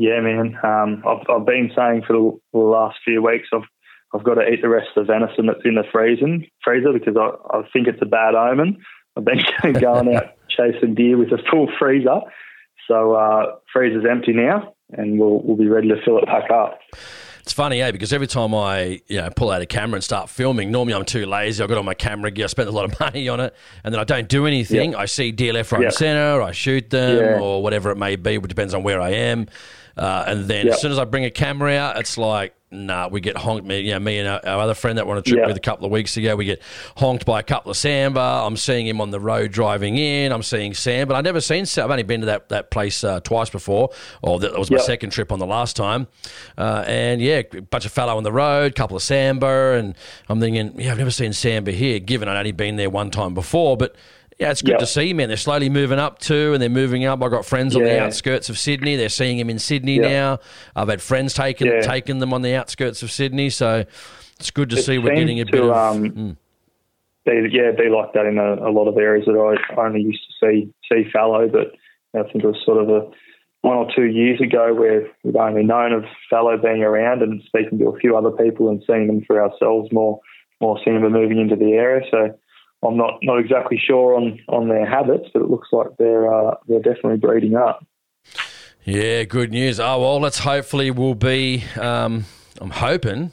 Yeah, 0.00 0.18
man. 0.20 0.56
Um, 0.64 1.02
I've 1.06 1.28
I've 1.28 1.44
been 1.44 1.70
saying 1.76 2.04
for 2.06 2.40
the, 2.54 2.58
last 2.58 2.96
few 3.04 3.22
weeks 3.22 3.48
I've 3.52 3.68
I've 4.14 4.24
got 4.24 4.36
to 4.36 4.48
eat 4.48 4.62
the 4.62 4.70
rest 4.70 4.88
of 4.96 5.06
the 5.06 5.12
venison 5.12 5.44
that's 5.44 5.60
in 5.62 5.74
the 5.74 5.84
freezing 5.92 6.48
freezer 6.64 6.94
because 6.94 7.16
I, 7.18 7.58
I 7.58 7.68
think 7.70 7.86
it's 7.86 8.00
a 8.00 8.06
bad 8.06 8.34
omen. 8.34 8.78
I've 9.14 9.26
been 9.26 9.42
going 9.78 10.16
out 10.16 10.32
chasing 10.48 10.94
deer 10.94 11.18
with 11.18 11.28
a 11.32 11.38
full 11.50 11.68
freezer. 11.78 12.20
So 12.88 13.12
uh, 13.12 13.56
freezer's 13.70 14.06
empty 14.10 14.32
now, 14.32 14.72
and 14.88 15.20
we'll 15.20 15.42
we'll 15.42 15.58
be 15.58 15.68
ready 15.68 15.88
to 15.88 15.96
fill 16.02 16.16
it 16.16 16.24
back 16.24 16.50
up. 16.50 16.78
It's 17.42 17.52
funny, 17.52 17.82
eh? 17.82 17.90
Because 17.90 18.14
every 18.14 18.26
time 18.26 18.54
I 18.54 19.02
you 19.06 19.20
know 19.20 19.28
pull 19.36 19.50
out 19.50 19.60
a 19.60 19.66
camera 19.66 19.96
and 19.96 20.04
start 20.04 20.30
filming, 20.30 20.70
normally 20.70 20.94
I'm 20.94 21.04
too 21.04 21.26
lazy. 21.26 21.62
I 21.62 21.66
got 21.66 21.76
on 21.76 21.84
my 21.84 21.92
camera 21.92 22.30
gear, 22.30 22.46
I 22.46 22.48
spent 22.48 22.70
a 22.70 22.72
lot 22.72 22.90
of 22.90 22.98
money 23.00 23.28
on 23.28 23.38
it, 23.40 23.54
and 23.84 23.92
then 23.92 24.00
I 24.00 24.04
don't 24.04 24.30
do 24.30 24.46
anything. 24.46 24.92
Yep. 24.92 24.98
I 24.98 25.04
see 25.04 25.30
deer 25.30 25.52
left, 25.52 25.72
right, 25.72 25.82
yep. 25.82 25.90
and 25.90 25.94
center. 25.94 26.40
I 26.40 26.52
shoot 26.52 26.88
them 26.88 27.42
or 27.42 27.62
whatever 27.62 27.90
it 27.90 27.98
may 27.98 28.16
be. 28.16 28.36
It 28.36 28.48
depends 28.48 28.72
on 28.72 28.82
where 28.82 28.98
I 28.98 29.10
am. 29.10 29.46
Uh, 29.96 30.24
and 30.26 30.44
then 30.46 30.66
yep. 30.66 30.74
as 30.74 30.80
soon 30.80 30.92
as 30.92 30.98
I 30.98 31.04
bring 31.04 31.24
a 31.24 31.30
camera 31.30 31.76
out, 31.76 31.98
it's 31.98 32.16
like 32.18 32.54
nah, 32.70 33.08
we 33.08 33.20
get 33.20 33.36
honked. 33.36 33.66
Me, 33.66 33.80
you 33.80 33.92
know, 33.92 34.00
me 34.00 34.18
and 34.18 34.28
our, 34.28 34.40
our 34.46 34.60
other 34.60 34.74
friend 34.74 34.98
that 34.98 35.06
went 35.06 35.16
on 35.16 35.20
a 35.20 35.22
trip 35.22 35.40
yeah. 35.40 35.46
with 35.46 35.56
a 35.56 35.60
couple 35.60 35.86
of 35.86 35.92
weeks 35.92 36.16
ago, 36.16 36.36
we 36.36 36.44
get 36.44 36.62
honked 36.96 37.26
by 37.26 37.40
a 37.40 37.42
couple 37.42 37.70
of 37.70 37.76
sambar. 37.76 38.46
I'm 38.46 38.56
seeing 38.56 38.86
him 38.86 39.00
on 39.00 39.10
the 39.10 39.20
road 39.20 39.52
driving 39.52 39.96
in. 39.96 40.32
I'm 40.32 40.42
seeing 40.42 40.74
Sam, 40.74 41.08
but 41.08 41.16
I've 41.16 41.24
never 41.24 41.40
seen 41.40 41.66
Sam. 41.66 41.86
I've 41.86 41.90
only 41.90 42.02
been 42.02 42.20
to 42.20 42.26
that, 42.26 42.48
that 42.50 42.70
place 42.70 43.02
uh, 43.02 43.20
twice 43.20 43.50
before, 43.50 43.90
or 44.22 44.38
that 44.40 44.56
was 44.58 44.70
my 44.70 44.76
yep. 44.76 44.86
second 44.86 45.10
trip 45.10 45.32
on 45.32 45.38
the 45.38 45.46
last 45.46 45.76
time. 45.76 46.06
Uh, 46.56 46.84
and 46.86 47.20
yeah, 47.20 47.42
a 47.52 47.60
bunch 47.62 47.86
of 47.86 47.92
fallow 47.92 48.16
on 48.16 48.22
the 48.22 48.32
road, 48.32 48.74
couple 48.74 48.96
of 48.96 49.02
sambar, 49.02 49.78
and 49.78 49.94
I'm 50.28 50.40
thinking, 50.40 50.80
yeah, 50.80 50.92
I've 50.92 50.98
never 50.98 51.10
seen 51.10 51.32
sambar 51.32 51.72
here, 51.72 51.98
given 51.98 52.28
I'd 52.28 52.36
only 52.36 52.52
been 52.52 52.76
there 52.76 52.90
one 52.90 53.10
time 53.10 53.34
before, 53.34 53.76
but 53.76 53.96
yeah, 54.40 54.50
it's 54.50 54.62
good 54.62 54.70
yep. 54.70 54.80
to 54.80 54.86
see, 54.86 55.12
man. 55.12 55.28
They're 55.28 55.36
slowly 55.36 55.68
moving 55.68 55.98
up 55.98 56.18
too, 56.18 56.54
and 56.54 56.62
they're 56.62 56.70
moving 56.70 57.04
up. 57.04 57.22
I've 57.22 57.30
got 57.30 57.44
friends 57.44 57.76
on 57.76 57.82
the 57.82 58.00
outskirts 58.00 58.48
of 58.48 58.58
Sydney. 58.58 58.96
They're 58.96 59.10
seeing 59.10 59.38
him 59.38 59.50
in 59.50 59.58
Sydney 59.58 59.96
yep. 59.96 60.10
now. 60.10 60.38
I've 60.74 60.88
had 60.88 61.02
friends 61.02 61.34
taking 61.34 61.66
yeah. 61.66 61.82
taking 61.82 62.20
them 62.20 62.32
on 62.32 62.40
the 62.40 62.54
outskirts 62.54 63.02
of 63.02 63.10
Sydney, 63.10 63.50
so 63.50 63.84
it's 64.38 64.50
good 64.50 64.70
to 64.70 64.78
it 64.78 64.82
see 64.82 64.96
we're 64.96 65.14
getting 65.14 65.40
a 65.40 65.44
to, 65.44 65.52
bit 65.52 65.62
of. 65.62 65.70
Um, 65.70 66.04
mm. 66.04 66.36
be, 67.26 67.50
yeah, 67.52 67.72
be 67.76 67.90
like 67.90 68.14
that 68.14 68.24
in 68.24 68.38
a, 68.38 68.66
a, 68.66 68.72
lot 68.72 68.88
of 68.88 68.96
areas 68.96 69.26
that 69.26 69.36
I 69.36 69.86
only 69.86 70.00
used 70.00 70.22
to 70.26 70.46
see 70.46 70.72
see 70.90 71.04
fallow, 71.12 71.46
but 71.46 71.72
I 72.18 72.22
think 72.22 72.42
it 72.42 72.46
was 72.46 72.62
sort 72.64 72.82
of 72.82 72.88
a 72.88 73.10
one 73.60 73.76
or 73.76 73.88
two 73.94 74.06
years 74.06 74.40
ago 74.40 74.72
where 74.72 75.06
we've 75.22 75.36
only 75.36 75.64
known 75.64 75.92
of 75.92 76.04
fallow 76.30 76.56
being 76.56 76.82
around 76.82 77.20
and 77.20 77.42
speaking 77.44 77.78
to 77.78 77.88
a 77.88 77.98
few 77.98 78.16
other 78.16 78.30
people 78.30 78.70
and 78.70 78.82
seeing 78.86 79.06
them 79.06 79.22
for 79.26 79.42
ourselves 79.42 79.92
more 79.92 80.18
more 80.62 80.78
seeing 80.82 81.02
them 81.02 81.12
moving 81.12 81.38
into 81.38 81.56
the 81.56 81.72
area. 81.72 82.06
So 82.10 82.38
I'm 82.82 82.96
not 82.96 83.18
not 83.22 83.38
exactly 83.38 83.78
sure 83.78 84.14
on 84.14 84.40
on 84.48 84.68
their 84.68 84.86
habits, 84.86 85.28
but 85.32 85.42
it 85.42 85.50
looks 85.50 85.68
like 85.72 85.88
they're 85.98 86.32
uh, 86.32 86.54
they're 86.66 86.80
definitely 86.80 87.18
breeding 87.18 87.54
up. 87.54 87.84
Yeah, 88.84 89.24
good 89.24 89.50
news. 89.50 89.78
Oh 89.78 90.00
well, 90.00 90.20
let's 90.20 90.38
hopefully 90.38 90.90
we'll 90.90 91.14
be. 91.14 91.64
Um, 91.78 92.24
I'm 92.60 92.70
hoping 92.70 93.32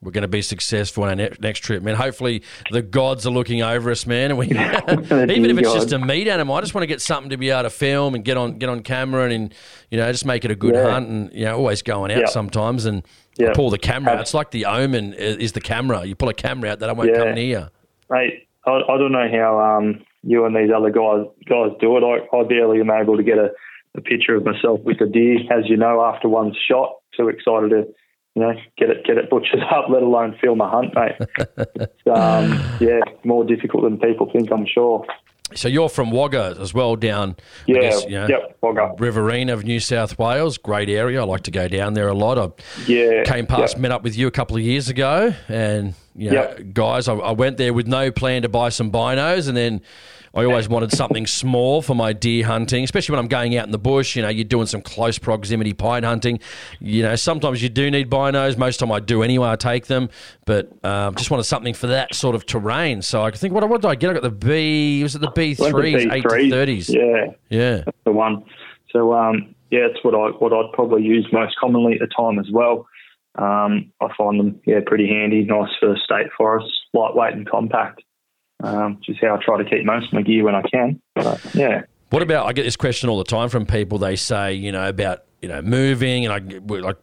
we're 0.00 0.10
going 0.10 0.22
to 0.22 0.28
be 0.28 0.42
successful 0.42 1.04
on 1.04 1.10
our 1.10 1.16
ne- 1.16 1.36
next 1.40 1.60
trip, 1.60 1.82
man. 1.82 1.94
Hopefully 1.94 2.42
the 2.70 2.82
gods 2.82 3.26
are 3.26 3.30
looking 3.30 3.62
over 3.62 3.90
us, 3.90 4.06
man. 4.06 4.30
And 4.30 4.38
we, 4.38 4.46
even 4.50 5.46
if 5.46 5.58
it's 5.58 5.72
just 5.72 5.92
a 5.92 5.98
meat 5.98 6.26
animal, 6.26 6.56
I 6.56 6.60
just 6.60 6.74
want 6.74 6.82
to 6.82 6.88
get 6.88 7.00
something 7.00 7.30
to 7.30 7.36
be 7.36 7.50
able 7.50 7.64
to 7.64 7.70
film 7.70 8.16
and 8.16 8.24
get 8.24 8.36
on 8.36 8.58
get 8.58 8.68
on 8.68 8.82
camera 8.82 9.24
and, 9.24 9.32
and 9.32 9.54
you 9.92 9.98
know 9.98 10.10
just 10.10 10.26
make 10.26 10.44
it 10.44 10.50
a 10.50 10.56
good 10.56 10.74
yeah. 10.74 10.90
hunt 10.90 11.08
and 11.08 11.32
you 11.32 11.44
know 11.44 11.56
always 11.56 11.82
going 11.82 12.10
out 12.10 12.28
sometimes 12.30 12.84
and 12.84 13.06
pull 13.54 13.70
the 13.70 13.78
camera. 13.78 14.20
It's 14.20 14.34
like 14.34 14.50
the 14.50 14.64
omen 14.64 15.14
is 15.14 15.52
the 15.52 15.60
camera. 15.60 16.04
You 16.04 16.16
pull 16.16 16.28
a 16.28 16.34
camera 16.34 16.72
out, 16.72 16.80
that 16.80 16.88
I 16.88 16.92
won't 16.92 17.14
come 17.14 17.34
near. 17.36 17.60
You. 17.60 17.68
Right 18.08 18.47
I, 18.68 18.94
I 18.94 18.98
don't 18.98 19.12
know 19.12 19.28
how 19.30 19.60
um, 19.60 20.04
you 20.22 20.44
and 20.44 20.54
these 20.54 20.70
other 20.74 20.90
guys 20.90 21.26
guys 21.48 21.70
do 21.80 21.96
it. 21.96 22.04
I, 22.04 22.36
I 22.36 22.44
barely 22.44 22.80
am 22.80 22.90
able 22.90 23.16
to 23.16 23.22
get 23.22 23.38
a, 23.38 23.50
a 23.96 24.00
picture 24.00 24.36
of 24.36 24.44
myself 24.44 24.80
with 24.84 25.00
a 25.00 25.06
deer, 25.06 25.38
as 25.50 25.68
you 25.68 25.76
know, 25.76 26.04
after 26.04 26.28
one 26.28 26.54
shot. 26.68 26.96
Too 27.16 27.28
excited 27.28 27.70
to 27.70 27.86
you 28.38 28.44
know, 28.44 28.54
get 28.76 28.90
it 28.90 29.04
get 29.04 29.18
it 29.18 29.30
butchered 29.30 29.62
up, 29.70 29.86
let 29.90 30.02
alone 30.02 30.36
film 30.40 30.60
a 30.60 30.68
hunt, 30.68 30.94
mate. 30.94 31.18
um, 32.14 32.52
yeah, 32.80 33.00
more 33.24 33.44
difficult 33.44 33.82
than 33.84 33.98
people 33.98 34.30
think, 34.32 34.50
I'm 34.52 34.66
sure. 34.66 35.04
So 35.54 35.68
you're 35.68 35.88
from 35.88 36.10
Wagga 36.10 36.56
as 36.60 36.74
well, 36.74 36.94
down 36.96 37.36
yeah, 37.66 37.80
guess, 37.80 38.04
you 38.04 38.10
know, 38.10 38.26
yep, 38.28 38.58
Wagga. 38.60 38.94
Riverina 38.98 39.54
of 39.54 39.64
New 39.64 39.80
South 39.80 40.18
Wales, 40.18 40.58
great 40.58 40.90
area. 40.90 41.20
I 41.20 41.24
like 41.24 41.42
to 41.44 41.50
go 41.50 41.68
down 41.68 41.94
there 41.94 42.08
a 42.08 42.14
lot. 42.14 42.38
I 42.38 42.50
yeah, 42.86 43.24
came 43.24 43.46
past, 43.46 43.74
yep. 43.74 43.80
met 43.80 43.90
up 43.90 44.02
with 44.02 44.16
you 44.16 44.26
a 44.26 44.30
couple 44.30 44.56
of 44.56 44.62
years 44.62 44.88
ago, 44.88 45.34
and 45.48 45.94
you 46.14 46.30
know, 46.30 46.42
yep. 46.42 46.74
guys, 46.74 47.08
I, 47.08 47.14
I, 47.14 47.32
went 47.32 47.56
there 47.56 47.72
with 47.72 47.86
no 47.86 48.10
plan 48.10 48.42
to 48.42 48.48
buy 48.48 48.68
some 48.68 48.90
binos, 48.90 49.48
and 49.48 49.56
then 49.56 49.80
I 50.34 50.44
always 50.44 50.68
wanted 50.68 50.92
something 50.92 51.26
small 51.26 51.82
for 51.82 51.94
my 51.94 52.12
deer 52.12 52.44
hunting, 52.44 52.84
especially 52.84 53.14
when 53.14 53.20
I'm 53.20 53.28
going 53.28 53.56
out 53.56 53.66
in 53.66 53.72
the 53.72 53.78
bush. 53.78 54.16
You 54.16 54.22
know, 54.22 54.28
you're 54.28 54.44
doing 54.44 54.66
some 54.66 54.82
close 54.82 55.18
proximity 55.18 55.72
pine 55.72 56.02
hunting. 56.02 56.40
You 56.80 57.02
know, 57.02 57.16
sometimes 57.16 57.62
you 57.62 57.68
do 57.68 57.90
need 57.90 58.10
binos. 58.10 58.56
Most 58.56 58.76
of 58.76 58.88
the 58.88 58.94
time 58.94 59.02
I 59.02 59.04
do 59.04 59.22
anyway. 59.22 59.48
I 59.48 59.56
take 59.56 59.86
them, 59.86 60.10
but 60.44 60.72
um, 60.84 61.14
just 61.14 61.30
wanted 61.30 61.44
something 61.44 61.74
for 61.74 61.86
that 61.88 62.14
sort 62.14 62.34
of 62.34 62.46
terrain. 62.46 63.02
So 63.02 63.22
I 63.22 63.30
think 63.30 63.54
what, 63.54 63.68
what 63.68 63.80
did 63.80 63.88
I 63.88 63.94
get? 63.94 64.10
I 64.10 64.12
got 64.14 64.22
the 64.22 64.30
B. 64.30 65.02
Was 65.02 65.14
it 65.14 65.20
the 65.20 65.30
B 65.30 65.54
threes, 65.54 66.06
eight 66.10 66.22
to 66.22 66.50
thirties? 66.50 66.88
Yeah, 66.88 67.26
yeah, 67.48 67.82
that's 67.84 67.98
the 68.04 68.12
one. 68.12 68.44
So 68.92 69.14
um, 69.14 69.54
yeah, 69.70 69.86
it's 69.90 70.02
what 70.02 70.14
I 70.14 70.28
what 70.38 70.52
I'd 70.52 70.72
probably 70.72 71.02
use 71.02 71.26
most 71.32 71.56
commonly 71.60 71.94
at 71.94 72.00
the 72.00 72.08
time 72.14 72.38
as 72.38 72.50
well. 72.52 72.86
Um, 73.36 73.92
I 74.00 74.08
find 74.16 74.40
them 74.40 74.60
yeah 74.66 74.80
pretty 74.84 75.08
handy, 75.08 75.44
nice 75.44 75.70
for 75.78 75.96
state 76.04 76.26
forests, 76.36 76.72
lightweight 76.92 77.34
and 77.34 77.48
compact 77.48 78.02
um, 78.62 78.96
which 78.96 79.10
is 79.10 79.16
how 79.20 79.36
I 79.36 79.44
try 79.44 79.62
to 79.62 79.68
keep 79.68 79.84
most 79.84 80.08
of 80.08 80.12
my 80.12 80.22
gear 80.22 80.44
when 80.44 80.54
I 80.54 80.62
can. 80.62 81.00
But, 81.14 81.40
yeah. 81.54 81.82
What 82.10 82.22
about? 82.22 82.46
I 82.46 82.52
get 82.52 82.64
this 82.64 82.76
question 82.76 83.08
all 83.08 83.18
the 83.18 83.24
time 83.24 83.48
from 83.48 83.66
people. 83.66 83.98
They 83.98 84.16
say, 84.16 84.54
you 84.54 84.72
know, 84.72 84.88
about 84.88 85.24
you 85.42 85.48
know 85.48 85.60
moving, 85.60 86.24
and 86.24 86.32
I 86.32 86.76
like 86.78 86.96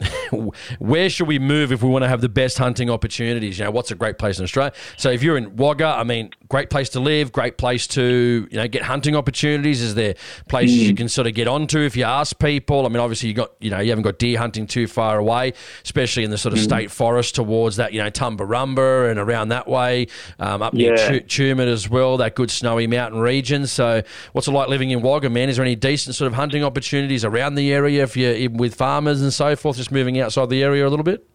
where 0.78 1.10
should 1.10 1.28
we 1.28 1.38
move 1.38 1.72
if 1.72 1.82
we 1.82 1.88
want 1.88 2.04
to 2.04 2.08
have 2.08 2.20
the 2.20 2.28
best 2.28 2.58
hunting 2.58 2.90
opportunities? 2.90 3.58
You 3.58 3.64
know, 3.64 3.70
what's 3.70 3.90
a 3.90 3.94
great 3.94 4.18
place 4.18 4.38
in 4.38 4.44
Australia? 4.44 4.72
So 4.96 5.10
if 5.10 5.22
you're 5.22 5.36
in 5.36 5.56
Wagga, 5.56 5.86
I 5.86 6.04
mean, 6.04 6.30
great 6.48 6.70
place 6.70 6.88
to 6.90 7.00
live, 7.00 7.32
great 7.32 7.56
place 7.56 7.86
to 7.86 8.48
you 8.50 8.56
know 8.56 8.68
get 8.68 8.82
hunting 8.82 9.16
opportunities. 9.16 9.80
Is 9.80 9.94
there 9.94 10.14
places 10.48 10.76
mm. 10.76 10.86
you 10.86 10.94
can 10.94 11.08
sort 11.08 11.26
of 11.26 11.34
get 11.34 11.48
onto 11.48 11.78
if 11.80 11.96
you 11.96 12.04
ask 12.04 12.38
people? 12.38 12.86
I 12.86 12.88
mean, 12.88 12.98
obviously 12.98 13.28
you 13.28 13.34
got 13.34 13.52
you 13.60 13.70
know 13.70 13.80
you 13.80 13.90
haven't 13.90 14.02
got 14.02 14.18
deer 14.18 14.38
hunting 14.38 14.66
too 14.66 14.86
far 14.86 15.18
away, 15.18 15.54
especially 15.84 16.24
in 16.24 16.30
the 16.30 16.38
sort 16.38 16.52
of 16.52 16.60
mm. 16.60 16.64
state 16.64 16.90
forest 16.90 17.34
towards 17.34 17.76
that 17.76 17.92
you 17.92 18.02
know 18.02 18.10
Tumbarumba 18.10 19.10
and 19.10 19.18
around 19.18 19.48
that 19.48 19.68
way, 19.68 20.08
um, 20.38 20.62
up 20.62 20.74
near 20.74 20.96
yeah. 20.96 21.20
Tumut 21.20 21.68
as 21.68 21.88
well, 21.88 22.16
that 22.18 22.34
good 22.34 22.50
snowy 22.50 22.86
mountain 22.86 23.20
region. 23.20 23.66
So 23.66 24.02
what's 24.32 24.48
it 24.48 24.52
like 24.52 24.68
living 24.68 24.90
in 24.90 25.02
Wagga, 25.02 25.30
man? 25.30 25.48
Is 25.48 25.56
there 25.56 25.64
any 25.64 25.76
decent 25.76 26.16
sort 26.16 26.26
of 26.26 26.34
hunting 26.34 26.64
opportunities 26.64 27.24
around 27.24 27.54
the 27.54 27.72
area 27.72 28.02
if 28.02 28.16
you're 28.16 28.50
with 28.50 28.74
farmers 28.74 29.22
and 29.22 29.32
so 29.32 29.56
forth? 29.56 29.76
Just 29.76 29.92
moving 29.92 30.19
outside 30.20 30.50
the 30.50 30.62
area 30.62 30.86
a 30.86 30.90
little 30.90 31.04
bit? 31.04 31.26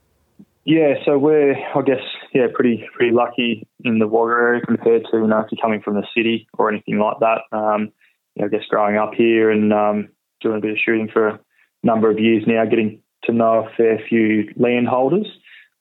Yeah, 0.65 0.95
so 1.06 1.17
we're, 1.19 1.54
I 1.54 1.82
guess, 1.86 2.02
yeah, 2.34 2.48
pretty 2.52 2.84
pretty 2.95 3.13
lucky 3.13 3.67
in 3.84 4.00
the 4.00 4.08
Wagga 4.08 4.34
area 4.34 4.62
compared 4.65 5.04
to 5.12 5.17
you 5.17 5.28
know 5.28 5.39
if 5.39 5.48
you're 5.52 5.62
coming 5.62 5.82
from 5.82 5.93
the 5.93 6.08
city 6.15 6.48
or 6.58 6.69
anything 6.69 6.98
like 6.98 7.17
that. 7.19 7.41
Um, 7.56 7.91
you 8.36 8.41
know, 8.41 8.45
I 8.45 8.50
guess 8.50 8.67
growing 8.67 8.98
up 8.98 9.13
here 9.13 9.52
and 9.52 9.71
um, 9.71 10.10
doing 10.41 10.58
a 10.58 10.62
bit 10.62 10.71
of 10.71 10.78
shooting 10.84 11.08
for 11.13 11.28
a 11.28 11.39
number 11.84 12.10
of 12.10 12.19
years 12.19 12.43
now, 12.48 12.65
getting 12.65 13.02
to 13.26 13.32
know 13.32 13.65
a 13.65 13.76
fair 13.78 14.00
few 14.10 14.52
landholders, 14.58 15.28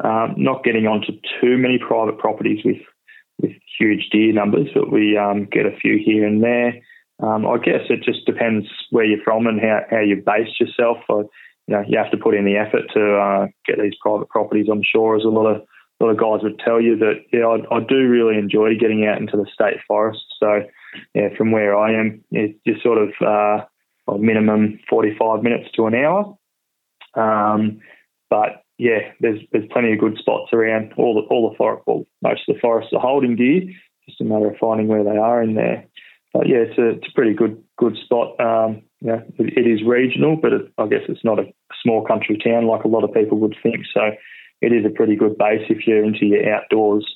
um, 0.02 0.34
not 0.36 0.64
getting 0.64 0.86
onto 0.86 1.12
too 1.40 1.56
many 1.56 1.78
private 1.78 2.18
properties 2.18 2.62
with 2.62 2.82
with 3.40 3.52
huge 3.78 4.10
deer 4.12 4.32
numbers, 4.34 4.68
but 4.74 4.92
we 4.92 5.16
um, 5.16 5.48
get 5.50 5.64
a 5.64 5.76
few 5.80 5.98
here 6.04 6.26
and 6.26 6.42
there. 6.42 6.74
Um, 7.20 7.46
I 7.46 7.58
guess 7.58 7.82
it 7.88 8.02
just 8.04 8.26
depends 8.26 8.66
where 8.90 9.04
you're 9.04 9.22
from 9.24 9.46
and 9.46 9.60
how, 9.60 9.80
how 9.90 10.00
you 10.00 10.16
base 10.16 10.48
yourself. 10.60 10.98
I, 11.08 11.22
you 11.66 11.74
know, 11.74 11.84
you 11.86 11.98
have 11.98 12.10
to 12.10 12.16
put 12.16 12.34
in 12.34 12.44
the 12.44 12.56
effort 12.56 12.82
to 12.94 13.16
uh, 13.16 13.46
get 13.66 13.80
these 13.80 13.94
private 14.00 14.28
properties. 14.28 14.66
I'm 14.70 14.82
sure, 14.82 15.16
as 15.16 15.24
a 15.24 15.28
lot 15.28 15.46
of 15.46 15.62
a 16.00 16.04
lot 16.04 16.10
of 16.10 16.18
guys 16.18 16.42
would 16.42 16.58
tell 16.58 16.80
you 16.80 16.96
that 16.98 17.24
yeah, 17.32 17.46
I, 17.46 17.76
I 17.76 17.80
do 17.80 18.08
really 18.08 18.36
enjoy 18.36 18.76
getting 18.78 19.06
out 19.06 19.18
into 19.18 19.36
the 19.36 19.46
state 19.52 19.78
forest. 19.86 20.24
So 20.40 20.62
yeah, 21.14 21.28
from 21.36 21.52
where 21.52 21.76
I 21.76 21.92
am, 21.92 22.22
it's 22.30 22.58
just 22.66 22.82
sort 22.82 22.98
of 22.98 23.10
uh, 23.20 23.64
a 24.12 24.18
minimum 24.18 24.80
45 24.90 25.42
minutes 25.42 25.70
to 25.76 25.86
an 25.86 25.94
hour. 25.94 26.36
Um, 27.14 27.80
but 28.28 28.64
yeah, 28.78 29.12
there's 29.20 29.40
there's 29.52 29.68
plenty 29.70 29.92
of 29.92 30.00
good 30.00 30.18
spots 30.18 30.52
around 30.52 30.92
all 30.96 31.14
the 31.14 31.22
all 31.32 31.50
the 31.50 31.56
forest. 31.56 31.84
Well, 31.86 32.06
most 32.22 32.42
of 32.48 32.54
the 32.54 32.60
forests 32.60 32.92
are 32.92 33.00
holding 33.00 33.36
deer. 33.36 33.62
Just 34.08 34.20
a 34.20 34.24
matter 34.24 34.50
of 34.50 34.58
finding 34.58 34.88
where 34.88 35.04
they 35.04 35.16
are 35.16 35.42
in 35.42 35.54
there. 35.54 35.86
But 36.32 36.48
yeah, 36.48 36.58
it's 36.58 36.78
a 36.78 36.88
it's 36.90 37.08
a 37.08 37.14
pretty 37.14 37.34
good 37.34 37.62
good 37.78 37.96
spot. 38.04 38.38
Um, 38.40 38.82
yeah, 39.04 39.20
it, 39.38 39.52
it 39.58 39.70
is 39.70 39.86
regional, 39.86 40.34
but 40.34 40.54
it, 40.54 40.72
I 40.78 40.86
guess 40.86 41.02
it's 41.08 41.24
not 41.24 41.38
a 41.38 41.44
small 41.82 42.06
country 42.06 42.38
town 42.42 42.66
like 42.66 42.84
a 42.84 42.88
lot 42.88 43.04
of 43.04 43.12
people 43.12 43.38
would 43.38 43.54
think. 43.62 43.84
So 43.92 44.00
it 44.62 44.72
is 44.72 44.86
a 44.86 44.88
pretty 44.88 45.14
good 45.14 45.36
base 45.36 45.60
if 45.68 45.86
you're 45.86 46.02
into 46.02 46.24
your 46.24 46.50
outdoors, 46.54 47.06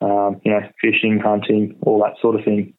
um, 0.00 0.40
you 0.44 0.50
know, 0.50 0.62
fishing, 0.80 1.20
hunting, 1.20 1.76
all 1.82 2.02
that 2.02 2.14
sort 2.20 2.34
of 2.34 2.44
thing. 2.44 2.74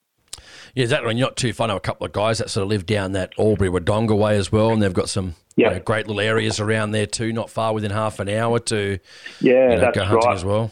Yeah, 0.76 0.84
exactly. 0.84 1.10
And 1.10 1.18
you're 1.18 1.30
not 1.30 1.38
too 1.38 1.54
far. 1.54 1.68
I 1.68 1.68
know 1.70 1.78
a 1.78 1.80
couple 1.80 2.06
of 2.06 2.12
guys 2.12 2.40
that 2.40 2.50
sort 2.50 2.64
of 2.64 2.70
live 2.70 2.86
down 2.86 3.14
that 3.14 3.32
Albury 3.40 3.70
Wodonga 3.70 4.18
way 4.18 4.36
as 4.36 4.52
well, 4.52 4.72
and 4.72 4.82
they've 4.82 4.94
got 4.94 5.08
some 5.08 5.36
yep. 5.56 5.72
you 5.72 5.78
know, 5.78 5.84
great 5.84 6.08
little 6.08 6.20
areas 6.20 6.60
around 6.60 6.92
there 6.92 7.08
too, 7.08 7.32
not 7.32 7.50
far 7.50 7.74
within 7.74 7.92
half 7.92 8.20
an 8.20 8.28
hour 8.28 8.60
to 8.60 9.00
yeah, 9.40 9.70
you 9.70 9.76
know, 9.76 9.80
that's 9.80 9.98
go 9.98 10.04
hunting 10.04 10.28
right. 10.28 10.36
as 10.36 10.44
well. 10.44 10.72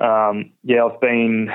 Um, 0.00 0.52
yeah, 0.64 0.86
I've 0.86 1.00
been, 1.02 1.50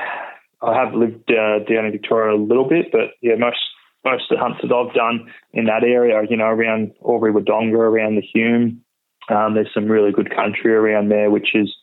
I 0.62 0.74
have 0.74 0.94
lived 0.94 1.28
uh, 1.28 1.58
down 1.68 1.86
in 1.86 1.92
Victoria 1.92 2.36
a 2.36 2.38
little 2.38 2.68
bit, 2.68 2.92
but 2.92 3.10
yeah, 3.20 3.34
most 3.36 3.58
most 4.06 4.30
of 4.30 4.38
the 4.38 4.42
hunts 4.42 4.60
that 4.62 4.72
I've 4.72 4.94
done 4.94 5.30
in 5.52 5.66
that 5.66 5.82
area, 5.82 6.22
you 6.30 6.36
know, 6.36 6.46
around 6.46 6.92
Albury 7.04 7.32
Wodonga, 7.32 7.74
around 7.74 8.14
the 8.14 8.22
Hume, 8.22 8.82
um, 9.28 9.54
there's 9.54 9.70
some 9.74 9.86
really 9.86 10.12
good 10.12 10.34
country 10.34 10.72
around 10.72 11.10
there, 11.10 11.30
which 11.30 11.48
is 11.54 11.74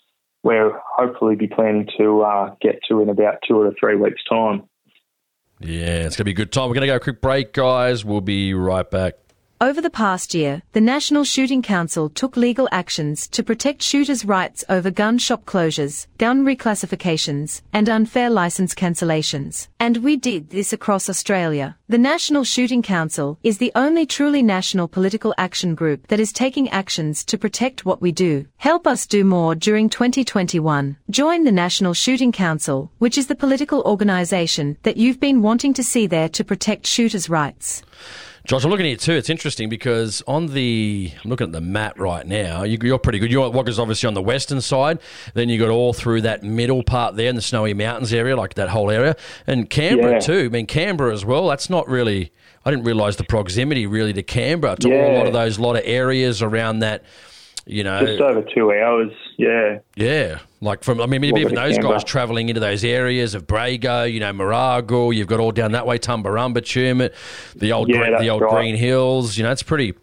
where 0.41 0.81
hopefully 0.97 1.35
be 1.35 1.47
planning 1.47 1.87
to 1.97 2.21
uh, 2.21 2.55
get 2.61 2.79
to 2.87 3.01
in 3.01 3.09
about 3.09 3.35
two 3.47 3.57
or 3.57 3.73
three 3.79 3.95
weeks' 3.95 4.23
time. 4.29 4.63
Yeah, 5.59 6.05
it's 6.05 6.15
going 6.15 6.23
to 6.23 6.23
be 6.25 6.31
a 6.31 6.35
good 6.35 6.51
time. 6.51 6.69
We're 6.69 6.75
going 6.75 6.87
to 6.87 6.87
go 6.87 6.95
a 6.95 6.99
quick 6.99 7.21
break, 7.21 7.53
guys. 7.53 8.03
We'll 8.03 8.21
be 8.21 8.53
right 8.53 8.89
back. 8.89 9.15
Over 9.63 9.79
the 9.79 9.89
past 9.89 10.33
year, 10.33 10.61
the 10.73 10.81
National 10.81 11.23
Shooting 11.23 11.61
Council 11.61 12.09
took 12.09 12.35
legal 12.35 12.67
actions 12.69 13.29
to 13.29 13.41
protect 13.41 13.81
shooters' 13.81 14.25
rights 14.25 14.65
over 14.67 14.91
gun 14.91 15.17
shop 15.17 15.45
closures, 15.45 16.05
gun 16.17 16.43
reclassifications, 16.43 17.61
and 17.71 17.87
unfair 17.87 18.29
license 18.29 18.75
cancellations. 18.75 19.69
And 19.79 20.03
we 20.03 20.17
did 20.17 20.49
this 20.49 20.73
across 20.73 21.07
Australia. 21.07 21.77
The 21.87 21.97
National 21.97 22.43
Shooting 22.43 22.81
Council 22.81 23.39
is 23.41 23.57
the 23.57 23.71
only 23.73 24.05
truly 24.05 24.43
national 24.43 24.89
political 24.89 25.33
action 25.37 25.75
group 25.75 26.07
that 26.07 26.19
is 26.19 26.33
taking 26.33 26.67
actions 26.67 27.23
to 27.23 27.37
protect 27.37 27.85
what 27.85 28.01
we 28.01 28.11
do. 28.11 28.45
Help 28.57 28.85
us 28.85 29.07
do 29.07 29.23
more 29.23 29.55
during 29.55 29.87
2021. 29.87 30.97
Join 31.09 31.45
the 31.45 31.53
National 31.53 31.93
Shooting 31.93 32.33
Council, 32.33 32.91
which 32.97 33.17
is 33.17 33.27
the 33.27 33.43
political 33.43 33.81
organisation 33.83 34.75
that 34.83 34.97
you've 34.97 35.21
been 35.21 35.41
wanting 35.41 35.73
to 35.75 35.83
see 35.85 36.05
there 36.05 36.27
to 36.27 36.43
protect 36.43 36.85
shooters' 36.85 37.29
rights. 37.29 37.81
Josh, 38.45 38.65
I'm 38.65 38.71
looking 38.71 38.87
at 38.87 38.91
it 38.91 38.99
too. 38.99 39.13
It's 39.13 39.29
interesting 39.29 39.69
because 39.69 40.21
on 40.27 40.47
the, 40.47 41.13
I'm 41.23 41.29
looking 41.29 41.47
at 41.47 41.53
the 41.53 41.61
map 41.61 41.97
right 41.97 42.27
now. 42.27 42.63
You, 42.63 42.93
are 42.93 42.99
pretty 42.99 43.19
good. 43.19 43.31
You're 43.31 43.49
Wagga's 43.49 43.79
obviously 43.79 44.07
on 44.07 44.15
the 44.15 44.21
western 44.21 44.59
side. 44.59 44.99
Then 45.33 45.47
you 45.47 45.57
got 45.57 45.69
all 45.69 45.93
through 45.93 46.21
that 46.21 46.43
middle 46.43 46.83
part 46.83 47.15
there 47.15 47.29
in 47.29 47.37
the 47.37 47.41
Snowy 47.41 47.73
Mountains 47.73 48.11
area, 48.11 48.35
like 48.35 48.55
that 48.55 48.67
whole 48.67 48.91
area, 48.91 49.15
and 49.47 49.69
Canberra 49.69 50.15
yeah. 50.15 50.19
too. 50.19 50.45
I 50.45 50.49
mean 50.49 50.65
Canberra 50.65 51.13
as 51.13 51.23
well. 51.23 51.47
That's 51.47 51.69
not 51.69 51.87
really. 51.87 52.33
I 52.65 52.69
didn't 52.69 52.83
realise 52.83 53.15
the 53.15 53.23
proximity 53.23 53.87
really 53.87 54.11
to 54.11 54.23
Canberra 54.23 54.75
to 54.77 54.89
yeah. 54.89 55.15
a 55.15 55.17
lot 55.17 55.27
of 55.27 55.31
those 55.31 55.57
lot 55.57 55.77
of 55.77 55.83
areas 55.85 56.41
around 56.41 56.79
that 56.79 57.03
you 57.65 57.83
know, 57.83 58.05
just 58.05 58.21
over 58.21 58.41
two 58.41 58.71
hours. 58.71 59.11
Yeah, 59.37 59.79
yeah. 59.95 60.39
Like 60.59 60.83
from, 60.83 60.99
I 60.99 61.05
mean, 61.05 61.23
even 61.23 61.55
those 61.55 61.75
Canberra. 61.75 61.93
guys 61.93 62.03
travelling 62.03 62.49
into 62.49 62.59
those 62.59 62.83
areas 62.83 63.35
of 63.35 63.47
Bago, 63.47 64.11
you 64.11 64.19
know, 64.19 64.33
Maragle. 64.33 65.15
You've 65.15 65.27
got 65.27 65.39
all 65.39 65.51
down 65.51 65.71
that 65.71 65.87
way, 65.87 65.97
Tumbarumba, 65.97 66.57
Tumut, 66.57 67.13
the 67.55 67.71
old, 67.71 67.89
yeah, 67.89 67.97
green, 67.97 68.17
the 68.19 68.29
old 68.29 68.41
right. 68.41 68.51
Green 68.51 68.75
Hills. 68.75 69.37
You 69.37 69.43
know, 69.43 69.51
it's 69.51 69.63
pretty. 69.63 69.93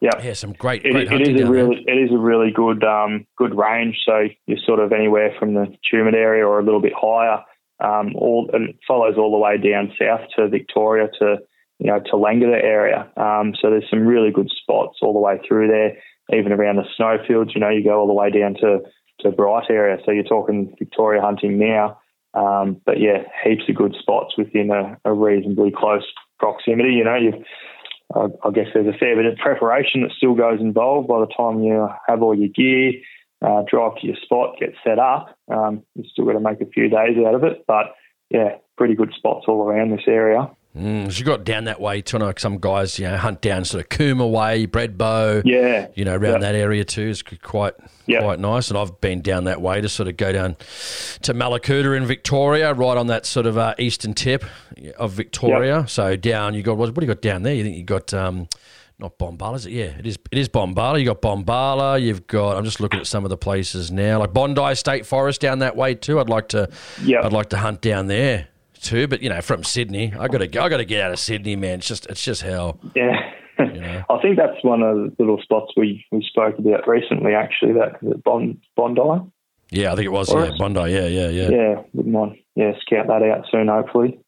Yeah, 0.00 0.10
yeah, 0.22 0.32
some 0.32 0.52
great. 0.54 0.84
It, 0.84 0.92
great 0.92 1.12
it 1.12 1.36
is 1.36 1.40
a 1.42 1.50
really, 1.50 1.84
there. 1.86 1.96
it 1.96 2.02
is 2.04 2.10
a 2.12 2.18
really 2.18 2.50
good, 2.50 2.82
um, 2.82 3.24
good 3.36 3.56
range. 3.56 3.96
So 4.04 4.26
you're 4.46 4.58
sort 4.66 4.80
of 4.80 4.92
anywhere 4.92 5.34
from 5.38 5.54
the 5.54 5.66
Tumut 5.92 6.14
area 6.14 6.46
or 6.46 6.58
a 6.58 6.64
little 6.64 6.80
bit 6.80 6.92
higher. 6.96 7.44
Um, 7.78 8.14
all 8.16 8.48
and 8.52 8.70
it 8.70 8.76
follows 8.86 9.14
all 9.18 9.30
the 9.32 9.38
way 9.38 9.58
down 9.58 9.92
south 9.98 10.28
to 10.36 10.48
Victoria 10.48 11.08
to 11.18 11.38
you 11.78 11.86
know 11.86 12.00
to 12.00 12.12
Langara 12.12 12.62
area. 12.62 13.10
Um, 13.16 13.54
so 13.60 13.70
there's 13.70 13.88
some 13.90 14.06
really 14.06 14.30
good 14.30 14.50
spots 14.62 14.98
all 15.02 15.12
the 15.12 15.18
way 15.18 15.40
through 15.46 15.68
there 15.68 15.98
even 16.34 16.52
around 16.52 16.76
the 16.76 16.84
snowfields. 16.96 17.54
You 17.54 17.60
know, 17.60 17.70
you 17.70 17.84
go 17.84 17.98
all 17.98 18.06
the 18.06 18.12
way 18.12 18.30
down 18.30 18.54
to 18.60 18.80
to 19.20 19.30
Bright 19.30 19.70
area. 19.70 19.98
So 20.04 20.10
you're 20.10 20.24
talking 20.24 20.74
Victoria 20.78 21.20
hunting 21.22 21.58
now. 21.58 21.98
Um, 22.34 22.80
but 22.84 22.98
yeah, 22.98 23.24
heaps 23.44 23.64
of 23.68 23.76
good 23.76 23.94
spots 23.98 24.34
within 24.38 24.70
a, 24.70 24.98
a 25.04 25.12
reasonably 25.12 25.70
close 25.70 26.04
proximity. 26.38 26.94
You 26.94 27.04
know, 27.04 27.16
you 27.16 27.44
I, 28.14 28.26
I 28.44 28.50
guess 28.50 28.66
there's 28.72 28.86
a 28.86 28.98
fair 28.98 29.16
bit 29.16 29.26
of 29.26 29.38
preparation 29.38 30.02
that 30.02 30.12
still 30.16 30.34
goes 30.34 30.60
involved 30.60 31.08
by 31.08 31.20
the 31.20 31.32
time 31.34 31.62
you 31.62 31.88
have 32.08 32.22
all 32.22 32.34
your 32.34 32.48
gear, 32.48 32.92
uh, 33.42 33.62
drive 33.68 33.96
to 33.96 34.06
your 34.06 34.16
spot, 34.22 34.56
get 34.58 34.74
set 34.84 34.98
up. 34.98 35.36
Um, 35.52 35.82
you've 35.94 36.06
still 36.06 36.24
got 36.24 36.32
to 36.32 36.40
make 36.40 36.60
a 36.60 36.66
few 36.66 36.88
days 36.88 37.16
out 37.26 37.34
of 37.34 37.44
it, 37.44 37.64
but 37.66 37.94
yeah, 38.30 38.56
pretty 38.76 38.94
good 38.94 39.12
spots 39.16 39.44
all 39.48 39.62
around 39.62 39.90
this 39.90 40.06
area. 40.06 40.50
Mm, 40.76 41.18
you 41.18 41.24
got 41.26 41.44
down 41.44 41.64
that 41.64 41.82
way 41.82 42.00
too. 42.00 42.18
Know 42.18 42.32
some 42.38 42.56
guys, 42.56 42.98
you 42.98 43.06
know, 43.06 43.18
hunt 43.18 43.42
down 43.42 43.66
sort 43.66 43.84
of 43.84 43.90
Cooma 43.90 44.30
way, 44.30 44.66
Bredbo. 44.66 45.42
Yeah, 45.44 45.88
you 45.94 46.06
know, 46.06 46.16
around 46.16 46.40
that 46.40 46.54
area 46.54 46.82
too 46.82 47.08
is 47.08 47.22
quite 47.22 47.74
quite 48.06 48.40
nice. 48.40 48.70
And 48.70 48.78
I've 48.78 48.98
been 49.00 49.20
down 49.20 49.44
that 49.44 49.60
way 49.60 49.82
to 49.82 49.88
sort 49.90 50.08
of 50.08 50.16
go 50.16 50.32
down 50.32 50.56
to 51.22 51.34
Mallacoota 51.34 51.94
in 51.94 52.06
Victoria, 52.06 52.72
right 52.72 52.96
on 52.96 53.08
that 53.08 53.26
sort 53.26 53.44
of 53.44 53.58
uh, 53.58 53.74
eastern 53.78 54.14
tip 54.14 54.44
of 54.96 55.12
Victoria. 55.12 55.86
So 55.88 56.16
down, 56.16 56.54
you 56.54 56.62
got 56.62 56.78
what, 56.78 56.88
what 56.88 57.00
do 57.00 57.06
you 57.06 57.12
got 57.14 57.20
down 57.20 57.42
there? 57.42 57.54
You 57.54 57.64
think 57.64 57.76
you 57.76 57.84
got 57.84 58.14
um, 58.14 58.48
not 58.98 59.18
Bombala, 59.18 59.56
is 59.56 59.66
it? 59.66 59.72
Yeah, 59.72 59.98
it 59.98 60.06
is. 60.06 60.18
It 60.30 60.38
is 60.38 60.48
Bombala. 60.48 60.98
You 60.98 61.04
got 61.04 61.20
Bombala. 61.20 62.00
You've 62.00 62.26
got. 62.26 62.56
I'm 62.56 62.64
just 62.64 62.80
looking 62.80 63.00
at 63.00 63.06
some 63.06 63.24
of 63.24 63.28
the 63.28 63.36
places 63.36 63.90
now, 63.90 64.20
like 64.20 64.32
Bondi 64.32 64.74
State 64.74 65.04
Forest 65.04 65.42
down 65.42 65.58
that 65.58 65.76
way 65.76 65.94
too. 65.94 66.18
I'd 66.18 66.30
like 66.30 66.48
to. 66.48 66.70
Yeah. 67.04 67.26
I'd 67.26 67.32
like 67.34 67.50
to 67.50 67.58
hunt 67.58 67.82
down 67.82 68.06
there 68.06 68.48
too. 68.82 69.06
But 69.08 69.22
you 69.22 69.28
know, 69.28 69.40
from 69.40 69.64
Sydney, 69.64 70.12
I 70.18 70.28
got 70.28 70.38
to 70.38 70.44
I 70.44 70.68
got 70.68 70.76
to 70.76 70.84
get 70.84 71.02
out 71.04 71.12
of 71.12 71.18
Sydney, 71.18 71.56
man. 71.56 71.78
It's 71.78 71.88
just 71.88 72.06
it's 72.06 72.22
just 72.22 72.42
hell. 72.42 72.78
Yeah. 72.94 73.32
You 73.58 73.80
know? 73.80 74.04
I 74.10 74.20
think 74.20 74.36
that's 74.36 74.62
one 74.62 74.82
of 74.82 74.96
the 74.96 75.14
little 75.18 75.40
spots 75.42 75.72
we, 75.76 76.04
we 76.10 76.24
spoke 76.28 76.58
about 76.58 76.88
recently. 76.88 77.34
Actually, 77.34 77.74
that 77.74 78.22
Bond, 78.24 78.60
Bondi. 78.76 79.30
Yeah, 79.70 79.92
I 79.92 79.96
think 79.96 80.06
it 80.06 80.12
was. 80.12 80.32
Yeah, 80.32 80.50
Bondi. 80.58 80.80
Yeah, 80.80 81.06
yeah, 81.06 81.28
yeah. 81.28 81.48
Yeah, 81.50 81.82
wouldn't 81.94 82.14
mind. 82.14 82.38
Yeah, 82.54 82.72
scout 82.80 83.06
that 83.06 83.22
out 83.22 83.46
soon, 83.50 83.68
hopefully. 83.68 84.20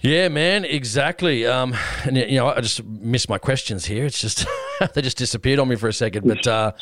Yeah, 0.00 0.28
man, 0.28 0.64
exactly. 0.64 1.46
Um, 1.46 1.74
and 2.04 2.16
you 2.16 2.36
know, 2.36 2.48
I 2.48 2.60
just 2.60 2.84
missed 2.84 3.28
my 3.28 3.38
questions 3.38 3.86
here. 3.86 4.04
It's 4.04 4.20
just 4.20 4.46
they 4.94 5.02
just 5.02 5.16
disappeared 5.16 5.58
on 5.58 5.68
me 5.68 5.76
for 5.76 5.88
a 5.88 5.92
second. 5.92 6.28
But 6.28 6.46
uh, 6.46 6.72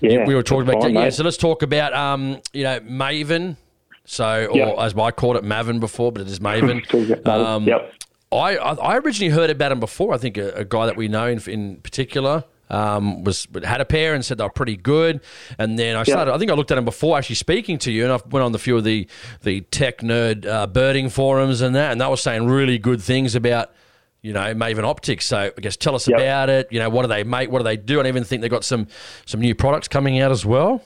yeah, 0.00 0.26
we 0.26 0.34
were 0.34 0.42
talking 0.42 0.68
about 0.68 0.82
fine, 0.82 0.94
yeah. 0.94 1.10
So 1.10 1.24
let's 1.24 1.36
talk 1.36 1.62
about 1.62 1.92
um, 1.92 2.40
you 2.52 2.64
know, 2.64 2.80
Maven 2.80 3.56
so, 4.04 4.46
or 4.46 4.56
yep. 4.56 4.78
as 4.78 4.94
I 4.96 5.10
called 5.10 5.36
it, 5.36 5.44
Maven 5.44 5.80
before, 5.80 6.12
but 6.12 6.22
it 6.22 6.28
is 6.28 6.40
Maven. 6.40 7.26
um, 7.26 7.64
yep. 7.64 7.92
I, 8.32 8.56
I 8.56 8.96
originally 8.98 9.32
heard 9.32 9.50
about 9.50 9.72
him 9.72 9.80
before. 9.80 10.12
I 10.12 10.18
think 10.18 10.36
a, 10.36 10.50
a 10.54 10.64
guy 10.64 10.86
that 10.86 10.96
we 10.96 11.08
know 11.08 11.26
in, 11.26 11.38
in 11.48 11.76
particular 11.76 12.44
um, 12.70 13.22
was 13.24 13.46
had 13.62 13.80
a 13.80 13.84
pair 13.84 14.14
and 14.14 14.24
said 14.24 14.38
they 14.38 14.44
were 14.44 14.50
pretty 14.50 14.76
good. 14.76 15.20
And 15.58 15.78
then 15.78 15.96
I 15.96 16.02
started. 16.02 16.32
I 16.32 16.38
think 16.38 16.50
I 16.50 16.54
looked 16.54 16.70
at 16.70 16.78
him 16.78 16.84
before 16.84 17.16
actually 17.16 17.36
speaking 17.36 17.78
to 17.78 17.92
you, 17.92 18.04
and 18.04 18.12
I 18.12 18.20
went 18.28 18.44
on 18.44 18.52
the 18.52 18.58
few 18.58 18.76
of 18.76 18.84
the 18.84 19.06
the 19.42 19.60
tech 19.62 19.98
nerd 19.98 20.46
uh, 20.46 20.66
birding 20.66 21.10
forums 21.10 21.60
and 21.60 21.74
that, 21.76 21.92
and 21.92 22.00
they 22.00 22.06
were 22.06 22.16
saying 22.16 22.46
really 22.46 22.78
good 22.78 23.00
things 23.00 23.34
about 23.34 23.72
you 24.22 24.32
know 24.32 24.54
Maven 24.54 24.84
Optics. 24.84 25.26
So 25.26 25.52
I 25.56 25.60
guess 25.60 25.76
tell 25.76 25.94
us 25.94 26.08
yep. 26.08 26.18
about 26.18 26.50
it. 26.50 26.68
You 26.70 26.80
know, 26.80 26.88
what 26.88 27.02
do 27.02 27.08
they 27.08 27.24
make? 27.24 27.50
What 27.50 27.58
do 27.58 27.64
they 27.64 27.76
do? 27.76 28.00
And 28.00 28.08
even 28.08 28.24
think 28.24 28.42
they've 28.42 28.50
got 28.50 28.64
some 28.64 28.88
some 29.26 29.40
new 29.40 29.54
products 29.54 29.88
coming 29.88 30.20
out 30.20 30.32
as 30.32 30.44
well. 30.44 30.82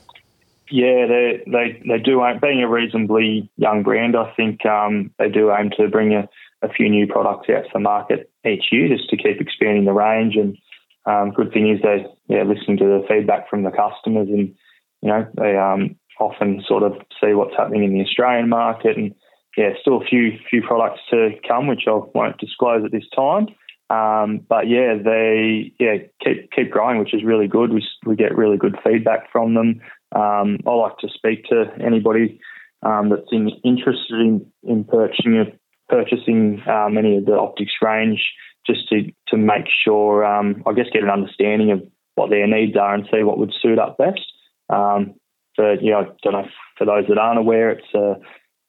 Yeah, 0.71 1.07
they 1.07 1.43
they 1.47 1.83
they 1.87 1.99
do 1.99 2.23
aim, 2.25 2.41
being 2.41 2.62
a 2.62 2.69
reasonably 2.69 3.51
young 3.57 3.83
brand. 3.83 4.16
I 4.16 4.33
think 4.35 4.64
um, 4.66 5.11
they 5.19 5.29
do 5.29 5.53
aim 5.53 5.71
to 5.79 5.89
bring 5.89 6.14
a, 6.14 6.29
a, 6.62 6.69
few 6.69 6.91
new 6.91 7.07
products 7.07 7.49
out 7.49 7.64
to 7.64 7.71
the 7.73 7.81
market 7.81 8.31
each 8.47 8.66
year, 8.71 8.89
just 8.89 9.09
to 9.11 9.16
keep 9.16 9.41
expanding 9.41 9.87
the 9.87 9.93
range. 9.93 10.37
And 10.37 10.59
um, 11.07 11.31
good 11.31 11.53
thing 11.53 11.71
is 11.71 11.81
they 11.81 12.05
yeah 12.29 12.43
listening 12.43 12.77
to 12.79 12.85
the 12.85 13.05
feedback 13.09 13.49
from 13.49 13.62
the 13.62 13.71
customers, 13.71 14.29
and 14.29 14.55
you 15.01 15.09
know 15.09 15.27
they 15.37 15.57
um, 15.57 15.97
often 16.21 16.62
sort 16.66 16.83
of 16.83 16.93
see 17.21 17.33
what's 17.33 17.57
happening 17.57 17.85
in 17.85 17.95
the 17.95 18.05
Australian 18.05 18.51
market, 18.51 18.97
and 18.99 19.14
yeah, 19.57 19.71
still 19.81 20.03
a 20.03 20.05
few 20.05 20.39
few 20.51 20.62
products 20.62 21.01
to 21.11 21.31
come, 21.47 21.66
which 21.66 21.85
I 21.87 21.99
won't 22.14 22.39
disclose 22.39 22.85
at 22.85 22.93
this 22.93 23.09
time. 23.16 23.49
Um, 23.91 24.45
but 24.47 24.69
yeah, 24.69 24.97
they 25.03 25.73
yeah 25.81 25.97
keep 26.23 26.51
keep 26.53 26.71
growing, 26.71 26.99
which 26.99 27.14
is 27.14 27.25
really 27.25 27.49
good. 27.49 27.73
We 27.73 27.87
we 28.05 28.16
get 28.16 28.37
really 28.37 28.59
good 28.59 28.77
feedback 28.85 29.33
from 29.33 29.55
them. 29.55 29.81
Um, 30.14 30.59
I 30.66 30.70
like 30.70 30.98
to 30.98 31.09
speak 31.09 31.44
to 31.46 31.66
anybody 31.84 32.40
um, 32.82 33.11
that's 33.11 33.30
in, 33.32 33.50
interested 33.64 34.20
in, 34.20 34.46
in 34.62 34.84
purchasing 34.84 35.59
purchasing 35.88 36.62
um, 36.68 36.98
any 36.98 37.16
of 37.16 37.24
the 37.24 37.32
optics 37.32 37.72
range, 37.82 38.22
just 38.66 38.88
to 38.88 39.11
to 39.28 39.36
make 39.36 39.66
sure 39.84 40.24
um, 40.24 40.62
I 40.66 40.72
guess 40.72 40.86
get 40.92 41.02
an 41.02 41.11
understanding 41.11 41.70
of 41.72 41.82
what 42.14 42.30
their 42.30 42.46
needs 42.46 42.76
are 42.76 42.94
and 42.94 43.09
see 43.11 43.22
what 43.22 43.38
would 43.38 43.54
suit 43.62 43.78
up 43.78 43.96
best. 43.96 44.20
Um, 44.68 45.14
but 45.56 45.82
yeah, 45.82 45.96
I 45.96 46.04
don't 46.22 46.32
know 46.32 46.48
for 46.76 46.84
those 46.84 47.06
that 47.09 47.18
aren't 47.18 47.38
aware, 47.38 47.70
it's 47.70 47.94
a 47.94 48.14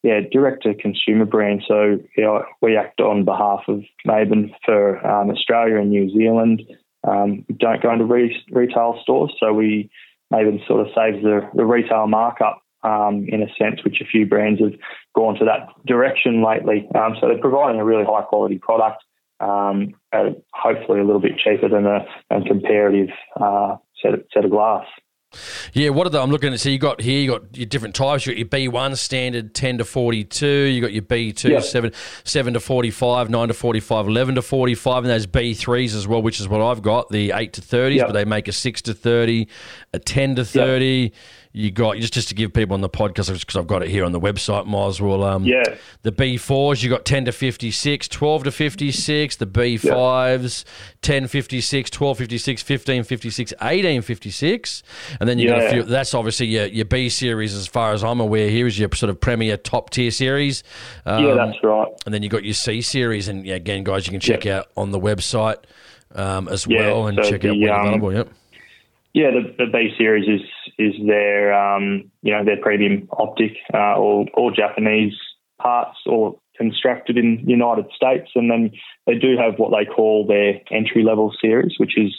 yeah 0.03 0.21
direct 0.31 0.63
to 0.63 0.73
consumer 0.73 1.25
brand. 1.25 1.63
So 1.67 1.99
yeah, 2.17 2.39
we 2.61 2.77
act 2.77 2.99
on 3.01 3.25
behalf 3.25 3.61
of 3.67 3.81
Maven 4.07 4.51
for 4.65 5.05
um, 5.05 5.29
Australia 5.29 5.77
and 5.77 5.89
New 5.89 6.09
Zealand. 6.09 6.63
Um, 7.07 7.45
we 7.47 7.55
don't 7.55 7.81
go 7.81 7.93
into 7.93 8.05
re- 8.05 8.43
retail 8.51 8.99
stores, 9.01 9.33
so 9.39 9.53
we 9.53 9.89
maybe 10.31 10.63
sort 10.67 10.81
of 10.81 10.87
saves 10.95 11.23
the, 11.23 11.41
the 11.55 11.65
retail 11.65 12.07
markup 12.07 12.61
um, 12.83 13.25
in 13.27 13.41
a 13.41 13.47
sense, 13.57 13.83
which 13.83 14.01
a 14.01 14.05
few 14.05 14.25
brands 14.25 14.61
have 14.61 14.73
gone 15.15 15.35
to 15.35 15.45
that 15.45 15.67
direction 15.85 16.43
lately. 16.43 16.87
Um, 16.95 17.15
so 17.19 17.27
they're 17.27 17.39
providing 17.39 17.79
a 17.81 17.85
really 17.85 18.05
high 18.05 18.21
quality 18.21 18.57
product, 18.57 19.03
um, 19.39 19.93
hopefully 20.53 20.99
a 20.99 21.03
little 21.03 21.21
bit 21.21 21.37
cheaper 21.37 21.67
than 21.67 21.85
a, 21.85 22.05
a 22.29 22.41
comparative 22.43 23.09
uh, 23.39 23.77
set, 24.01 24.13
of, 24.13 24.23
set 24.33 24.45
of 24.45 24.51
glass. 24.51 24.85
Yeah, 25.73 25.89
what 25.89 26.07
are 26.07 26.09
the? 26.09 26.21
I'm 26.21 26.31
looking 26.31 26.53
at. 26.53 26.59
So 26.59 26.69
you 26.69 26.79
got 26.79 27.01
here. 27.01 27.21
You 27.21 27.31
got 27.31 27.55
your 27.55 27.67
different 27.67 27.93
types. 27.93 28.25
You 28.25 28.33
got 28.33 28.59
your 28.59 28.71
B1 28.71 28.97
standard, 28.97 29.53
10 29.53 29.77
to 29.77 29.85
42. 29.85 30.47
You 30.47 30.81
got 30.81 30.91
your 30.91 31.03
B2, 31.03 31.49
yep. 31.49 31.63
7, 31.63 31.91
7 32.23 32.53
to 32.53 32.59
45, 32.59 33.29
9 33.29 33.47
to 33.47 33.53
45, 33.53 34.07
11 34.07 34.35
to 34.35 34.41
45, 34.41 35.03
and 35.03 35.11
those 35.11 35.27
B3s 35.27 35.95
as 35.95 36.07
well, 36.07 36.21
which 36.21 36.39
is 36.39 36.47
what 36.47 36.61
I've 36.61 36.81
got. 36.81 37.09
The 37.09 37.31
8 37.31 37.53
to 37.53 37.61
30s, 37.61 37.95
yep. 37.95 38.07
but 38.07 38.13
they 38.13 38.25
make 38.25 38.47
a 38.47 38.51
6 38.51 38.81
to 38.83 38.93
30, 38.93 39.47
a 39.93 39.99
10 39.99 40.35
to 40.35 40.45
30. 40.45 40.85
Yep 40.85 41.13
you 41.51 41.71
got 41.71 41.97
just 41.97 42.13
just 42.13 42.29
to 42.29 42.35
give 42.35 42.53
people 42.53 42.75
on 42.75 42.81
the 42.81 42.89
podcast 42.89 43.39
because 43.39 43.55
I've 43.55 43.65
got 43.65 43.81
it 43.81 43.89
here 43.89 44.05
on 44.05 44.11
the 44.11 44.19
website. 44.19 44.67
Might 44.67 44.87
as 44.87 45.01
well. 45.01 45.23
Um, 45.23 45.45
yeah. 45.45 45.63
The 46.03 46.11
B 46.11 46.37
fours 46.37 46.83
you 46.83 46.89
got 46.89 47.05
ten 47.05 47.25
to 47.25 47.31
56, 47.31 48.07
12 48.07 48.43
to 48.43 48.51
fifty 48.51 48.91
six. 48.91 49.35
The 49.35 49.47
B 49.47 49.77
fives 49.77 50.63
yeah. 50.67 50.93
10 51.01 51.27
56, 51.27 51.89
12 51.89 52.17
56, 52.17 52.61
15 52.61 53.03
56, 53.03 53.53
18 53.61 54.01
56, 54.01 54.83
and 55.19 55.27
then 55.27 55.39
you 55.39 55.49
yeah. 55.49 55.59
got 55.59 55.65
a 55.65 55.69
few. 55.71 55.83
That's 55.83 56.13
obviously 56.13 56.47
your 56.47 56.65
your 56.65 56.85
B 56.85 57.09
series 57.09 57.55
as 57.55 57.65
far 57.65 57.93
as 57.93 58.03
I'm 58.03 58.19
aware. 58.19 58.49
Here 58.49 58.67
is 58.67 58.77
your 58.77 58.89
sort 58.93 59.09
of 59.09 59.19
premier 59.19 59.57
top 59.57 59.89
tier 59.89 60.11
series. 60.11 60.63
Um, 61.05 61.25
yeah, 61.25 61.33
that's 61.33 61.57
right. 61.63 61.87
And 62.05 62.13
then 62.13 62.21
you 62.21 62.29
got 62.29 62.43
your 62.43 62.53
C 62.53 62.81
series, 62.81 63.27
and 63.27 63.43
yeah, 63.45 63.55
again, 63.55 63.83
guys, 63.83 64.05
you 64.05 64.11
can 64.11 64.19
check 64.19 64.45
yeah. 64.45 64.59
out 64.59 64.67
on 64.77 64.91
the 64.91 64.99
website 64.99 65.57
um, 66.15 66.47
as 66.47 66.67
well 66.67 67.07
and 67.07 67.17
so 67.23 67.29
check 67.29 67.41
the, 67.41 67.49
out 67.49 67.57
what's 67.57 67.71
um, 67.71 67.87
available. 67.87 68.13
Yep. 68.13 68.29
Yeah, 69.13 69.31
the, 69.31 69.65
the 69.65 69.71
B 69.71 69.89
series 69.97 70.27
is 70.27 70.47
is 70.79 70.95
their 71.05 71.53
um, 71.53 72.09
you 72.21 72.33
know 72.33 72.43
their 72.43 72.57
premium 72.61 73.07
optic, 73.11 73.51
uh, 73.73 73.95
all 73.95 74.27
all 74.33 74.51
Japanese 74.51 75.13
parts, 75.61 75.97
all 76.05 76.41
constructed 76.57 77.17
in 77.17 77.43
the 77.45 77.51
United 77.51 77.85
States, 77.95 78.31
and 78.35 78.49
then 78.49 78.71
they 79.05 79.15
do 79.15 79.37
have 79.37 79.59
what 79.59 79.71
they 79.71 79.85
call 79.85 80.25
their 80.25 80.61
entry 80.71 81.03
level 81.03 81.33
series, 81.39 81.75
which 81.77 81.97
is 81.97 82.15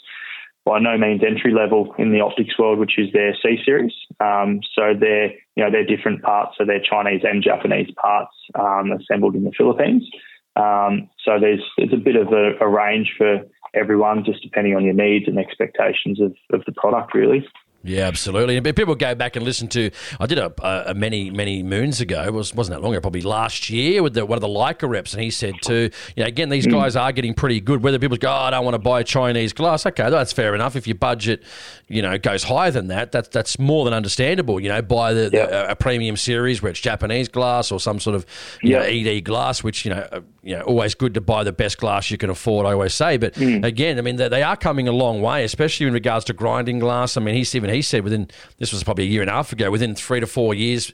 by 0.64 0.78
no 0.78 0.96
means 0.98 1.22
entry 1.26 1.52
level 1.54 1.94
in 1.98 2.12
the 2.12 2.20
optics 2.20 2.58
world, 2.58 2.78
which 2.78 2.98
is 2.98 3.12
their 3.12 3.34
C 3.42 3.58
series. 3.64 3.92
Um, 4.20 4.60
so 4.74 4.92
they're 4.98 5.32
you 5.56 5.64
know 5.64 5.70
they're 5.70 5.96
different 5.96 6.22
parts, 6.22 6.56
so 6.58 6.64
they're 6.64 6.82
Chinese 6.82 7.22
and 7.24 7.42
Japanese 7.42 7.90
parts 7.96 8.34
um, 8.54 8.92
assembled 8.92 9.34
in 9.34 9.44
the 9.44 9.52
Philippines. 9.56 10.08
Um, 10.56 11.08
so 11.24 11.40
there's 11.40 11.64
there's 11.78 11.92
a 11.92 11.96
bit 11.96 12.16
of 12.16 12.28
a, 12.28 12.58
a 12.60 12.68
range 12.68 13.14
for 13.16 13.40
everyone, 13.74 14.24
just 14.24 14.42
depending 14.42 14.76
on 14.76 14.84
your 14.84 14.94
needs 14.94 15.28
and 15.28 15.38
expectations 15.38 16.20
of, 16.20 16.34
of 16.52 16.64
the 16.66 16.72
product, 16.72 17.14
really. 17.14 17.46
Yeah, 17.82 18.02
absolutely. 18.02 18.58
And 18.58 18.76
people 18.76 18.94
go 18.94 19.14
back 19.14 19.36
and 19.36 19.44
listen 19.44 19.66
to. 19.68 19.90
I 20.18 20.26
did 20.26 20.38
a, 20.38 20.52
a, 20.90 20.92
many 20.92 21.30
many 21.30 21.62
moons 21.62 22.02
ago. 22.02 22.22
It 22.24 22.32
was 22.32 22.54
wasn't 22.54 22.76
that 22.76 22.82
long 22.82 22.92
ago, 22.92 23.00
probably 23.00 23.22
last 23.22 23.70
year 23.70 24.02
with 24.02 24.12
the, 24.12 24.26
one 24.26 24.36
of 24.36 24.42
the 24.42 24.48
Leica 24.48 24.86
reps, 24.86 25.14
and 25.14 25.22
he 25.22 25.30
said 25.30 25.54
too. 25.62 25.90
You 26.14 26.24
know, 26.24 26.26
again, 26.26 26.50
these 26.50 26.66
mm. 26.66 26.72
guys 26.72 26.94
are 26.94 27.10
getting 27.10 27.32
pretty 27.32 27.58
good. 27.58 27.82
Whether 27.82 27.98
people 27.98 28.18
go, 28.18 28.28
oh, 28.28 28.32
I 28.32 28.50
don't 28.50 28.64
want 28.64 28.74
to 28.74 28.78
buy 28.78 29.00
a 29.00 29.04
Chinese 29.04 29.54
glass. 29.54 29.86
Okay, 29.86 30.10
that's 30.10 30.32
fair 30.32 30.54
enough. 30.54 30.76
If 30.76 30.86
your 30.86 30.96
budget, 30.96 31.42
you 31.88 32.02
know, 32.02 32.18
goes 32.18 32.44
higher 32.44 32.70
than 32.70 32.88
that, 32.88 33.12
that's 33.12 33.28
that's 33.28 33.58
more 33.58 33.86
than 33.86 33.94
understandable. 33.94 34.60
You 34.60 34.68
know, 34.68 34.82
buy 34.82 35.14
the, 35.14 35.30
yep. 35.32 35.48
the 35.48 35.70
a 35.70 35.76
premium 35.76 36.18
series 36.18 36.60
where 36.60 36.70
it's 36.70 36.80
Japanese 36.80 37.28
glass 37.28 37.72
or 37.72 37.80
some 37.80 37.98
sort 37.98 38.14
of 38.14 38.26
you 38.62 38.72
yep. 38.72 38.82
know, 38.82 38.88
ED 38.88 39.24
glass, 39.24 39.64
which 39.64 39.86
you 39.86 39.94
know, 39.94 40.06
uh, 40.12 40.20
you 40.42 40.54
know, 40.54 40.62
always 40.62 40.94
good 40.94 41.14
to 41.14 41.22
buy 41.22 41.44
the 41.44 41.52
best 41.52 41.78
glass 41.78 42.10
you 42.10 42.18
can 42.18 42.28
afford. 42.28 42.66
I 42.66 42.72
always 42.72 42.94
say, 42.94 43.16
but 43.16 43.34
mm. 43.34 43.64
again, 43.64 43.98
I 43.98 44.02
mean, 44.02 44.16
they, 44.16 44.28
they, 44.28 44.42
are 44.42 44.56
coming 44.56 44.88
a 44.88 44.92
long 44.92 45.22
way, 45.22 45.44
especially 45.44 45.86
in 45.86 45.92
regards 45.92 46.24
to 46.26 46.32
grinding 46.32 46.78
glass. 46.78 47.16
I 47.16 47.20
mean, 47.20 47.34
he's 47.34 47.54
even 47.54 47.69
he 47.70 47.82
said 47.82 48.04
within 48.04 48.28
this 48.58 48.72
was 48.72 48.82
probably 48.84 49.04
a 49.04 49.08
year 49.08 49.20
and 49.20 49.30
a 49.30 49.32
half 49.32 49.52
ago, 49.52 49.70
within 49.70 49.94
three 49.94 50.20
to 50.20 50.26
four 50.26 50.54
years, 50.54 50.92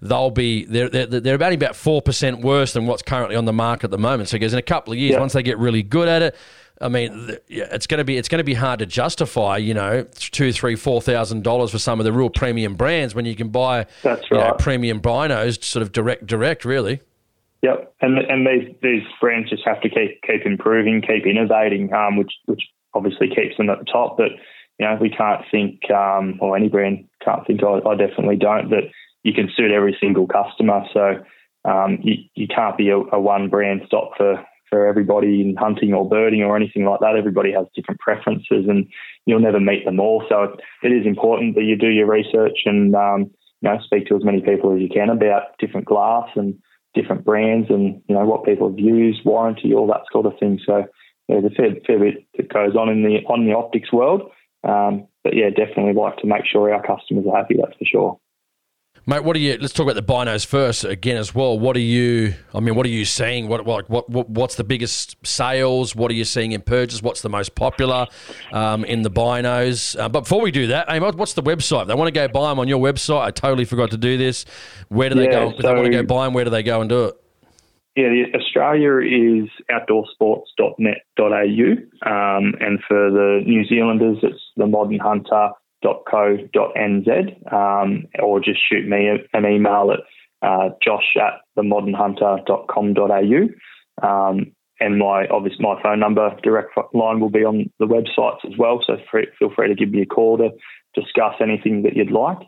they'll 0.00 0.30
be 0.30 0.64
they're 0.64 0.88
they're, 0.88 1.06
they're 1.06 1.34
about 1.34 1.52
about 1.52 1.76
four 1.76 2.02
percent 2.02 2.40
worse 2.40 2.72
than 2.72 2.86
what's 2.86 3.02
currently 3.02 3.36
on 3.36 3.44
the 3.44 3.52
market 3.52 3.84
at 3.84 3.90
the 3.90 3.98
moment. 3.98 4.28
So, 4.28 4.38
because 4.38 4.52
in 4.52 4.58
a 4.58 4.62
couple 4.62 4.92
of 4.92 4.98
years, 4.98 5.12
yeah. 5.12 5.20
once 5.20 5.32
they 5.32 5.42
get 5.42 5.58
really 5.58 5.82
good 5.82 6.08
at 6.08 6.22
it. 6.22 6.36
I 6.80 6.88
mean, 6.88 7.36
it's 7.48 7.88
going 7.88 7.98
to 7.98 8.04
be 8.04 8.16
it's 8.16 8.28
going 8.28 8.38
to 8.38 8.44
be 8.44 8.54
hard 8.54 8.78
to 8.78 8.86
justify, 8.86 9.56
you 9.56 9.74
know, 9.74 10.06
two, 10.14 10.52
three, 10.52 10.76
four 10.76 11.02
thousand 11.02 11.42
dollars 11.42 11.72
for 11.72 11.78
some 11.80 11.98
of 11.98 12.04
the 12.04 12.12
real 12.12 12.30
premium 12.30 12.76
brands 12.76 13.16
when 13.16 13.24
you 13.24 13.34
can 13.34 13.48
buy 13.48 13.86
That's 14.04 14.30
right. 14.30 14.44
You 14.44 14.44
know, 14.46 14.54
premium 14.54 15.00
binos 15.00 15.60
sort 15.64 15.82
of 15.82 15.90
direct, 15.90 16.26
direct, 16.26 16.64
really. 16.64 17.00
Yep, 17.62 17.94
and 18.00 18.18
and 18.18 18.46
these 18.46 18.76
these 18.80 19.02
brands 19.20 19.50
just 19.50 19.64
have 19.64 19.80
to 19.80 19.88
keep 19.88 20.22
keep 20.22 20.46
improving, 20.46 21.02
keep 21.02 21.26
innovating, 21.26 21.92
um, 21.92 22.16
which 22.16 22.32
which 22.46 22.62
obviously 22.94 23.28
keeps 23.28 23.56
them 23.56 23.68
at 23.70 23.80
the 23.80 23.84
top. 23.84 24.16
But 24.16 24.30
you 24.78 24.86
know, 24.86 24.96
we 25.00 25.10
can't 25.10 25.42
think, 25.50 25.90
um, 25.90 26.38
or 26.40 26.56
any 26.56 26.68
brand 26.68 27.08
can't 27.24 27.46
think. 27.46 27.62
I, 27.62 27.80
I 27.88 27.96
definitely 27.96 28.36
don't 28.36 28.70
that 28.70 28.84
you 29.24 29.32
can 29.32 29.50
suit 29.56 29.70
every 29.70 29.96
single 30.00 30.26
customer. 30.26 30.82
So 30.92 31.24
um, 31.64 31.98
you, 32.02 32.14
you 32.34 32.46
can't 32.46 32.76
be 32.78 32.90
a, 32.90 32.96
a 32.96 33.20
one 33.20 33.48
brand 33.48 33.82
stop 33.86 34.12
for 34.16 34.44
for 34.70 34.86
everybody 34.86 35.40
in 35.40 35.56
hunting 35.56 35.94
or 35.94 36.06
birding 36.08 36.42
or 36.42 36.54
anything 36.54 36.84
like 36.84 37.00
that. 37.00 37.16
Everybody 37.16 37.52
has 37.52 37.66
different 37.74 38.00
preferences, 38.00 38.66
and 38.68 38.86
you'll 39.26 39.40
never 39.40 39.60
meet 39.60 39.84
them 39.84 39.98
all. 39.98 40.24
So 40.28 40.56
it, 40.82 40.92
is 40.92 41.06
important 41.06 41.54
that 41.54 41.64
you 41.64 41.76
do 41.76 41.88
your 41.88 42.06
research 42.06 42.60
and 42.66 42.94
um, 42.94 43.30
you 43.60 43.70
know 43.70 43.78
speak 43.84 44.06
to 44.06 44.16
as 44.16 44.24
many 44.24 44.40
people 44.42 44.74
as 44.74 44.80
you 44.80 44.88
can 44.88 45.10
about 45.10 45.58
different 45.58 45.86
glass 45.86 46.28
and 46.36 46.54
different 46.94 47.24
brands, 47.24 47.68
and 47.70 48.02
you 48.08 48.14
know 48.14 48.24
what 48.24 48.44
people 48.44 48.68
have 48.70 48.78
used, 48.78 49.24
warranty, 49.24 49.74
all 49.74 49.86
that 49.88 50.02
sort 50.12 50.26
of 50.26 50.38
thing. 50.38 50.60
So 50.64 50.84
there's 51.28 51.44
a 51.44 51.50
fair, 51.50 51.70
fair 51.86 51.98
bit 51.98 52.26
that 52.36 52.52
goes 52.52 52.76
on 52.76 52.88
in 52.88 53.02
the 53.02 53.18
on 53.26 53.46
the 53.46 53.54
optics 53.54 53.92
world. 53.92 54.30
Um, 54.64 55.06
but 55.24 55.34
yeah, 55.36 55.50
definitely 55.50 55.94
like 55.94 56.16
to 56.18 56.26
make 56.26 56.46
sure 56.46 56.72
our 56.72 56.82
customers 56.82 57.24
are 57.30 57.36
happy. 57.36 57.56
That's 57.58 57.76
for 57.76 57.84
sure. 57.84 58.20
Mate, 59.06 59.24
what 59.24 59.36
are 59.36 59.38
you? 59.38 59.56
Let's 59.58 59.72
talk 59.72 59.84
about 59.84 59.94
the 59.94 60.02
binos 60.02 60.44
first 60.44 60.84
again 60.84 61.16
as 61.16 61.34
well. 61.34 61.58
What 61.58 61.76
are 61.76 61.80
you? 61.80 62.34
I 62.52 62.60
mean, 62.60 62.74
what 62.74 62.84
are 62.84 62.90
you 62.90 63.06
seeing? 63.06 63.48
What 63.48 63.64
what 63.64 63.88
what, 63.88 64.10
what 64.10 64.28
what's 64.28 64.56
the 64.56 64.64
biggest 64.64 65.16
sales? 65.24 65.96
What 65.96 66.10
are 66.10 66.14
you 66.14 66.24
seeing 66.24 66.52
in 66.52 66.60
purchase? 66.60 67.00
What's 67.00 67.22
the 67.22 67.30
most 67.30 67.54
popular 67.54 68.06
um, 68.52 68.84
in 68.84 69.02
the 69.02 69.10
binos? 69.10 69.98
Uh, 69.98 70.08
but 70.10 70.22
before 70.22 70.42
we 70.42 70.50
do 70.50 70.66
that, 70.66 70.90
hey, 70.90 71.00
what's 71.00 71.32
the 71.32 71.42
website? 71.42 71.86
They 71.86 71.94
want 71.94 72.08
to 72.08 72.12
go 72.12 72.28
buy 72.28 72.50
them 72.50 72.58
on 72.58 72.68
your 72.68 72.80
website. 72.80 73.22
I 73.22 73.30
totally 73.30 73.64
forgot 73.64 73.92
to 73.92 73.96
do 73.96 74.18
this. 74.18 74.44
Where 74.88 75.08
do 75.08 75.14
they 75.14 75.24
Yeah, 75.24 75.30
go? 75.30 75.50
If 75.52 75.58
they 75.58 75.72
want 75.72 75.84
to 75.84 75.90
go 75.90 76.02
buy 76.02 76.26
them, 76.26 76.34
where 76.34 76.44
do 76.44 76.50
they 76.50 76.62
go 76.62 76.80
and 76.80 76.90
do 76.90 77.06
it? 77.06 77.14
Yeah, 77.98 78.10
the 78.10 78.26
Australia 78.38 79.00
is 79.02 79.50
outdoorsports.net.au, 79.72 81.70
um, 82.08 82.54
and 82.60 82.78
for 82.86 83.10
the 83.10 83.42
New 83.44 83.64
Zealanders, 83.64 84.18
it's 84.22 84.40
themodernhunter.co.nz, 84.56 87.52
um, 87.52 88.04
or 88.22 88.38
just 88.38 88.60
shoot 88.70 88.86
me 88.86 89.08
an 89.32 89.44
email 89.44 89.90
at 89.90 89.98
uh, 90.48 90.68
josh 90.80 91.16
at 91.20 91.40
themodernhunter.com.au. 91.58 94.08
Um, 94.08 94.52
and 94.78 94.96
my 94.96 95.26
obviously 95.26 95.64
my 95.64 95.82
phone 95.82 95.98
number, 95.98 96.30
direct 96.44 96.78
line, 96.94 97.18
will 97.18 97.30
be 97.30 97.44
on 97.44 97.68
the 97.80 97.86
websites 97.86 98.44
as 98.44 98.56
well. 98.56 98.80
So 98.86 98.98
free, 99.10 99.26
feel 99.40 99.50
free 99.56 99.66
to 99.66 99.74
give 99.74 99.90
me 99.90 100.02
a 100.02 100.06
call 100.06 100.38
to 100.38 100.50
discuss 100.94 101.34
anything 101.40 101.82
that 101.82 101.96
you'd 101.96 102.12
like. 102.12 102.38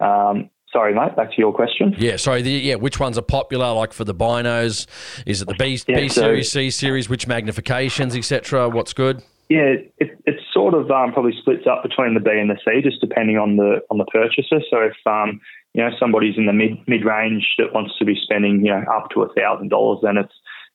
Um, 0.00 0.48
sorry, 0.74 0.92
mate. 0.94 1.16
Back 1.16 1.30
to 1.30 1.38
your 1.38 1.54
question. 1.54 1.94
Yeah, 1.96 2.16
sorry. 2.16 2.42
The, 2.42 2.50
yeah, 2.50 2.74
which 2.74 3.00
ones 3.00 3.16
are 3.16 3.22
popular? 3.22 3.72
Like 3.72 3.94
for 3.94 4.04
the 4.04 4.14
binos, 4.14 4.86
is 5.24 5.40
it 5.40 5.48
the 5.48 5.54
B, 5.54 5.78
Yeah, 5.88 5.96
B 5.96 6.08
so- 6.10 6.20
series, 6.22 6.50
C 6.52 6.70
series? 6.70 7.08
Which 7.08 7.26
magnifications, 7.26 8.16
etc.? 8.16 8.68
What's 8.68 8.92
good? 8.92 9.22
Yeah, 9.48 9.74
it, 9.98 10.18
it 10.26 10.40
sort 10.52 10.72
of 10.74 10.90
um, 10.90 11.12
probably 11.12 11.34
splits 11.38 11.66
up 11.70 11.82
between 11.82 12.14
the 12.14 12.20
B 12.20 12.30
and 12.32 12.48
the 12.50 12.58
C, 12.64 12.80
just 12.82 13.00
depending 13.00 13.36
on 13.36 13.56
the 13.56 13.80
on 13.90 13.98
the 13.98 14.06
purchaser. 14.06 14.60
So 14.70 14.80
if 14.80 14.96
um, 15.06 15.40
you 15.74 15.82
know 15.82 15.90
somebody's 16.00 16.36
in 16.38 16.46
the 16.46 16.52
mid 16.52 16.78
mid 16.88 17.04
range 17.04 17.46
that 17.58 17.72
wants 17.74 17.92
to 17.98 18.04
be 18.06 18.16
spending 18.20 18.64
you 18.64 18.70
know 18.72 18.82
up 18.90 19.10
to 19.10 19.22
a 19.22 19.32
thousand 19.34 19.68
dollars, 19.68 20.00
then 20.02 20.16
it's 20.16 20.32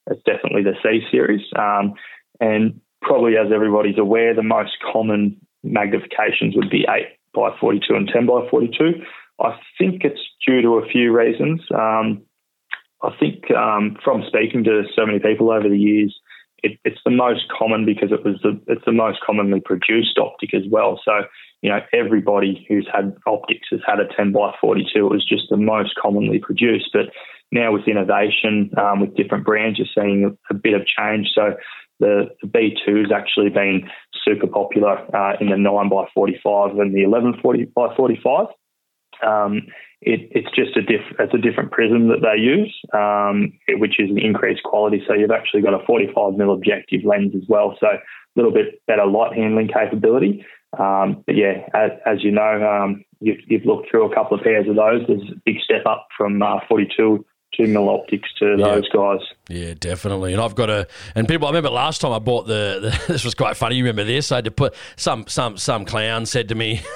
it's 0.08 0.22
definitely 0.24 0.64
the 0.64 0.76
C 0.84 1.02
series. 1.12 1.41
Um, 1.58 1.95
and 2.39 2.80
probably 3.02 3.38
as 3.38 3.52
everybody's 3.52 3.97
aware, 3.97 4.36
the 4.36 4.43
most 4.43 4.78
common 4.93 5.38
magnifications 5.66 6.56
would 6.56 6.70
be 6.70 6.86
eight 6.89 7.18
by 7.34 7.50
forty 7.60 7.80
two 7.80 7.95
and 7.95 8.08
ten 8.08 8.28
by 8.28 8.47
forty 8.52 8.70
two. 8.78 9.02
I 9.40 9.58
think 9.78 10.04
it's 10.04 10.22
due 10.46 10.62
to 10.62 10.80
a 10.80 10.88
few 10.88 11.16
reasons. 11.16 11.62
Um, 11.74 12.24
I 13.02 13.16
think 13.20 13.50
um, 13.52 13.98
from 14.04 14.24
speaking 14.28 14.64
to 14.66 14.84
so 14.96 15.06
many 15.06 15.20
people 15.20 15.52
over 15.52 15.70
the 15.70 15.78
years, 15.78 16.20
it, 16.64 16.78
it's 16.84 17.00
the 17.06 17.12
most 17.12 17.44
common 17.58 17.86
because 17.86 18.12
it 18.12 18.26
was 18.26 18.36
the 18.44 18.60
it's 18.68 18.84
the 18.86 18.92
most 18.92 19.20
commonly 19.26 19.62
produced 19.62 20.18
optic 20.18 20.54
as 20.54 20.64
well. 20.70 21.00
So 21.06 21.22
you 21.62 21.70
know 21.70 21.80
everybody 21.94 22.66
who's 22.68 22.88
had 22.94 23.16
optics 23.26 23.68
has 23.72 23.80
had 23.88 24.00
a 24.00 24.08
10 24.16 24.34
by 24.34 24.54
42. 24.60 24.90
It 24.94 25.10
was 25.10 25.26
just 25.26 25.44
the 25.50 25.58
most 25.58 25.96
commonly 26.02 26.40
produced. 26.40 26.90
But 26.92 27.14
now 27.52 27.72
with 27.74 27.88
innovation, 27.88 28.72
um, 28.78 29.02
with 29.02 29.16
different 29.16 29.46
brands, 29.46 29.80
you're 29.80 29.88
seeing 29.96 30.38
a, 30.50 30.54
bit 30.54 30.74
of 30.74 30.86
change. 30.86 31.30
So 31.34 31.56
the, 32.00 32.30
the 32.42 32.48
B2 32.48 33.04
has 33.04 33.12
actually 33.12 33.50
been 33.50 33.90
super 34.24 34.48
popular 34.48 34.98
uh, 35.16 35.38
in 35.40 35.50
the 35.50 35.58
9 35.58 35.90
by 35.90 36.06
45 36.14 36.78
and 36.78 36.94
the 36.94 37.04
11 37.04 37.40
40 37.42 37.66
by 37.76 37.96
45. 37.96 38.48
Um, 39.26 39.68
it, 40.02 40.30
it's 40.32 40.48
just 40.56 40.78
a 40.78 40.82
diff, 40.82 41.02
it's 41.20 41.34
a 41.34 41.38
different 41.38 41.72
prism 41.72 42.08
that 42.08 42.22
they 42.22 42.42
use, 42.42 42.74
um, 42.94 43.52
which 43.80 44.00
is 44.00 44.10
an 44.10 44.18
increased 44.18 44.64
quality. 44.64 45.04
So 45.08 45.14
you've 45.14 45.32
actually 45.32 45.62
got 45.62 45.74
a 45.74 45.86
45 45.86 46.34
mil 46.36 46.54
objective 46.54 47.02
lens 47.04 47.34
as 47.36 47.44
well, 47.50 47.76
so 47.80 47.88
a 47.88 48.00
little 48.36 48.54
bit 48.54 48.82
better 48.88 49.06
light 49.06 49.36
handling 49.36 49.68
capability. 49.68 50.46
Um, 50.78 51.24
but 51.26 51.36
yeah, 51.36 51.68
as, 51.74 51.92
as 52.06 52.24
you 52.24 52.32
know, 52.32 52.64
um, 52.66 53.04
you've, 53.20 53.40
you've 53.48 53.66
looked 53.66 53.90
through 53.92 54.10
a 54.10 54.16
couple 54.16 54.38
of 54.38 54.44
pairs 54.44 54.68
of 54.70 54.76
those. 54.76 55.02
There's 55.08 55.22
a 55.32 55.42
big 55.46 55.58
step 55.64 55.86
up 55.86 56.08
from 56.18 56.42
uh, 56.42 56.60
42 56.70 57.26
two 57.58 57.66
mil 57.66 57.90
optics 57.90 58.30
to 58.38 58.56
Yeah. 58.58 58.76
those 58.76 58.88
guys. 58.90 59.20
Yeah, 59.50 59.74
definitely. 59.78 60.34
And 60.34 60.42
I've 60.42 60.54
got 60.56 60.70
a 60.70 60.88
and 61.16 61.28
people. 61.28 61.48
I 61.48 61.50
remember 61.50 61.72
last 61.72 62.00
time 62.00 62.12
I 62.14 62.20
bought 62.20 62.46
the, 62.46 62.80
the. 62.80 63.04
This 63.14 63.26
was 63.26 63.34
quite 63.34 63.58
funny. 63.58 63.76
You 63.76 63.84
remember 63.84 64.04
this? 64.04 64.32
I 64.32 64.36
had 64.36 64.46
to 64.46 64.52
put 64.52 64.76
some 64.96 65.26
some 65.28 65.58
some 65.58 65.84
clown 65.84 66.28
said 66.28 66.50
to 66.50 66.56
me. 66.56 66.82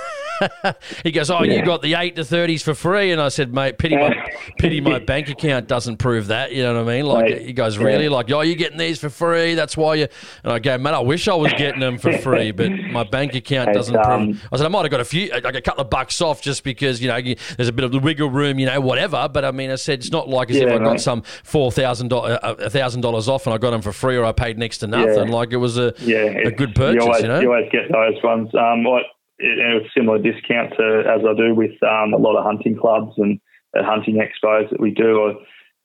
he 1.03 1.11
goes, 1.11 1.29
"Oh, 1.29 1.43
you 1.43 1.63
got 1.63 1.81
the 1.81 1.95
eight 1.95 2.15
to 2.15 2.23
thirties 2.25 2.63
for 2.63 2.73
free," 2.73 3.11
and 3.11 3.21
I 3.21 3.29
said, 3.29 3.53
"Mate, 3.53 3.77
pity 3.77 3.95
my 3.97 4.13
pity 4.59 4.81
my 4.81 4.99
bank 4.99 5.29
account 5.29 5.67
doesn't 5.67 5.97
prove 5.97 6.27
that." 6.27 6.51
You 6.51 6.63
know 6.63 6.75
what 6.83 6.89
I 6.89 6.95
mean? 6.97 7.05
Like, 7.05 7.23
Right. 7.23 7.41
he 7.41 7.53
goes, 7.53 7.77
"Really? 7.77 8.05
Yeah. 8.05 8.09
Like, 8.11 8.31
oh, 8.31 8.41
you're 8.41 8.55
getting 8.55 8.77
these 8.77 8.99
for 8.99 9.09
free? 9.09 9.55
That's 9.55 9.75
why 9.77 9.95
you." 9.95 10.07
And 10.43 10.53
I 10.53 10.59
go, 10.59 10.77
"Man, 10.77 10.93
I 10.93 10.99
wish 10.99 11.27
I 11.27 11.33
was 11.35 11.51
getting 11.53 11.79
them 11.79 11.97
for 11.97 12.11
free, 12.17 12.51
but 12.51 12.71
my 12.91 13.03
bank 13.03 13.35
account 13.35 13.69
It's, 13.69 13.77
doesn't 13.77 13.95
um, 13.97 14.25
prove." 14.33 14.47
I 14.51 14.57
said, 14.57 14.65
"I 14.65 14.69
might 14.69 14.81
have 14.83 14.91
got 14.91 15.01
a 15.01 15.05
few, 15.05 15.29
like 15.29 15.55
a 15.55 15.61
couple 15.61 15.81
of 15.81 15.89
bucks 15.89 16.21
off, 16.21 16.41
just 16.41 16.63
because 16.63 17.01
you 17.01 17.07
know 17.07 17.17
you- 17.17 17.35
there's 17.57 17.69
a 17.69 17.73
bit 17.73 17.85
of 17.85 18.03
wiggle 18.03 18.29
room, 18.29 18.59
you 18.59 18.65
know, 18.65 18.79
whatever." 18.81 19.29
But 19.31 19.45
I 19.45 19.51
mean, 19.51 19.71
I 19.71 19.75
said 19.75 19.99
it's 19.99 20.11
not 20.11 20.29
like 20.29 20.49
as 20.49 20.57
if 20.57 20.67
Yeah, 20.67 20.75
I 20.75 20.77
got 20.79 20.93
mate. 20.93 20.99
some 21.01 21.21
four 21.43 21.71
thousand 21.71 22.09
dollars, 22.09 22.37
a 22.43 22.69
thousand 22.69 23.01
dollars 23.01 23.27
off, 23.29 23.45
and 23.45 23.53
I 23.53 23.57
got 23.57 23.71
them 23.71 23.81
for 23.81 23.91
free, 23.93 24.17
or 24.17 24.25
I 24.25 24.31
paid 24.31 24.57
next 24.57 24.79
to 24.79 24.87
nothing. 24.87 25.27
Yeah. 25.27 25.33
Like 25.33 25.53
it 25.53 25.57
was 25.57 25.77
a 25.77 25.93
Yeah, 25.99 26.17
a 26.17 26.51
good 26.51 26.75
purchase, 26.75 26.95
You 27.03 27.07
always, 27.07 27.21
you 27.23 27.27
know. 27.27 27.45
always 27.45 27.69
get 27.71 27.91
those 27.91 28.21
ones. 28.23 28.49
Um, 28.53 28.83
what 28.83 29.03
it 29.39 29.91
similar 29.95 30.19
discount 30.19 30.73
to 30.77 31.03
as 31.07 31.21
I 31.27 31.33
do 31.35 31.55
with 31.55 31.81
um, 31.83 32.13
a 32.13 32.17
lot 32.17 32.37
of 32.37 32.45
hunting 32.45 32.77
clubs 32.77 33.13
and 33.17 33.39
at 33.75 33.85
hunting 33.85 34.15
expos 34.15 34.69
that 34.69 34.79
we 34.79 34.91
do. 34.91 35.23
I 35.23 35.33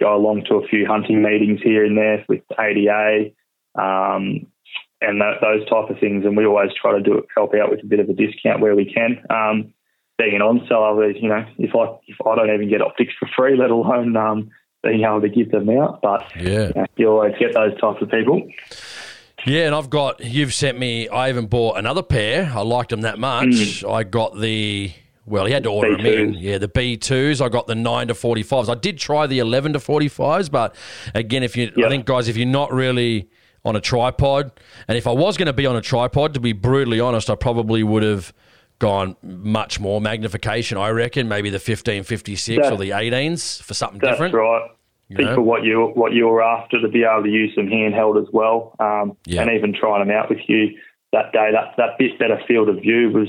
go 0.00 0.14
along 0.14 0.44
to 0.48 0.56
a 0.56 0.68
few 0.68 0.86
hunting 0.86 1.22
meetings 1.22 1.60
here 1.62 1.84
and 1.84 1.96
there 1.96 2.24
with 2.28 2.42
ADA 2.58 3.30
um, 3.74 4.46
and 5.00 5.20
that, 5.20 5.40
those 5.40 5.68
type 5.68 5.90
of 5.90 5.98
things, 6.00 6.24
and 6.24 6.36
we 6.36 6.44
always 6.44 6.70
try 6.80 6.92
to 6.92 7.00
do 7.00 7.22
help 7.34 7.54
out 7.54 7.70
with 7.70 7.82
a 7.82 7.86
bit 7.86 8.00
of 8.00 8.08
a 8.08 8.14
discount 8.14 8.60
where 8.60 8.74
we 8.74 8.92
can. 8.92 9.24
Um, 9.30 9.72
being 10.18 10.34
an 10.34 10.42
on 10.42 10.66
seller, 10.68 11.08
you 11.10 11.28
know, 11.28 11.44
if 11.58 11.70
I 11.76 11.96
if 12.08 12.16
I 12.26 12.34
don't 12.34 12.52
even 12.52 12.68
get 12.68 12.82
optics 12.82 13.14
for 13.18 13.28
free, 13.36 13.56
let 13.56 13.70
alone 13.70 14.16
um, 14.16 14.50
being 14.82 15.04
able 15.04 15.20
to 15.20 15.28
give 15.28 15.50
them 15.50 15.70
out, 15.70 16.00
but 16.02 16.24
Yeah. 16.36 16.68
you, 16.68 16.72
know, 16.74 16.86
you 16.96 17.08
always 17.08 17.34
get 17.38 17.54
those 17.54 17.78
types 17.80 18.02
of 18.02 18.10
people. 18.10 18.42
Yeah, 19.46 19.66
and 19.66 19.74
I've 19.74 19.88
got 19.90 20.22
you've 20.24 20.52
sent 20.52 20.78
me. 20.78 21.08
I 21.08 21.28
even 21.28 21.46
bought 21.46 21.78
another 21.78 22.02
pair. 22.02 22.50
I 22.54 22.60
liked 22.62 22.90
them 22.90 23.02
that 23.02 23.18
much. 23.18 23.46
Mm. 23.48 23.92
I 23.92 24.02
got 24.04 24.38
the 24.38 24.92
well, 25.26 25.44
he 25.46 25.52
had 25.52 25.62
to 25.64 25.68
order 25.70 25.96
them 25.96 26.06
in. 26.06 26.34
Yeah, 26.34 26.58
the 26.58 26.68
B 26.68 26.96
twos. 26.96 27.40
I 27.40 27.48
got 27.48 27.66
the 27.66 27.74
nine 27.74 28.08
to 28.08 28.14
forty 28.14 28.42
fives. 28.42 28.68
I 28.68 28.74
did 28.74 28.98
try 28.98 29.26
the 29.26 29.38
eleven 29.38 29.72
to 29.74 29.80
forty 29.80 30.08
fives, 30.08 30.48
but 30.48 30.74
again, 31.14 31.42
if 31.42 31.56
you, 31.56 31.70
I 31.84 31.88
think 31.88 32.04
guys, 32.06 32.28
if 32.28 32.36
you're 32.36 32.46
not 32.46 32.72
really 32.72 33.28
on 33.64 33.76
a 33.76 33.80
tripod, 33.80 34.50
and 34.88 34.96
if 34.96 35.06
I 35.06 35.12
was 35.12 35.36
going 35.36 35.46
to 35.46 35.52
be 35.52 35.66
on 35.66 35.76
a 35.76 35.82
tripod, 35.82 36.34
to 36.34 36.40
be 36.40 36.52
brutally 36.52 37.00
honest, 37.00 37.28
I 37.30 37.34
probably 37.34 37.82
would 37.82 38.02
have 38.02 38.32
gone 38.78 39.16
much 39.22 39.78
more 39.80 40.00
magnification. 40.00 40.78
I 40.78 40.88
reckon 40.90 41.28
maybe 41.28 41.50
the 41.50 41.58
fifteen 41.58 42.02
fifty 42.04 42.34
six 42.36 42.66
or 42.66 42.70
That- 42.70 42.78
the 42.80 42.92
eighteens 42.92 43.60
for 43.60 43.74
something 43.74 43.98
That's 44.00 44.12
different. 44.12 44.34
right. 44.34 44.70
You 45.08 45.16
think 45.16 45.28
know? 45.30 45.34
for 45.36 45.42
what 45.42 45.64
you 45.64 45.90
what 45.94 46.12
you 46.12 46.26
were 46.28 46.42
after 46.42 46.80
to 46.80 46.88
be 46.88 47.02
able 47.04 47.22
to 47.24 47.30
use 47.30 47.54
them 47.56 47.66
handheld 47.66 48.20
as 48.20 48.28
well, 48.32 48.74
um, 48.78 49.16
Yeah. 49.26 49.42
and 49.42 49.50
even 49.52 49.72
trying 49.74 50.06
them 50.06 50.14
out 50.16 50.28
with 50.28 50.40
you 50.48 50.76
that 51.12 51.32
day. 51.32 51.50
That 51.52 51.74
that 51.78 51.98
bit 51.98 52.18
better 52.18 52.38
field 52.46 52.68
of 52.68 52.76
view 52.82 53.10
was 53.10 53.28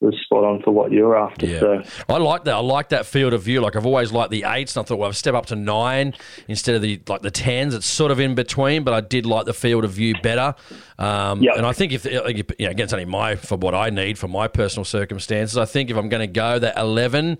was 0.00 0.16
spot 0.24 0.42
on 0.42 0.60
for 0.62 0.72
what 0.72 0.90
you 0.90 1.04
were 1.04 1.16
after. 1.16 1.46
Yeah, 1.46 1.60
So 1.60 1.82
I 2.08 2.16
like 2.16 2.42
that. 2.44 2.54
I 2.54 2.58
like 2.58 2.88
that 2.88 3.06
field 3.06 3.32
of 3.34 3.42
view. 3.42 3.60
Like 3.60 3.76
I've 3.76 3.86
always 3.86 4.10
liked 4.10 4.30
the 4.32 4.42
eights, 4.48 4.74
and 4.74 4.84
I 4.84 4.88
thought, 4.88 4.98
well, 4.98 5.08
I've 5.08 5.16
step 5.16 5.34
up 5.34 5.46
to 5.46 5.54
nine 5.54 6.14
instead 6.48 6.74
of 6.74 6.82
the 6.82 7.00
like 7.06 7.20
the 7.22 7.30
tens. 7.30 7.72
It's 7.74 7.86
sort 7.86 8.10
of 8.10 8.18
in 8.18 8.34
between, 8.34 8.82
but 8.82 8.94
I 8.94 9.00
did 9.00 9.26
like 9.26 9.44
the 9.44 9.54
field 9.54 9.84
of 9.84 9.92
view 9.92 10.14
better. 10.22 10.54
Um, 10.98 11.42
Yep. 11.42 11.54
And 11.58 11.66
I 11.66 11.72
think 11.72 11.92
if- 11.92 12.04
you 12.06 12.14
know, 12.14 12.24
again, 12.24 12.80
it's 12.80 12.92
only 12.92 13.04
my 13.04 13.36
for 13.36 13.56
what 13.56 13.74
I 13.74 13.90
need 13.90 14.18
for 14.18 14.28
my 14.28 14.48
personal 14.48 14.84
circumstances. 14.84 15.56
I 15.58 15.66
think 15.66 15.90
if 15.90 15.96
I'm 15.96 16.08
going 16.08 16.26
to 16.26 16.32
go 16.32 16.58
that 16.58 16.76
eleven 16.78 17.38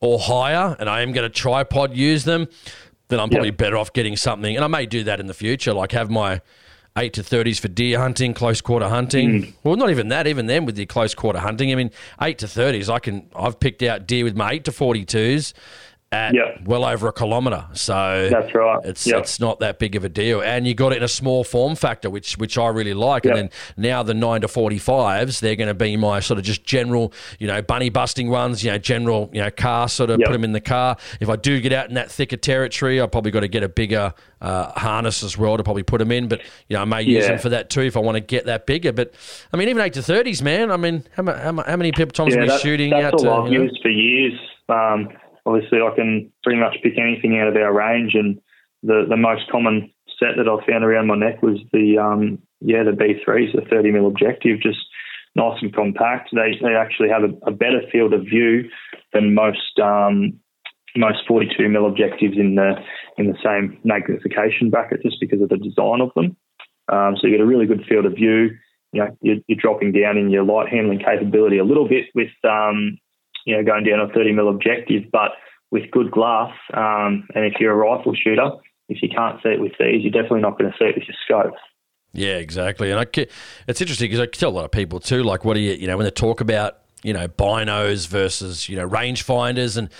or 0.00 0.18
higher, 0.18 0.74
and 0.80 0.88
I 0.88 1.02
am 1.02 1.12
going 1.12 1.24
to 1.30 1.34
tripod 1.34 1.94
use 1.96 2.24
them, 2.24 2.48
then 3.10 3.20
I'm 3.20 3.28
probably 3.28 3.48
Yep. 3.48 3.56
better 3.58 3.76
off 3.76 3.92
getting 3.92 4.16
something. 4.16 4.56
And 4.56 4.64
I 4.64 4.68
may 4.68 4.86
do 4.86 5.04
that 5.04 5.20
in 5.20 5.26
the 5.26 5.34
future, 5.34 5.72
like 5.74 5.92
have 5.92 6.10
my. 6.10 6.40
Eight 6.98 7.12
to 7.12 7.22
thirties 7.22 7.60
for 7.60 7.68
deer 7.68 8.00
hunting, 8.00 8.34
close 8.34 8.60
quarter 8.60 8.88
hunting. 8.88 9.30
Mm. 9.30 9.52
Well, 9.62 9.76
not 9.76 9.90
even 9.90 10.08
that. 10.08 10.26
Even 10.26 10.46
then, 10.46 10.66
with 10.66 10.74
the 10.74 10.86
close 10.86 11.14
quarter 11.14 11.38
hunting, 11.38 11.70
I 11.70 11.76
mean, 11.76 11.92
eight 12.20 12.38
to 12.38 12.48
thirties, 12.48 12.90
I 12.90 12.98
can. 12.98 13.30
I've 13.34 13.60
picked 13.60 13.84
out 13.84 14.08
deer 14.08 14.24
with 14.24 14.36
my 14.36 14.50
eight 14.50 14.64
to 14.64 14.72
forty 14.72 15.04
twos, 15.04 15.54
at 16.12 16.34
Yep. 16.34 16.62
well 16.64 16.84
over 16.84 17.06
a 17.06 17.12
kilometre. 17.12 17.64
So 17.72 18.28
That's 18.30 18.52
right. 18.52 18.80
It's 18.84 19.06
Yep. 19.06 19.18
it's 19.20 19.38
not 19.38 19.60
that 19.60 19.78
big 19.78 19.94
of 19.94 20.04
a 20.04 20.08
deal, 20.08 20.40
and 20.42 20.66
you 20.66 20.74
got 20.74 20.92
it 20.92 20.96
in 20.98 21.02
a 21.04 21.08
small 21.08 21.44
form 21.44 21.76
factor, 21.76 22.10
which 22.10 22.34
which 22.36 22.58
I 22.58 22.66
really 22.68 22.94
like. 22.94 23.24
And 23.24 23.36
then 23.36 23.50
now 23.76 24.02
the 24.02 24.14
nine 24.14 24.40
to 24.40 24.48
forty 24.48 24.78
fives, 24.78 25.38
they're 25.38 25.54
going 25.54 25.68
to 25.68 25.74
be 25.74 25.96
my 25.96 26.18
sort 26.18 26.38
of 26.38 26.44
just 26.44 26.64
general, 26.64 27.12
you 27.38 27.46
know, 27.46 27.62
bunny 27.62 27.90
busting 27.90 28.28
ones. 28.28 28.64
You 28.64 28.72
know, 28.72 28.78
general, 28.78 29.30
you 29.32 29.40
know, 29.40 29.50
car 29.52 29.88
sort 29.88 30.10
of 30.10 30.18
Yep. 30.18 30.26
put 30.26 30.32
them 30.32 30.42
in 30.44 30.50
the 30.52 30.60
car. 30.60 30.96
If 31.20 31.28
I 31.28 31.36
do 31.36 31.60
get 31.60 31.72
out 31.72 31.88
in 31.88 31.94
that 31.94 32.10
thicker 32.10 32.36
territory, 32.36 33.00
I 33.00 33.06
probably 33.06 33.30
got 33.30 33.40
to 33.40 33.48
get 33.48 33.62
a 33.62 33.68
bigger 33.68 34.12
uh, 34.40 34.72
harness 34.80 35.22
as 35.22 35.38
well 35.38 35.56
to 35.58 35.62
probably 35.62 35.82
put 35.84 35.98
them 35.98 36.10
in. 36.10 36.26
But 36.26 36.40
you 36.68 36.74
know, 36.76 36.82
I 36.82 36.86
may 36.86 37.02
use 37.02 37.24
Yeah. 37.24 37.30
them 37.32 37.38
for 37.38 37.50
that 37.50 37.70
too 37.70 37.82
if 37.82 37.96
I 37.96 38.00
want 38.00 38.16
to 38.16 38.20
get 38.20 38.46
that 38.46 38.66
bigger. 38.66 38.92
But 38.92 39.12
I 39.52 39.56
mean, 39.56 39.68
even 39.68 39.80
eight 39.82 39.92
to 39.92 40.02
thirties, 40.02 40.42
man. 40.42 40.72
I 40.72 40.76
mean, 40.76 41.04
how, 41.14 41.24
how, 41.24 41.62
how 41.62 41.76
many 41.76 41.92
people 41.92 42.10
times 42.12 42.34
are 42.34 42.40
we 42.40 42.58
shooting 42.58 42.90
that's 42.90 43.04
out 43.04 43.14
all 43.14 43.20
to? 43.20 43.30
I've 43.46 43.52
you 43.52 43.58
know? 43.58 43.64
used 43.64 43.80
for 43.80 43.90
years. 43.90 44.32
Um, 44.68 45.08
obviously, 45.50 45.78
I 45.80 45.94
can 45.94 46.32
pretty 46.42 46.60
much 46.60 46.76
pick 46.82 46.98
anything 46.98 47.38
out 47.38 47.48
of 47.48 47.56
our 47.56 47.72
range, 47.72 48.14
and 48.14 48.40
the 48.82 49.06
the 49.08 49.16
most 49.16 49.50
common 49.50 49.90
set 50.18 50.36
that 50.36 50.48
I 50.48 50.70
found 50.70 50.84
around 50.84 51.06
my 51.06 51.16
neck 51.16 51.42
was 51.42 51.58
the 51.72 51.98
um, 51.98 52.38
yeah 52.60 52.82
the 52.84 52.92
B3s, 52.92 53.54
the 53.54 53.62
30 53.68 53.90
mil 53.90 54.06
objective, 54.06 54.60
just 54.60 54.78
nice 55.34 55.58
and 55.62 55.74
compact. 55.74 56.30
They 56.32 56.58
they 56.62 56.74
actually 56.74 57.08
have 57.08 57.22
a, 57.24 57.32
a 57.46 57.50
better 57.50 57.82
field 57.90 58.12
of 58.12 58.22
view 58.22 58.68
than 59.12 59.34
most 59.34 59.78
um, 59.82 60.38
most 60.96 61.18
42 61.26 61.68
mil 61.68 61.86
objectives 61.86 62.36
in 62.36 62.54
the 62.54 62.74
in 63.18 63.26
the 63.26 63.38
same 63.44 63.78
magnification 63.84 64.70
bracket, 64.70 65.02
just 65.02 65.20
because 65.20 65.40
of 65.42 65.48
the 65.48 65.58
design 65.58 66.00
of 66.00 66.10
them. 66.14 66.36
Um, 66.92 67.16
so 67.16 67.26
you 67.26 67.36
get 67.36 67.42
a 67.42 67.46
really 67.46 67.66
good 67.66 67.84
field 67.88 68.06
of 68.06 68.14
view. 68.14 68.50
You 68.92 69.04
know, 69.04 69.16
you're, 69.20 69.36
you're 69.46 69.58
dropping 69.60 69.92
down 69.92 70.16
in 70.16 70.30
your 70.30 70.42
light 70.42 70.68
handling 70.68 70.98
capability 70.98 71.58
a 71.58 71.64
little 71.64 71.88
bit 71.88 72.06
with 72.14 72.30
um, 72.42 72.98
you 73.50 73.56
know 73.56 73.64
going 73.64 73.84
down 73.84 74.00
a 74.00 74.08
30 74.08 74.32
mil 74.32 74.48
objective, 74.48 75.04
but 75.12 75.32
with 75.70 75.90
good 75.90 76.10
glass. 76.10 76.52
Um, 76.72 77.26
and 77.34 77.44
if 77.44 77.54
you're 77.60 77.72
a 77.72 77.76
rifle 77.76 78.14
shooter, 78.14 78.50
if 78.88 79.02
you 79.02 79.08
can't 79.08 79.40
see 79.42 79.50
it 79.50 79.60
with 79.60 79.72
these, 79.78 80.02
you're 80.02 80.12
definitely 80.12 80.40
not 80.40 80.58
going 80.58 80.70
to 80.70 80.76
see 80.78 80.86
it 80.86 80.94
with 80.96 81.04
your 81.08 81.16
scope. 81.24 81.58
Yeah, 82.12 82.36
exactly. 82.36 82.90
And 82.90 82.98
I, 82.98 83.06
it's 83.68 83.80
interesting 83.80 84.10
because 84.10 84.20
I 84.20 84.26
tell 84.26 84.50
a 84.50 84.52
lot 84.52 84.64
of 84.64 84.72
people 84.72 84.98
too, 84.98 85.22
like, 85.22 85.44
what 85.44 85.54
do 85.54 85.60
you, 85.60 85.72
you 85.74 85.86
know, 85.86 85.96
when 85.96 86.04
they 86.04 86.10
talk 86.10 86.40
about, 86.40 86.78
you 87.04 87.12
know, 87.12 87.28
binos 87.28 88.08
versus, 88.08 88.68
you 88.68 88.76
know, 88.76 88.88
rangefinders. 88.88 89.76
And 89.76 89.90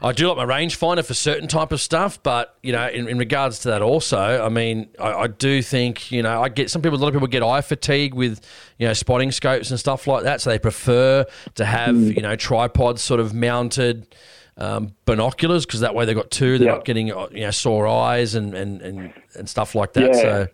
I 0.00 0.12
do 0.12 0.28
like 0.28 0.36
my 0.36 0.44
rangefinder 0.46 1.04
for 1.04 1.14
certain 1.14 1.48
type 1.48 1.72
of 1.72 1.80
stuff, 1.80 2.22
but, 2.22 2.56
you 2.62 2.72
know, 2.72 2.88
in, 2.88 3.08
in 3.08 3.18
regards 3.18 3.58
to 3.60 3.68
that 3.70 3.82
also, 3.82 4.18
I 4.44 4.48
mean, 4.48 4.88
I, 5.00 5.12
I 5.12 5.26
do 5.26 5.60
think, 5.60 6.12
you 6.12 6.22
know, 6.22 6.40
I 6.40 6.48
get 6.48 6.70
some 6.70 6.82
people, 6.82 6.98
a 6.98 7.00
lot 7.00 7.08
of 7.08 7.14
people 7.14 7.26
get 7.26 7.42
eye 7.42 7.60
fatigue 7.62 8.14
with, 8.14 8.40
you 8.78 8.86
know, 8.86 8.92
spotting 8.92 9.32
scopes 9.32 9.70
and 9.70 9.78
stuff 9.80 10.06
like 10.06 10.22
that. 10.22 10.40
So 10.40 10.50
they 10.50 10.58
prefer 10.60 11.26
to 11.56 11.64
have, 11.64 11.96
you 11.96 12.22
know, 12.22 12.36
tripods 12.36 13.02
sort 13.02 13.20
of 13.20 13.34
mounted. 13.34 14.14
Um, 14.60 14.96
binoculars 15.04 15.64
because 15.64 15.78
that 15.80 15.94
way 15.94 16.04
they've 16.04 16.16
got 16.16 16.32
two. 16.32 16.58
They're 16.58 16.66
Yeah. 16.66 16.74
not 16.74 16.84
getting 16.84 17.12
uh, 17.12 17.28
you 17.30 17.42
know 17.42 17.52
sore 17.52 17.86
eyes 17.86 18.34
and, 18.34 18.54
and, 18.56 18.82
and, 18.82 19.12
and 19.36 19.48
stuff 19.48 19.76
like 19.76 19.92
that. 19.92 20.12
Yeah. 20.12 20.20
So 20.20 20.46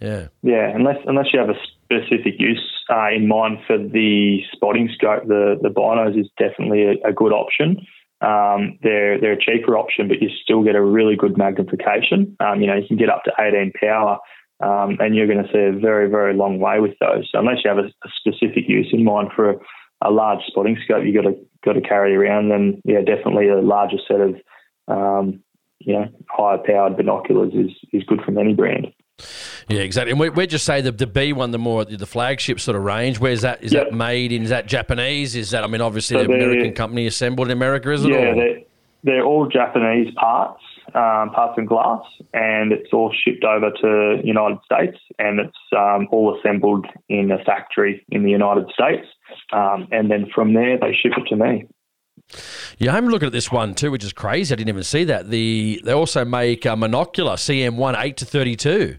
yeah, 0.00 0.28
Yeah, 0.42 0.74
unless 0.74 0.96
unless 1.06 1.26
you 1.34 1.38
have 1.38 1.50
a 1.50 1.58
specific 1.84 2.36
use 2.38 2.66
uh, 2.88 3.10
in 3.14 3.28
mind 3.28 3.58
for 3.66 3.76
the 3.76 4.40
spotting 4.52 4.88
scope, 4.94 5.26
the 5.28 5.58
the 5.60 5.68
binos 5.68 6.18
is 6.18 6.28
definitely 6.38 6.84
a, 6.84 7.08
a 7.10 7.12
good 7.12 7.34
option. 7.34 7.86
Um, 8.22 8.78
they're 8.82 9.20
they're 9.20 9.32
a 9.32 9.40
cheaper 9.40 9.76
option, 9.76 10.06
but 10.06 10.22
you 10.22 10.28
still 10.42 10.62
get 10.62 10.76
a 10.76 10.82
really 10.82 11.16
good 11.16 11.36
magnification. 11.36 12.36
Um, 12.40 12.60
you 12.60 12.68
know, 12.68 12.76
you 12.76 12.86
can 12.86 12.96
get 12.96 13.10
up 13.10 13.24
to 13.24 13.32
18 13.38 13.72
power, 13.80 14.18
um, 14.60 14.96
and 15.00 15.16
you're 15.16 15.26
going 15.26 15.42
to 15.42 15.52
see 15.52 15.58
a 15.58 15.78
very 15.78 16.08
very 16.08 16.34
long 16.34 16.60
way 16.60 16.78
with 16.78 16.92
those. 17.00 17.28
So 17.32 17.40
unless 17.40 17.58
you 17.64 17.70
have 17.70 17.78
a, 17.78 17.88
a 17.88 18.10
specific 18.16 18.68
use 18.68 18.90
in 18.92 19.04
mind 19.04 19.30
for 19.34 19.50
a, 19.50 19.54
a 20.02 20.10
large 20.10 20.40
spotting 20.46 20.78
scope, 20.84 21.04
you 21.04 21.12
got 21.12 21.28
to 21.28 21.36
got 21.64 21.72
to 21.72 21.80
carry 21.80 22.14
around. 22.14 22.50
Then 22.50 22.80
yeah, 22.84 23.00
definitely 23.00 23.48
a 23.48 23.60
larger 23.60 23.98
set 24.06 24.20
of 24.20 24.36
um, 24.86 25.42
you 25.80 25.94
know 25.94 26.08
higher 26.30 26.58
powered 26.64 26.96
binoculars 26.96 27.52
is 27.54 27.72
is 27.92 28.04
good 28.04 28.22
from 28.22 28.38
any 28.38 28.54
brand. 28.54 28.86
Yeah, 29.68 29.80
exactly. 29.80 30.10
And 30.12 30.20
we, 30.20 30.28
we 30.30 30.46
just 30.46 30.64
say 30.64 30.80
the 30.80 30.92
the 30.92 31.06
B 31.06 31.32
one, 31.32 31.50
the 31.50 31.58
more 31.58 31.84
the 31.84 32.06
flagship 32.06 32.60
sort 32.60 32.76
of 32.76 32.82
range. 32.84 33.18
Where's 33.20 33.42
that? 33.42 33.62
Is 33.62 33.72
Yep. 33.72 33.90
that 33.90 33.94
made 33.96 34.32
in? 34.32 34.42
Is 34.42 34.50
that 34.50 34.66
Japanese? 34.66 35.36
Is 35.36 35.50
that? 35.50 35.64
I 35.64 35.66
mean, 35.66 35.80
obviously, 35.80 36.16
So 36.16 36.24
an 36.24 36.32
American 36.32 36.72
company 36.74 37.06
assembled 37.06 37.48
in 37.48 37.52
America, 37.52 37.90
isn't 37.92 38.10
it? 38.10 38.14
Yeah, 38.14 38.34
they're, 38.34 38.58
they're 39.04 39.24
all 39.24 39.48
Japanese 39.48 40.12
parts, 40.14 40.62
um, 40.94 41.30
parts 41.30 41.54
and 41.56 41.66
glass, 41.66 42.02
and 42.34 42.72
it's 42.72 42.92
all 42.92 43.12
shipped 43.24 43.44
over 43.44 43.70
to 43.70 44.20
United 44.24 44.58
States, 44.64 44.98
and 45.18 45.40
it's 45.40 45.58
um, 45.76 46.06
all 46.12 46.38
assembled 46.38 46.86
in 47.08 47.30
a 47.32 47.42
factory 47.44 48.04
in 48.10 48.22
the 48.24 48.30
United 48.30 48.66
States, 48.72 49.06
um, 49.52 49.88
and 49.90 50.10
then 50.10 50.26
from 50.34 50.54
there 50.54 50.78
they 50.78 50.92
ship 50.94 51.12
it 51.16 51.26
to 51.28 51.36
me. 51.36 51.66
yeah, 52.78 52.94
I'm 52.94 53.08
looking 53.08 53.26
at 53.26 53.32
this 53.32 53.50
one 53.50 53.74
too, 53.74 53.90
which 53.90 54.04
is 54.04 54.12
crazy. 54.12 54.54
I 54.54 54.56
didn't 54.56 54.68
even 54.70 54.84
see 54.84 55.04
that. 55.04 55.30
The 55.30 55.80
they 55.84 55.92
also 55.92 56.24
make 56.24 56.64
a 56.64 56.70
monocular 56.70 57.34
CM1 57.36 58.02
eight 58.02 58.16
to 58.18 58.24
thirty 58.24 58.54
two. 58.56 58.96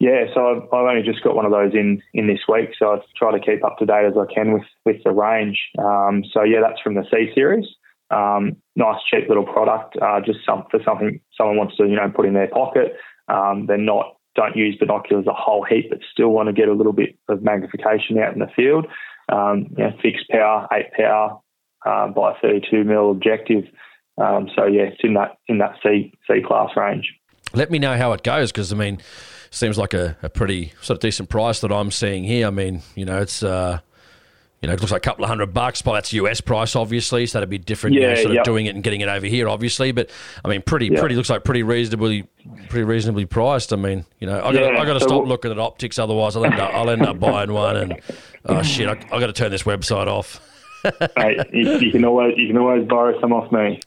Yeah, 0.00 0.24
so 0.34 0.50
I've, 0.50 0.62
I've 0.72 0.90
only 0.90 1.02
just 1.02 1.22
got 1.22 1.36
one 1.36 1.46
of 1.46 1.52
those 1.52 1.72
in, 1.72 2.02
in 2.12 2.26
this 2.26 2.40
week, 2.48 2.70
so 2.78 2.92
I 2.92 2.98
try 3.16 3.36
to 3.36 3.44
keep 3.44 3.64
up 3.64 3.78
to 3.78 3.86
date 3.86 4.06
as 4.06 4.14
I 4.18 4.32
can 4.32 4.52
with, 4.52 4.64
with 4.84 4.96
the 5.04 5.12
range. 5.12 5.58
Um, 5.78 6.24
so 6.32 6.42
yeah, 6.42 6.58
that's 6.60 6.80
from 6.80 6.94
the 6.94 7.04
C 7.10 7.30
series. 7.34 7.64
Um, 8.10 8.56
nice, 8.76 9.00
cheap 9.10 9.28
little 9.28 9.46
product, 9.46 9.96
uh, 10.00 10.20
just 10.24 10.40
some, 10.46 10.64
for 10.70 10.80
something 10.84 11.20
someone 11.36 11.56
wants 11.56 11.76
to 11.76 11.84
you 11.84 11.96
know 11.96 12.10
put 12.14 12.26
in 12.26 12.34
their 12.34 12.48
pocket. 12.48 12.96
Um, 13.28 13.66
they're 13.66 13.78
not 13.78 14.16
don't 14.34 14.56
use 14.56 14.76
binoculars 14.78 15.26
a 15.26 15.32
whole 15.32 15.64
heap, 15.64 15.90
but 15.90 16.00
still 16.12 16.28
want 16.28 16.48
to 16.48 16.52
get 16.52 16.68
a 16.68 16.72
little 16.72 16.92
bit 16.92 17.16
of 17.28 17.42
magnification 17.42 18.18
out 18.18 18.32
in 18.32 18.40
the 18.40 18.48
field. 18.54 18.86
Um, 19.32 19.68
you 19.78 19.88
fixed 20.02 20.28
power, 20.28 20.68
eight 20.72 20.92
power 20.96 21.38
uh, 21.86 22.08
by 22.08 22.36
32 22.42 22.84
mil 22.84 23.10
objective. 23.10 23.64
Um, 24.18 24.48
so 24.54 24.66
yeah, 24.66 24.82
it's 24.82 25.00
in 25.02 25.14
that 25.14 25.38
in 25.48 25.58
that 25.58 25.76
C 25.82 26.12
C 26.28 26.42
class 26.46 26.70
range. 26.76 27.12
Let 27.52 27.70
me 27.70 27.78
know 27.78 27.96
how 27.96 28.12
it 28.12 28.22
goes 28.22 28.52
because 28.52 28.72
I 28.72 28.76
mean, 28.76 28.98
seems 29.54 29.78
like 29.78 29.94
a, 29.94 30.16
a 30.22 30.28
pretty 30.28 30.72
sort 30.82 30.96
of 30.96 31.00
decent 31.00 31.28
price 31.28 31.60
that 31.60 31.72
I'm 31.72 31.90
seeing 31.90 32.24
here. 32.24 32.46
I 32.46 32.50
mean, 32.50 32.82
you 32.94 33.04
know, 33.04 33.20
it's. 33.20 33.42
Uh, 33.42 33.80
you 34.62 34.68
know, 34.68 34.72
it 34.72 34.80
looks 34.80 34.92
like 34.92 35.02
a 35.04 35.08
couple 35.10 35.24
of 35.24 35.28
hundred 35.28 35.52
bucks, 35.52 35.82
but 35.82 35.92
that's 35.92 36.10
US 36.14 36.40
price, 36.40 36.74
obviously. 36.74 37.26
So 37.26 37.36
that'd 37.36 37.50
be 37.50 37.58
different, 37.58 37.96
you 37.96 38.00
know, 38.00 38.08
Yeah, 38.14 38.22
sort 38.22 38.36
of 38.38 38.44
doing 38.44 38.64
it 38.64 38.74
and 38.74 38.82
getting 38.82 39.02
it 39.02 39.08
over 39.10 39.26
here, 39.26 39.46
obviously. 39.46 39.92
But 39.92 40.08
I 40.42 40.48
mean, 40.48 40.62
pretty, 40.62 40.86
Yeah. 40.86 41.00
pretty 41.00 41.16
looks 41.16 41.28
like 41.28 41.44
pretty 41.44 41.62
reasonably, 41.62 42.26
pretty 42.70 42.84
reasonably 42.84 43.26
priced. 43.26 43.74
I 43.74 43.76
mean, 43.76 44.06
you 44.20 44.26
know, 44.26 44.38
I 44.42 44.54
got, 44.54 44.72
Yeah, 44.72 44.80
I 44.80 44.86
got 44.86 44.94
to 44.94 45.00
so 45.00 45.06
stop 45.08 45.26
looking 45.26 45.50
at 45.50 45.58
optics, 45.58 45.98
otherwise 45.98 46.34
I'll 46.34 46.46
end 46.46 46.54
up, 46.58 46.72
I'll 46.72 46.88
end 46.88 47.02
up 47.04 47.20
buying 47.20 47.52
one. 47.52 47.76
And 47.76 48.00
oh 48.46 48.62
shit, 48.62 48.88
I, 48.88 48.92
I 49.14 49.20
got 49.20 49.26
to 49.26 49.34
turn 49.34 49.50
this 49.50 49.64
website 49.64 50.06
off. 50.06 50.40
Mate, 51.18 51.40
you, 51.52 51.70
you 51.80 51.92
can 51.92 52.06
always 52.06 52.32
you 52.38 52.46
can 52.46 52.56
always 52.56 52.88
borrow 52.88 53.20
some 53.20 53.34
off 53.34 53.52
me. 53.52 53.80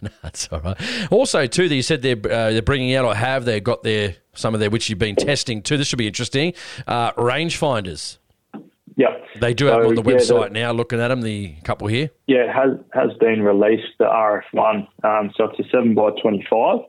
That's 0.22 0.48
all 0.50 0.60
right. 0.60 0.76
Also, 1.10 1.46
too, 1.46 1.68
that 1.68 1.74
you 1.74 1.82
said 1.82 2.02
they're 2.02 2.16
uh, 2.16 2.50
they're 2.50 2.62
bringing 2.62 2.94
out 2.94 3.04
or 3.04 3.14
have 3.14 3.44
they 3.44 3.60
got 3.60 3.82
their 3.82 4.16
some 4.34 4.54
of 4.54 4.60
their 4.60 4.70
which 4.70 4.88
you've 4.88 4.98
been 4.98 5.16
testing 5.16 5.62
too. 5.62 5.76
This 5.76 5.88
should 5.88 5.98
be 5.98 6.06
interesting. 6.06 6.54
Uh, 6.86 7.12
rangefinders. 7.12 8.18
Yep. 8.96 9.24
They 9.40 9.54
do 9.54 9.66
have 9.66 9.82
them 9.82 9.88
on 9.88 9.94
the 9.94 10.02
So, 10.02 10.10
yeah, 10.10 10.48
website 10.48 10.52
now. 10.52 10.72
Looking 10.72 11.00
at 11.00 11.08
them, 11.08 11.22
the 11.22 11.54
couple 11.64 11.86
here. 11.86 12.10
Yeah, 12.26 12.44
it 12.44 12.52
has 12.52 12.78
has 12.92 13.16
been 13.18 13.42
released 13.42 13.98
the 13.98 14.04
RF1. 14.04 14.86
Um, 15.04 15.30
so 15.36 15.44
it's 15.44 15.58
a 15.58 15.70
seven 15.70 15.94
by 15.94 16.10
twenty 16.20 16.46
five. 16.50 16.80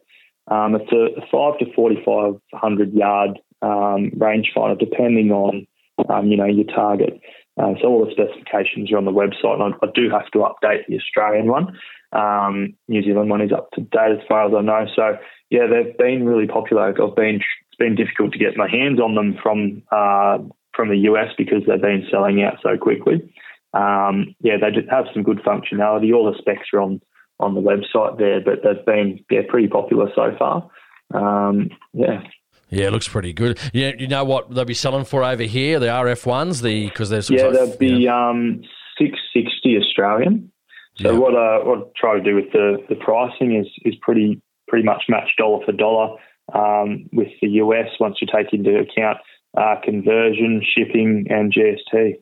Um, 0.48 0.76
it's 0.76 0.92
a 0.92 1.22
five 1.32 1.58
to 1.60 1.74
forty 1.74 2.02
five 2.06 2.34
hundred 2.54 2.94
yard 2.94 3.40
um, 3.62 4.12
rangefinder, 4.18 4.78
depending 4.78 5.32
on 5.32 5.68
um, 6.10 6.28
you 6.28 6.38
know 6.38 6.46
your 6.46 6.66
target. 6.66 7.22
Uh, 7.60 7.74
so 7.82 7.88
all 7.88 8.06
the 8.06 8.12
specifications 8.12 8.92
are 8.92 8.98
on 8.98 9.06
the 9.06 9.12
website, 9.12 9.60
and 9.60 9.74
I, 9.74 9.86
I 9.86 9.90
do 9.94 10.10
have 10.10 10.30
to 10.32 10.40
update 10.40 10.88
the 10.88 10.98
Australian 10.98 11.48
one. 11.48 11.78
Um, 12.14 12.74
New 12.88 13.04
Zealand 13.04 13.30
one 13.30 13.42
is 13.42 13.52
up 13.52 13.72
to 13.72 13.82
date 13.82 14.20
as 14.20 14.28
far 14.28 14.48
as 14.48 14.54
I 14.58 14.62
know. 14.62 14.86
So 14.96 15.18
yeah, 15.50 15.68
they've 15.68 15.98
been 15.98 16.26
really 16.26 16.48
popular. 16.48 16.88
I've 16.90 17.16
been 17.16 17.36
it's 17.36 17.78
been 17.78 17.96
difficult 17.96 18.34
to 18.34 18.40
get 18.40 18.58
my 18.58 18.70
hands 18.70 19.00
on 19.00 19.16
them 19.16 19.38
from 19.42 19.84
uh, 19.92 20.40
from 20.74 20.90
the 20.90 20.98
US 21.12 21.30
because 21.38 21.64
they've 21.68 21.82
been 21.82 22.08
selling 22.10 22.42
out 22.42 22.58
so 22.64 22.78
quickly. 22.78 23.34
Um, 23.74 24.36
yeah, 24.42 24.56
they 24.60 24.72
do 24.72 24.88
have 24.90 25.06
some 25.14 25.24
good 25.24 25.40
functionality. 25.40 26.14
All 26.14 26.32
the 26.32 26.38
specs 26.38 26.70
are 26.74 26.82
on 26.82 27.02
on 27.40 27.56
the 27.56 27.62
website 27.62 28.18
there, 28.18 28.40
but 28.40 28.60
they've 28.64 28.86
been 28.86 29.24
yeah 29.30 29.42
pretty 29.48 29.68
popular 29.68 30.10
so 30.16 30.36
far. 30.38 30.70
Um, 31.14 31.70
yeah, 31.94 32.22
Yeah, 32.72 32.88
it 32.88 32.92
looks 32.94 33.08
pretty 33.08 33.34
good. 33.34 33.60
Yeah, 33.74 33.92
you 33.98 34.08
know 34.08 34.24
what 34.24 34.50
they'll 34.50 34.66
be 34.66 34.74
selling 34.74 35.06
for 35.06 35.24
over 35.24 35.44
here, 35.44 35.78
the 35.80 35.88
RF 35.88 36.26
ones, 36.26 36.62
the 36.62 36.86
because 36.88 37.10
there's 37.10 37.30
yeah, 37.30 37.44
like, 37.44 37.54
they'll 37.54 37.78
be 37.78 38.06
know, 38.06 38.14
um, 38.16 38.62
six 38.98 39.20
sixty 39.34 39.78
Australian. 39.78 40.52
So 40.98 41.12
Yeah. 41.12 41.20
what 41.20 41.36
I 41.36 41.64
what 41.64 41.80
I 41.80 41.82
try 41.98 42.18
to 42.18 42.24
do 42.24 42.36
with 42.36 42.52
the 42.54 42.78
the 42.90 42.96
pricing 42.96 43.56
is 43.56 43.68
is 43.84 43.96
pretty 44.02 44.42
pretty 44.70 44.86
much 44.86 45.04
match 45.10 45.30
dollar 45.38 45.64
for 45.66 45.74
dollar 45.74 46.16
um, 46.54 47.10
with 47.12 47.28
the 47.42 47.50
US 47.50 47.90
once 48.00 48.18
you 48.22 48.28
take 48.34 48.54
into 48.54 48.80
account 48.80 49.18
uh, 49.58 49.76
conversion, 49.84 50.62
shipping, 50.64 51.26
and 51.30 51.54
GST. 51.54 52.16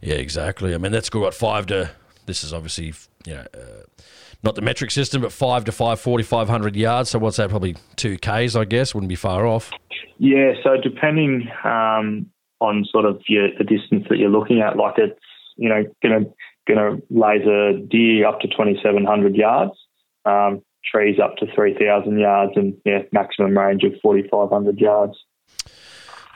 yeah, 0.00 0.14
exactly. 0.14 0.72
I 0.72 0.78
mean, 0.78 0.92
that's 0.92 1.10
good. 1.10 1.22
What 1.22 1.34
five 1.34 1.66
to? 1.66 1.90
This 2.26 2.44
is 2.44 2.52
obviously 2.52 2.94
you 3.26 3.34
know. 3.34 3.44
Uh, 3.52 3.82
not 4.42 4.54
the 4.54 4.62
metric 4.62 4.90
system, 4.90 5.22
but 5.22 5.32
five 5.32 5.64
to 5.64 5.72
five, 5.72 6.00
4,500 6.00 6.76
yards. 6.76 7.10
So 7.10 7.18
what's 7.18 7.38
that? 7.38 7.50
Probably 7.50 7.76
two 7.96 8.18
Ks, 8.18 8.54
I 8.54 8.64
guess. 8.64 8.94
Wouldn't 8.94 9.08
be 9.08 9.16
far 9.16 9.46
off. 9.46 9.70
Yeah, 10.18 10.52
so 10.62 10.76
depending 10.82 11.48
um, 11.64 12.26
on 12.60 12.84
sort 12.90 13.04
of 13.04 13.20
your, 13.28 13.48
the 13.56 13.64
distance 13.64 14.06
that 14.08 14.18
you're 14.18 14.30
looking 14.30 14.60
at, 14.60 14.76
like 14.76 14.94
it's 14.98 15.18
you 15.56 15.68
know 15.68 15.84
going 16.02 16.24
to 16.24 16.32
going 16.66 16.78
to 16.78 17.02
laser 17.10 17.78
deer 17.90 18.26
up 18.26 18.40
to 18.40 18.48
2,700 18.48 19.34
yards, 19.34 19.72
um, 20.24 20.62
trees 20.84 21.18
up 21.18 21.36
to 21.36 21.46
3,000 21.54 22.18
yards, 22.18 22.52
and 22.56 22.74
yeah, 22.84 23.02
maximum 23.10 23.56
range 23.56 23.82
of 23.84 23.92
4,500 24.02 24.78
yards. 24.78 25.14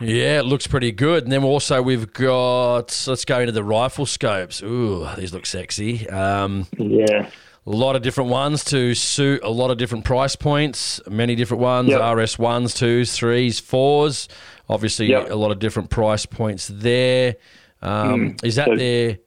Yeah, 0.00 0.40
it 0.40 0.46
looks 0.46 0.66
pretty 0.66 0.90
good. 0.90 1.24
And 1.24 1.32
then 1.32 1.44
also 1.44 1.80
we've 1.82 2.12
got, 2.12 3.04
let's 3.06 3.24
go 3.24 3.40
into 3.40 3.52
the 3.52 3.62
rifle 3.62 4.06
scopes. 4.06 4.62
Ooh, 4.62 5.06
these 5.16 5.32
look 5.32 5.46
sexy. 5.46 6.08
Um, 6.08 6.66
yeah. 6.78 7.30
A 7.64 7.70
lot 7.70 7.94
of 7.94 8.02
different 8.02 8.30
ones 8.30 8.64
to 8.64 8.94
suit 8.94 9.42
a 9.44 9.50
lot 9.50 9.70
of 9.70 9.78
different 9.78 10.04
price 10.04 10.34
points, 10.34 11.00
many 11.08 11.36
different 11.36 11.62
ones 11.62 11.90
yep. 11.90 12.16
RS 12.16 12.38
ones, 12.38 12.74
twos, 12.74 13.16
threes, 13.16 13.60
fours. 13.60 14.28
Obviously, 14.68 15.10
yep. 15.10 15.30
a 15.30 15.36
lot 15.36 15.52
of 15.52 15.60
different 15.60 15.88
price 15.88 16.26
points 16.26 16.68
there. 16.68 17.36
Um, 17.80 18.32
mm. 18.32 18.44
Is 18.44 18.56
that 18.56 18.66
so, 18.66 18.76
their 18.76 19.18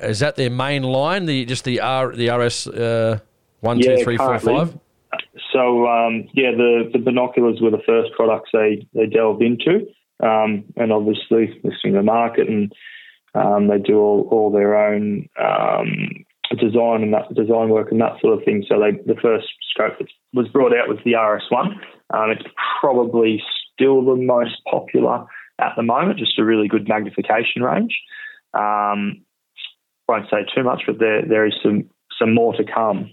is 0.00 0.20
that 0.20 0.36
their 0.36 0.50
main 0.50 0.84
line? 0.84 1.26
The 1.26 1.44
just 1.44 1.64
the 1.64 1.80
R 1.80 2.14
the 2.14 2.30
RS 2.30 2.66
uh, 2.66 3.18
one, 3.60 3.78
yeah, 3.78 3.96
two, 3.96 4.04
three, 4.04 4.16
four, 4.16 4.38
five. 4.38 4.78
So 5.52 5.86
um, 5.86 6.28
yeah, 6.32 6.50
the, 6.52 6.90
the 6.92 6.98
binoculars 6.98 7.60
were 7.60 7.70
the 7.70 7.82
first 7.86 8.12
products 8.12 8.50
they, 8.52 8.86
they 8.94 9.06
delved 9.06 9.42
into, 9.42 9.86
um, 10.20 10.64
and 10.76 10.92
obviously 10.92 11.58
listening 11.62 11.94
to 11.94 11.98
the 11.98 12.02
market, 12.02 12.48
and 12.48 12.72
um, 13.34 13.68
they 13.68 13.78
do 13.78 13.98
all, 13.98 14.28
all 14.30 14.50
their 14.50 14.76
own 14.76 15.28
um, 15.38 16.25
design 16.54 17.02
and 17.02 17.12
that 17.12 17.32
design 17.34 17.70
work 17.70 17.90
and 17.90 18.00
that 18.00 18.20
sort 18.20 18.38
of 18.38 18.44
thing. 18.44 18.64
So 18.68 18.78
they, 18.78 18.92
the 19.12 19.18
first 19.20 19.46
scope 19.70 19.98
that 19.98 20.08
was 20.32 20.48
brought 20.48 20.76
out 20.76 20.88
was 20.88 20.98
the 21.04 21.12
RS1. 21.12 21.66
Um, 22.14 22.30
it's 22.30 22.46
probably 22.80 23.42
still 23.72 24.04
the 24.04 24.14
most 24.14 24.62
popular 24.70 25.26
at 25.58 25.72
the 25.76 25.82
moment, 25.82 26.18
just 26.18 26.38
a 26.38 26.44
really 26.44 26.68
good 26.68 26.88
magnification 26.88 27.62
range. 27.62 27.98
Um, 28.54 29.22
won't 30.08 30.30
say 30.30 30.46
too 30.54 30.62
much, 30.62 30.82
but 30.86 30.98
there 30.98 31.22
there 31.26 31.46
is 31.46 31.54
some 31.62 31.90
some 32.18 32.34
more 32.34 32.54
to 32.54 32.64
come. 32.64 33.10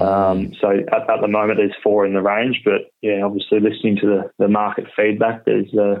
Um, 0.00 0.52
so 0.60 0.70
at, 0.70 1.10
at, 1.10 1.20
the 1.20 1.28
moment, 1.28 1.58
there's 1.58 1.74
four 1.82 2.06
in 2.06 2.14
the 2.14 2.22
range, 2.22 2.62
but 2.64 2.92
yeah, 3.02 3.22
obviously 3.24 3.58
listening 3.58 3.96
to 3.96 4.06
the, 4.06 4.30
the 4.38 4.48
market 4.48 4.86
feedback, 4.96 5.44
there's 5.44 5.72
uh, 5.74 5.96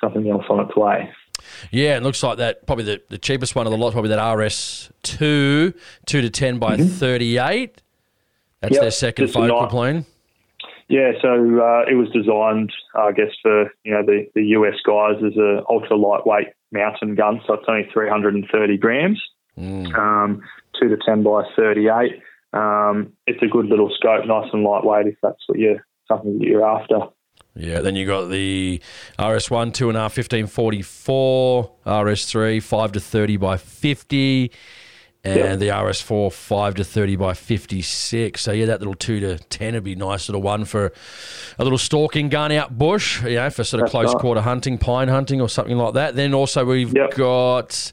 something 0.00 0.30
else 0.30 0.44
on 0.48 0.60
its 0.60 0.74
way. 0.74 1.10
Yeah, 1.70 1.96
it 1.96 2.02
looks 2.02 2.22
like 2.22 2.38
that. 2.38 2.66
Probably 2.66 2.84
the, 2.84 3.02
the 3.08 3.18
cheapest 3.18 3.54
one 3.54 3.66
of 3.66 3.70
the 3.70 3.78
lot, 3.78 3.92
probably 3.92 4.10
that 4.10 4.18
RS2, 4.18 5.74
2 6.06 6.22
to 6.22 6.30
10 6.30 6.58
by 6.58 6.76
mm-hmm. 6.76 6.86
38. 6.86 7.82
That's 8.60 8.74
yep, 8.74 8.82
their 8.82 8.90
second 8.90 9.28
focal 9.28 9.66
plane. 9.68 10.06
Yeah, 10.88 11.12
so 11.22 11.28
uh, 11.28 11.84
it 11.88 11.94
was 11.94 12.10
designed, 12.10 12.72
I 12.96 13.12
guess, 13.12 13.30
for 13.42 13.70
you 13.84 13.92
know 13.92 14.02
the, 14.04 14.26
the 14.34 14.42
US 14.58 14.74
guys 14.84 15.22
as 15.24 15.36
an 15.36 15.62
ultra 15.70 15.96
lightweight 15.96 16.48
mountain 16.72 17.14
gun, 17.14 17.40
so 17.46 17.54
it's 17.54 17.64
only 17.68 17.88
330 17.92 18.76
grams, 18.76 19.22
mm. 19.56 19.94
um, 19.96 20.42
2 20.80 20.88
to 20.88 20.96
10 20.96 21.22
by 21.22 21.44
38. 21.54 22.20
Um, 22.52 23.12
it's 23.26 23.40
a 23.40 23.46
good 23.46 23.66
little 23.66 23.88
scope, 23.96 24.26
nice 24.26 24.48
and 24.52 24.64
lightweight 24.64 25.06
if 25.06 25.14
that's 25.22 25.42
what 25.46 25.60
you're 25.60 25.86
something 26.08 26.38
that 26.38 26.46
you're 26.46 26.66
after. 26.66 26.98
Yeah, 27.54 27.80
then 27.80 27.96
you 27.96 28.06
got 28.06 28.26
the 28.28 28.80
RS1, 29.18 29.72
2.5, 29.72 29.94
1544, 29.94 31.72
RS3, 31.84 32.62
5 32.62 32.92
to 32.92 33.00
30 33.00 33.36
by 33.38 33.56
50, 33.56 34.52
and 35.24 35.60
the 35.60 35.68
RS4, 35.68 36.32
5 36.32 36.74
to 36.76 36.84
30 36.84 37.16
by 37.16 37.34
56. 37.34 38.40
So, 38.40 38.52
yeah, 38.52 38.66
that 38.66 38.78
little 38.78 38.94
2 38.94 39.20
to 39.20 39.38
10 39.38 39.74
would 39.74 39.84
be 39.84 39.94
nice 39.94 40.28
little 40.28 40.42
one 40.42 40.64
for 40.64 40.92
a 41.58 41.64
little 41.64 41.78
stalking 41.78 42.28
gun 42.28 42.52
out 42.52 42.78
bush, 42.78 43.22
you 43.24 43.34
know, 43.34 43.50
for 43.50 43.64
sort 43.64 43.82
of 43.82 43.86
That's 43.86 43.92
close 43.92 44.14
right. 44.14 44.20
quarter 44.20 44.40
hunting, 44.40 44.78
pine 44.78 45.08
hunting, 45.08 45.40
or 45.40 45.48
something 45.48 45.76
like 45.76 45.94
that. 45.94 46.14
Then 46.14 46.32
also 46.32 46.64
we've 46.64 46.94
yep. 46.94 47.14
got 47.14 47.92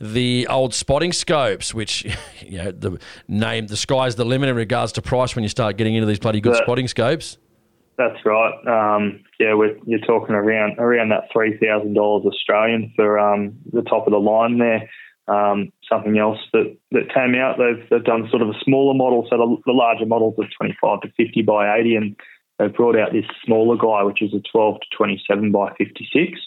the 0.00 0.46
old 0.48 0.74
spotting 0.74 1.12
scopes, 1.12 1.74
which 1.74 2.04
you 2.40 2.58
know 2.58 2.70
the 2.70 2.98
name 3.26 3.66
the 3.66 3.76
sky's 3.76 4.14
the 4.16 4.24
limit 4.24 4.48
in 4.48 4.54
regards 4.54 4.92
to 4.92 5.02
price 5.02 5.34
when 5.34 5.42
you 5.42 5.48
start 5.48 5.76
getting 5.76 5.94
into 5.94 6.06
these 6.06 6.18
bloody 6.18 6.40
good 6.40 6.56
spotting 6.56 6.86
scopes. 6.86 7.38
That's 7.98 8.24
right. 8.24 8.54
Um, 8.64 9.24
yeah, 9.40 9.54
you're 9.84 9.98
talking 9.98 10.36
around 10.36 10.78
around 10.78 11.08
that 11.08 11.24
three 11.32 11.58
thousand 11.58 11.94
dollars 11.94 12.24
Australian 12.26 12.92
for 12.94 13.18
um, 13.18 13.58
the 13.72 13.82
top 13.82 14.06
of 14.06 14.12
the 14.12 14.18
line 14.18 14.58
there. 14.58 14.88
Um, 15.26 15.72
something 15.86 16.16
else 16.16 16.38
that, 16.54 16.74
that 16.92 17.12
came 17.12 17.34
out, 17.34 17.58
they've, 17.58 17.86
they've 17.90 18.04
done 18.04 18.28
sort 18.30 18.40
of 18.40 18.48
a 18.48 18.58
smaller 18.64 18.94
model, 18.94 19.26
so 19.28 19.36
the, 19.36 19.56
the 19.66 19.76
larger 19.76 20.06
models 20.06 20.34
are 20.38 20.48
25 20.56 21.02
to 21.02 21.08
50 21.18 21.42
by 21.42 21.76
80, 21.76 21.96
and 21.96 22.16
they've 22.58 22.72
brought 22.72 22.98
out 22.98 23.12
this 23.12 23.26
smaller 23.44 23.76
guy, 23.76 24.02
which 24.04 24.22
is 24.22 24.32
a 24.32 24.40
12 24.50 24.80
to 24.80 24.96
27 24.96 25.52
by 25.52 25.74
56. 25.76 26.40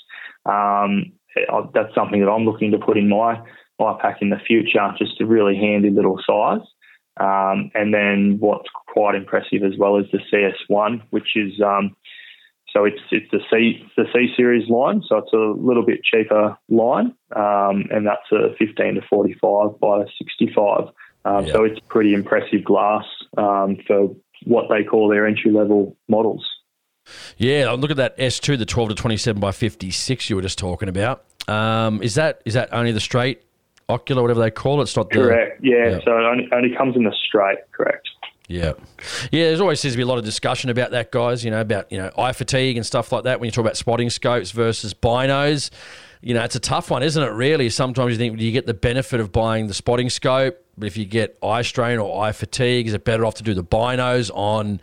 Um, 0.48 1.12
that's 1.76 1.94
something 1.94 2.22
that 2.22 2.32
I'm 2.32 2.46
looking 2.46 2.72
to 2.72 2.80
put 2.80 2.98
in 2.98 3.08
my 3.08 3.40
my 3.78 3.98
pack 4.02 4.18
in 4.22 4.30
the 4.30 4.40
future. 4.46 4.80
Just 4.98 5.22
a 5.22 5.26
really 5.26 5.56
handy 5.56 5.90
little 5.90 6.18
size. 6.26 6.66
Um, 7.22 7.70
and 7.76 7.94
then 7.94 8.38
what's 8.40 8.70
quite 8.88 9.14
impressive 9.16 9.64
as 9.64 9.78
well 9.78 9.98
is 9.98 10.06
the 10.12 10.20
CS1, 10.32 11.04
which 11.12 11.36
is 11.36 11.62
um, 11.62 11.96
so 12.74 12.86
it's 12.86 13.02
it's 13.12 13.30
the 13.32 13.42
C 13.52 13.86
the 13.96 14.06
C 14.14 14.34
series 14.36 14.68
line, 14.70 15.04
so 15.08 15.18
it's 15.18 15.34
a 15.34 15.38
little 15.38 15.86
bit 15.86 16.04
cheaper 16.04 16.58
line, 16.70 17.14
um, 17.36 17.86
and 17.92 18.08
that's 18.08 18.32
a 18.32 18.56
15 18.58 18.96
to 18.96 19.02
45 19.10 19.80
by 19.80 20.06
65. 20.18 20.86
Um, 21.24 21.48
So 21.48 21.64
it's 21.64 21.80
pretty 21.88 22.14
impressive 22.14 22.64
glass 22.64 23.06
um, 23.38 23.78
for 23.86 24.16
what 24.46 24.66
they 24.70 24.84
call 24.84 25.08
their 25.08 25.28
entry 25.28 25.52
level 25.52 25.96
models. 26.08 26.44
Yeah, 27.38 27.72
look 27.72 27.92
at 27.92 27.98
that 27.98 28.18
S2, 28.18 28.58
the 28.58 28.66
12 28.66 28.90
to 28.90 28.96
27 28.96 29.40
by 29.40 29.52
56 29.52 30.30
you 30.30 30.36
were 30.36 30.42
just 30.42 30.58
talking 30.58 30.90
about. 30.90 31.26
Um, 31.48 32.02
is 32.02 32.16
that 32.16 32.42
is 32.46 32.54
that 32.56 32.74
only 32.74 32.92
the 32.92 33.00
straight 33.00 33.44
ocular, 33.92 34.22
whatever 34.22 34.40
they 34.40 34.52
call 34.52 34.80
it? 34.80 34.84
It's 34.84 34.96
not 34.96 35.10
the, 35.10 35.20
correct. 35.20 35.64
Yeah, 35.64 35.90
yeah. 35.90 36.00
so 36.04 36.18
it 36.18 36.24
only, 36.24 36.50
only 36.52 36.76
comes 36.76 36.96
in 36.96 37.04
the 37.04 37.14
straight. 37.28 37.60
Correct. 37.72 38.08
Yeah, 38.48 38.74
yeah. 39.32 39.46
There's 39.46 39.62
always 39.62 39.80
seems 39.80 39.94
to 39.94 39.98
be 39.98 40.04
a 40.04 40.08
lot 40.08 40.18
of 40.18 40.26
discussion 40.26 40.70
about 40.70 40.92
that, 40.92 41.12
guys. 41.12 41.46
You 41.46 41.52
know 41.52 41.62
about 41.62 41.92
you 41.92 41.98
know 41.98 42.12
eye 42.18 42.34
fatigue 42.34 42.76
and 42.76 42.86
stuff 42.86 43.12
like 43.12 43.24
that 43.24 43.40
when 43.40 43.48
you 43.48 43.52
talk 43.52 43.64
about 43.64 43.78
spotting 43.78 44.10
scopes 44.10 44.52
versus 44.52 44.94
binos. 44.94 45.70
You 46.22 46.36
know, 46.36 46.44
it's 46.44 46.56
a 46.56 46.60
tough 46.60 46.92
one, 46.92 47.02
isn't 47.02 47.22
it? 47.22 47.32
Really, 47.32 47.70
sometimes 47.70 48.12
you 48.12 48.18
think 48.18 48.40
you 48.40 48.52
get 48.52 48.68
the 48.68 48.74
benefit 48.76 49.20
of 49.20 49.32
buying 49.32 49.68
the 49.68 49.74
spotting 49.74 50.10
scope, 50.10 50.64
but 50.78 50.86
if 50.86 50.96
you 50.96 51.06
get 51.06 51.38
eye 51.42 51.64
strain 51.64 51.98
or 51.98 52.24
eye 52.24 52.32
fatigue, 52.32 52.88
is 52.88 52.94
it 52.94 53.06
better 53.06 53.26
off 53.26 53.36
to 53.36 53.44
do 53.44 53.54
the 53.54 53.64
binos 53.64 54.30
on? 54.34 54.82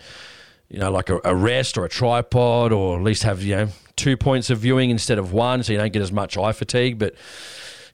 you 0.69 0.79
know, 0.79 0.91
like 0.91 1.09
a, 1.09 1.19
a, 1.25 1.35
rest 1.35 1.79
or 1.79 1.85
a 1.85 1.89
tripod, 1.89 2.73
or 2.73 2.99
at 2.99 3.03
least 3.03 3.23
have 3.23 3.43
you 3.43 3.57
know 3.57 3.69
two 3.97 4.17
points 4.17 4.51
of 4.51 4.59
viewing 4.59 4.91
instead 4.91 5.19
of 5.19 5.33
one, 5.33 5.63
so 5.63 5.73
you 5.73 5.79
don't 5.79 5.93
get 5.93 6.03
as 6.03 6.13
much 6.13 6.37
eye 6.37 6.53
fatigue. 6.53 6.99
But 6.99 7.15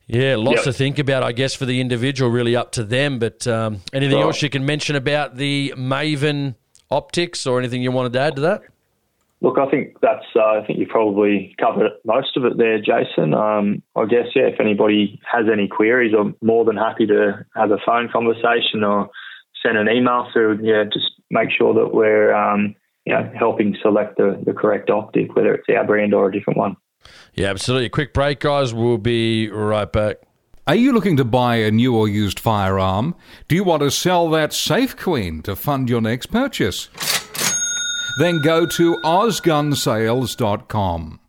yeah, 0.06 0.36
lots 0.36 0.58
yep. 0.58 0.64
to 0.64 0.72
think 0.72 0.98
about, 0.98 1.22
I 1.22 1.32
guess, 1.32 1.54
for 1.54 1.64
the 1.64 1.80
individual. 1.80 2.30
Really 2.30 2.56
up 2.56 2.72
to 2.72 2.84
them. 2.84 3.18
But 3.18 3.46
um, 3.46 3.80
anything 3.92 4.18
right. 4.18 4.24
else 4.24 4.42
you 4.42 4.50
can 4.50 4.66
mention 4.66 4.96
about 4.96 5.36
the 5.36 5.72
Maven 5.76 6.56
optics, 6.90 7.46
or 7.46 7.58
anything 7.58 7.82
you 7.82 7.90
wanted 7.90 8.12
to 8.14 8.20
add 8.20 8.36
to 8.36 8.42
that? 8.42 8.62
Look, 9.40 9.58
I 9.58 9.68
think 9.70 9.96
that's. 10.00 10.24
Uh, 10.36 10.60
I 10.62 10.64
think 10.66 10.78
you 10.78 10.86
probably 10.86 11.54
covered 11.58 11.92
most 12.04 12.36
of 12.36 12.44
it 12.44 12.56
there, 12.56 12.78
Jason. 12.78 13.34
Um, 13.34 13.82
I 13.96 14.04
guess 14.06 14.26
yeah. 14.34 14.44
If 14.44 14.60
anybody 14.60 15.20
has 15.30 15.46
any 15.52 15.68
queries, 15.68 16.14
I'm 16.18 16.36
more 16.42 16.64
than 16.64 16.76
happy 16.76 17.06
to 17.06 17.44
have 17.54 17.70
a 17.70 17.78
phone 17.84 18.08
conversation 18.12 18.84
or 18.84 19.10
send 19.64 19.78
an 19.78 19.88
email 19.88 20.28
through. 20.32 20.60
Yeah, 20.62 20.84
just 20.84 21.12
make 21.30 21.50
sure 21.50 21.74
that 21.74 21.94
we're 21.94 22.34
um, 22.34 22.74
you 23.04 23.14
know 23.14 23.30
helping 23.38 23.76
select 23.82 24.16
the, 24.16 24.42
the 24.44 24.52
correct 24.52 24.90
optic, 24.90 25.34
whether 25.34 25.54
it's 25.54 25.68
our 25.68 25.84
brand 25.84 26.14
or 26.14 26.28
a 26.28 26.32
different 26.32 26.58
one. 26.58 26.76
Yeah, 27.34 27.50
absolutely. 27.50 27.88
Quick 27.88 28.14
break, 28.14 28.40
guys. 28.40 28.72
We'll 28.72 28.98
be 28.98 29.48
right 29.48 29.90
back. 29.90 30.18
Are 30.66 30.74
you 30.74 30.92
looking 30.92 31.16
to 31.18 31.24
buy 31.24 31.56
a 31.56 31.70
new 31.70 31.94
or 31.94 32.08
used 32.08 32.40
firearm? 32.40 33.14
Do 33.48 33.54
you 33.54 33.64
want 33.64 33.82
to 33.82 33.90
sell 33.90 34.30
that 34.30 34.54
Safe 34.54 34.96
Queen 34.96 35.42
to 35.42 35.54
fund 35.54 35.90
your 35.90 36.00
next 36.00 36.26
purchase? 36.26 36.88
Then 38.18 38.40
go 38.40 38.64
to 38.66 38.96
OzGunSales.com. 39.04 41.20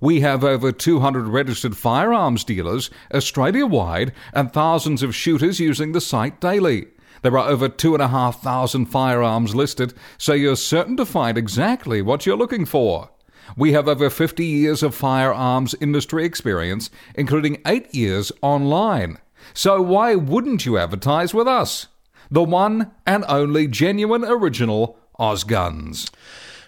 We 0.00 0.20
have 0.20 0.44
over 0.44 0.70
200 0.70 1.26
registered 1.28 1.76
firearms 1.76 2.44
dealers 2.44 2.90
Australia 3.12 3.66
wide 3.66 4.12
and 4.34 4.52
thousands 4.52 5.02
of 5.02 5.14
shooters 5.14 5.58
using 5.58 5.92
the 5.92 6.00
site 6.00 6.40
daily. 6.40 6.86
There 7.22 7.36
are 7.38 7.48
over 7.48 7.70
2,500 7.70 8.86
firearms 8.86 9.54
listed, 9.54 9.94
so 10.18 10.34
you're 10.34 10.56
certain 10.56 10.98
to 10.98 11.06
find 11.06 11.38
exactly 11.38 12.02
what 12.02 12.26
you're 12.26 12.36
looking 12.36 12.66
for. 12.66 13.08
We 13.56 13.72
have 13.72 13.88
over 13.88 14.10
50 14.10 14.44
years 14.44 14.82
of 14.82 14.94
firearms 14.94 15.74
industry 15.80 16.24
experience, 16.24 16.90
including 17.14 17.60
8 17.66 17.94
years 17.94 18.32
online. 18.42 19.18
So 19.52 19.80
why 19.80 20.14
wouldn't 20.14 20.66
you 20.66 20.78
advertise 20.78 21.34
with 21.34 21.46
us? 21.46 21.88
The 22.30 22.42
one 22.42 22.92
and 23.06 23.24
only 23.28 23.66
genuine 23.66 24.24
original 24.24 24.98
Ozguns. 25.18 26.10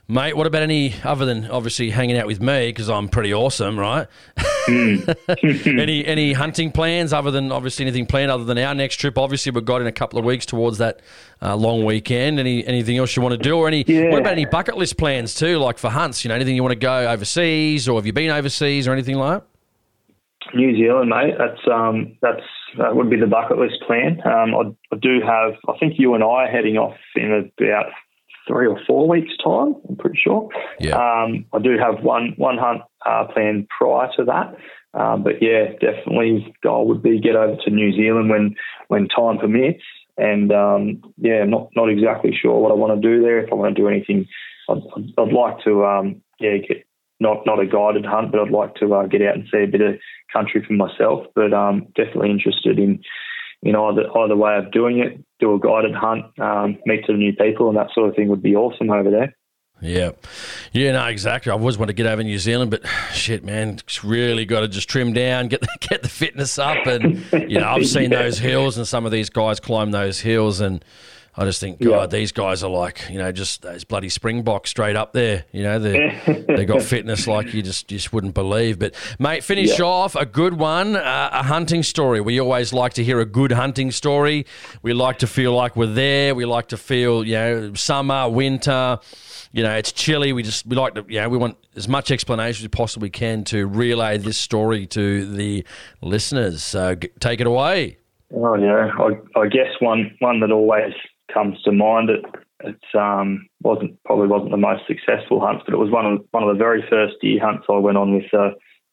Mate, 0.09 0.37
what 0.37 0.47
about 0.47 0.63
any 0.63 0.95
other 1.03 1.25
than 1.25 1.51
obviously 1.51 1.91
hanging 1.91 2.17
out 2.17 2.29
with 2.29 2.41
me 2.41 2.69
because 2.69 2.89
I'm 2.89 3.09
pretty 3.09 3.35
awesome, 3.35 3.77
right? 3.77 4.07
Hmm. 4.39 4.99
any 5.67 6.07
any 6.07 6.33
hunting 6.33 6.71
plans 6.71 7.13
other 7.13 7.33
than 7.33 7.51
obviously 7.51 7.85
anything 7.85 8.07
planned 8.07 8.31
other 8.31 8.45
than 8.45 8.57
our 8.57 8.73
next 8.73 8.97
trip? 8.97 9.19
Obviously, 9.19 9.51
we've 9.51 9.65
got 9.65 9.81
in 9.81 9.89
a 9.89 9.93
couple 9.93 10.17
of 10.21 10.25
weeks 10.25 10.47
towards 10.47 10.79
that 10.79 11.01
uh, 11.43 11.57
long 11.57 11.85
weekend. 11.85 12.39
Any 12.39 12.65
anything 12.65 12.99
else 12.99 13.17
you 13.17 13.23
want 13.23 13.33
to 13.33 13.39
do, 13.39 13.57
or 13.57 13.67
any? 13.67 13.83
Yeah. 13.85 14.11
What 14.11 14.21
about 14.21 14.35
any 14.35 14.45
bucket 14.45 14.77
list 14.77 14.97
plans 14.97 15.35
too, 15.35 15.59
like 15.59 15.77
for 15.77 15.91
hunts? 15.91 16.25
You 16.25 16.29
know, 16.29 16.37
anything 16.37 16.55
you 16.55 16.63
want 16.63 16.73
to 16.73 16.79
go 16.79 17.11
overseas, 17.11 17.89
or 17.89 17.99
have 17.99 18.07
you 18.07 18.13
been 18.13 18.31
overseas, 18.31 18.87
or 18.87 18.93
anything 18.93 19.17
like 19.17 19.41
that? 19.41 19.47
New 20.55 20.77
Zealand, 20.77 21.11
mate. 21.11 21.35
That's 21.37 21.61
um, 21.69 22.17
that's 22.23 22.47
that 22.79 22.95
would 22.95 23.11
be 23.11 23.19
the 23.19 23.27
bucket 23.27 23.59
list 23.59 23.83
plan. 23.85 24.21
Um, 24.25 24.55
I, 24.55 24.95
I, 24.95 24.99
do 25.01 25.21
have. 25.27 25.55
I 25.69 25.77
think 25.81 25.95
you 25.99 26.15
and 26.15 26.23
I 26.23 26.45
are 26.45 26.49
heading 26.49 26.77
off 26.77 26.97
in 27.17 27.51
about 27.59 27.87
three 28.47 28.67
or 28.67 28.79
four 28.87 29.09
weeks' 29.09 29.37
time. 29.43 29.75
I'm 29.89 29.97
pretty 29.97 30.19
sure. 30.23 30.49
Yeah. 30.81 30.97
Um, 30.97 31.47
I 31.53 31.59
do 31.59 31.77
have 31.79 32.03
one 32.03 32.35
one 32.37 32.59
hunt 32.59 32.83
uh, 33.05 33.27
planned 33.33 33.69
prior 33.69 34.09
to 34.17 34.25
that. 34.25 34.57
Um, 34.99 35.23
but 35.23 35.43
yeah, 35.43 35.73
definitely 35.81 36.55
goal 36.63 36.89
would 36.89 37.03
be 37.03 37.21
get 37.21 37.37
over 37.37 37.57
to 37.65 37.71
New 37.71 37.93
Zealand 37.93 38.31
when 38.31 38.55
when 38.89 39.09
time 39.09 39.39
permits. 39.39 39.83
And 40.17 40.51
um, 40.53 41.03
yeah, 41.19 41.45
not 41.45 41.71
not 41.77 41.91
exactly 41.91 42.33
sure 42.35 42.59
what 42.59 42.73
I 42.73 42.75
want 42.75 43.01
to 43.01 43.09
do 43.09 43.23
there. 43.23 43.41
If 43.41 43.53
I 43.53 43.57
want 43.57 43.77
to 43.77 43.83
do 43.83 43.89
anything, 43.89 44.27
I'd, 44.69 44.83
I'd 45.19 45.33
like 45.33 45.63
to 45.65 45.85
um, 45.85 46.23
yeah 46.41 46.57
get 46.59 46.87
not 47.21 47.45
not 47.45 47.61
a 47.61 47.67
guided 47.67 48.07
hunt, 48.07 48.33
but 48.33 48.41
I'd 48.41 48.51
like 48.51 48.75
to 48.77 48.95
uh, 48.95 49.07
get 49.07 49.23
out 49.23 49.35
and 49.35 49.49
see 49.53 49.65
a 49.65 49.67
bit 49.67 49.83
of 49.83 49.97
country 50.33 50.65
for 50.67 50.73
myself. 50.73 51.27
But 51.35 51.53
um, 51.53 51.89
definitely 51.95 52.31
interested 52.31 52.79
in 52.79 53.03
in 53.63 53.75
either 53.77 54.11
either 54.17 54.37
way 54.37 54.57
of 54.57 54.71
doing 54.73 54.99
it. 54.99 55.23
Do 55.39 55.55
a 55.55 55.59
guided 55.59 55.95
hunt, 55.95 56.25
um, 56.39 56.79
meet 56.87 57.05
some 57.07 57.19
new 57.19 57.35
people, 57.35 57.69
and 57.69 57.77
that 57.77 57.89
sort 57.95 58.09
of 58.09 58.17
thing 58.17 58.29
would 58.29 58.43
be 58.43 58.57
awesome 58.57 58.91
over 58.91 59.11
there. 59.11 59.35
Yeah, 59.83 60.13
yeah, 60.73 60.93
no, 60.93 61.05
exactly. 61.07 61.53
I 61.53 61.55
always 61.55 61.77
want 61.77 61.89
to 61.89 61.93
get 61.93 62.07
over 62.07 62.23
New 62.23 62.39
Zealand, 62.39 62.71
but 62.71 62.87
shit, 63.13 63.45
man, 63.45 63.75
it's 63.75 64.03
really 64.03 64.47
got 64.47 64.61
to 64.61 64.69
just 64.69 64.89
trim 64.89 65.13
down, 65.13 65.49
get 65.49 65.61
the, 65.61 65.69
get 65.81 66.03
the 66.03 66.09
fitness 66.09 66.59
up, 66.59 66.87
and 66.87 67.23
you 67.51 67.61
know, 67.61 67.69
I've 67.69 67.87
seen 67.87 68.11
yeah. 68.13 68.23
those 68.23 68.39
hills, 68.39 68.79
and 68.79 68.89
some 68.89 69.05
of 69.05 69.13
these 69.13 69.29
guys 69.29 69.61
climb 69.61 69.91
those 69.91 70.21
hills, 70.21 70.61
and 70.61 70.83
I 71.37 71.45
just 71.45 71.61
think, 71.61 71.81
God, 71.81 71.91
yeah. 71.91 72.07
these 72.07 72.33
guys 72.33 72.63
are 72.63 72.71
like, 72.71 73.09
you 73.11 73.19
know, 73.19 73.31
just 73.31 73.63
those 73.63 73.85
bloody 73.85 74.09
Springboks 74.09 74.71
straight 74.71 74.97
up 74.97 75.13
there. 75.13 75.45
You 75.53 75.63
know, 75.63 75.79
they 75.79 76.45
they 76.49 76.65
got 76.65 76.83
fitness 76.95 77.27
like 77.27 77.53
you 77.53 77.63
just 77.63 77.89
just 77.89 78.13
wouldn't 78.13 78.35
believe. 78.35 78.79
But 78.79 78.95
mate, 79.19 79.45
finish 79.45 79.79
yeah. 79.79 79.85
off 79.85 80.17
a 80.17 80.27
good 80.27 80.55
one, 80.55 80.97
uh, 80.97 81.31
a 81.33 81.43
hunting 81.43 81.83
story. 81.83 82.21
We 82.21 82.41
always 82.41 82.73
like 82.73 82.95
to 82.95 83.05
hear 83.05 83.21
a 83.21 83.27
good 83.27 83.53
hunting 83.53 83.91
story. 83.91 84.47
We 84.83 84.93
like 84.93 85.19
to 85.19 85.27
feel 85.27 85.53
like 85.53 85.77
we're 85.77 85.87
there. 85.87 86.35
We 86.35 86.45
like 86.45 86.69
to 86.69 86.77
feel, 86.77 87.25
you 87.25 87.35
know, 87.35 87.75
summer, 87.75 88.29
winter 88.29 88.99
you 89.57 89.63
know, 89.63 89.75
it's 89.75 89.91
chilly. 89.91 90.35
We 90.35 90.43
just 90.43 90.67
we 90.67 90.77
like 90.77 90.95
to, 90.95 91.05
you 91.09 91.19
know, 91.19 91.31
we 91.31 91.39
want 91.39 91.57
as 91.77 91.89
much 91.89 92.11
explanation 92.11 92.61
as 92.61 92.63
we 92.63 92.69
possibly 92.69 93.09
can 93.09 93.43
to 93.45 93.67
relay 93.67 94.19
this 94.19 94.37
story 94.37 94.87
to 94.89 95.25
the 95.25 95.65
listeners. 96.03 96.63
So 96.63 96.95
g- 96.95 97.09
take 97.21 97.41
it 97.41 97.47
away. 97.47 97.97
Oh 98.35 98.55
yeah, 98.57 98.91
I, 98.99 99.41
I, 99.41 99.47
guess 99.47 99.69
one 99.81 100.15
one 100.19 100.41
that 100.41 100.51
always 100.51 100.93
comes 101.33 101.61
to 101.63 101.73
mind. 101.73 102.11
It 102.11 102.25
it's 102.61 102.95
um 102.95 103.47
wasn't 103.63 104.03
probably 104.05 104.29
wasn't 104.29 104.51
the 104.51 104.57
most 104.57 104.83
successful 104.87 105.41
hunts, 105.41 105.65
but 105.65 105.75
it 105.75 105.79
was 105.79 105.91
one 105.91 106.07
of 106.07 106.25
one 106.31 106.43
of 106.43 106.49
the 106.49 106.59
very 106.59 106.85
first 106.89 107.15
deer 107.21 107.41
hunts 107.41 107.67
I 107.69 107.79
went 107.79 107.99
on 107.99 108.15
with 108.15 108.33
a, 108.33 108.51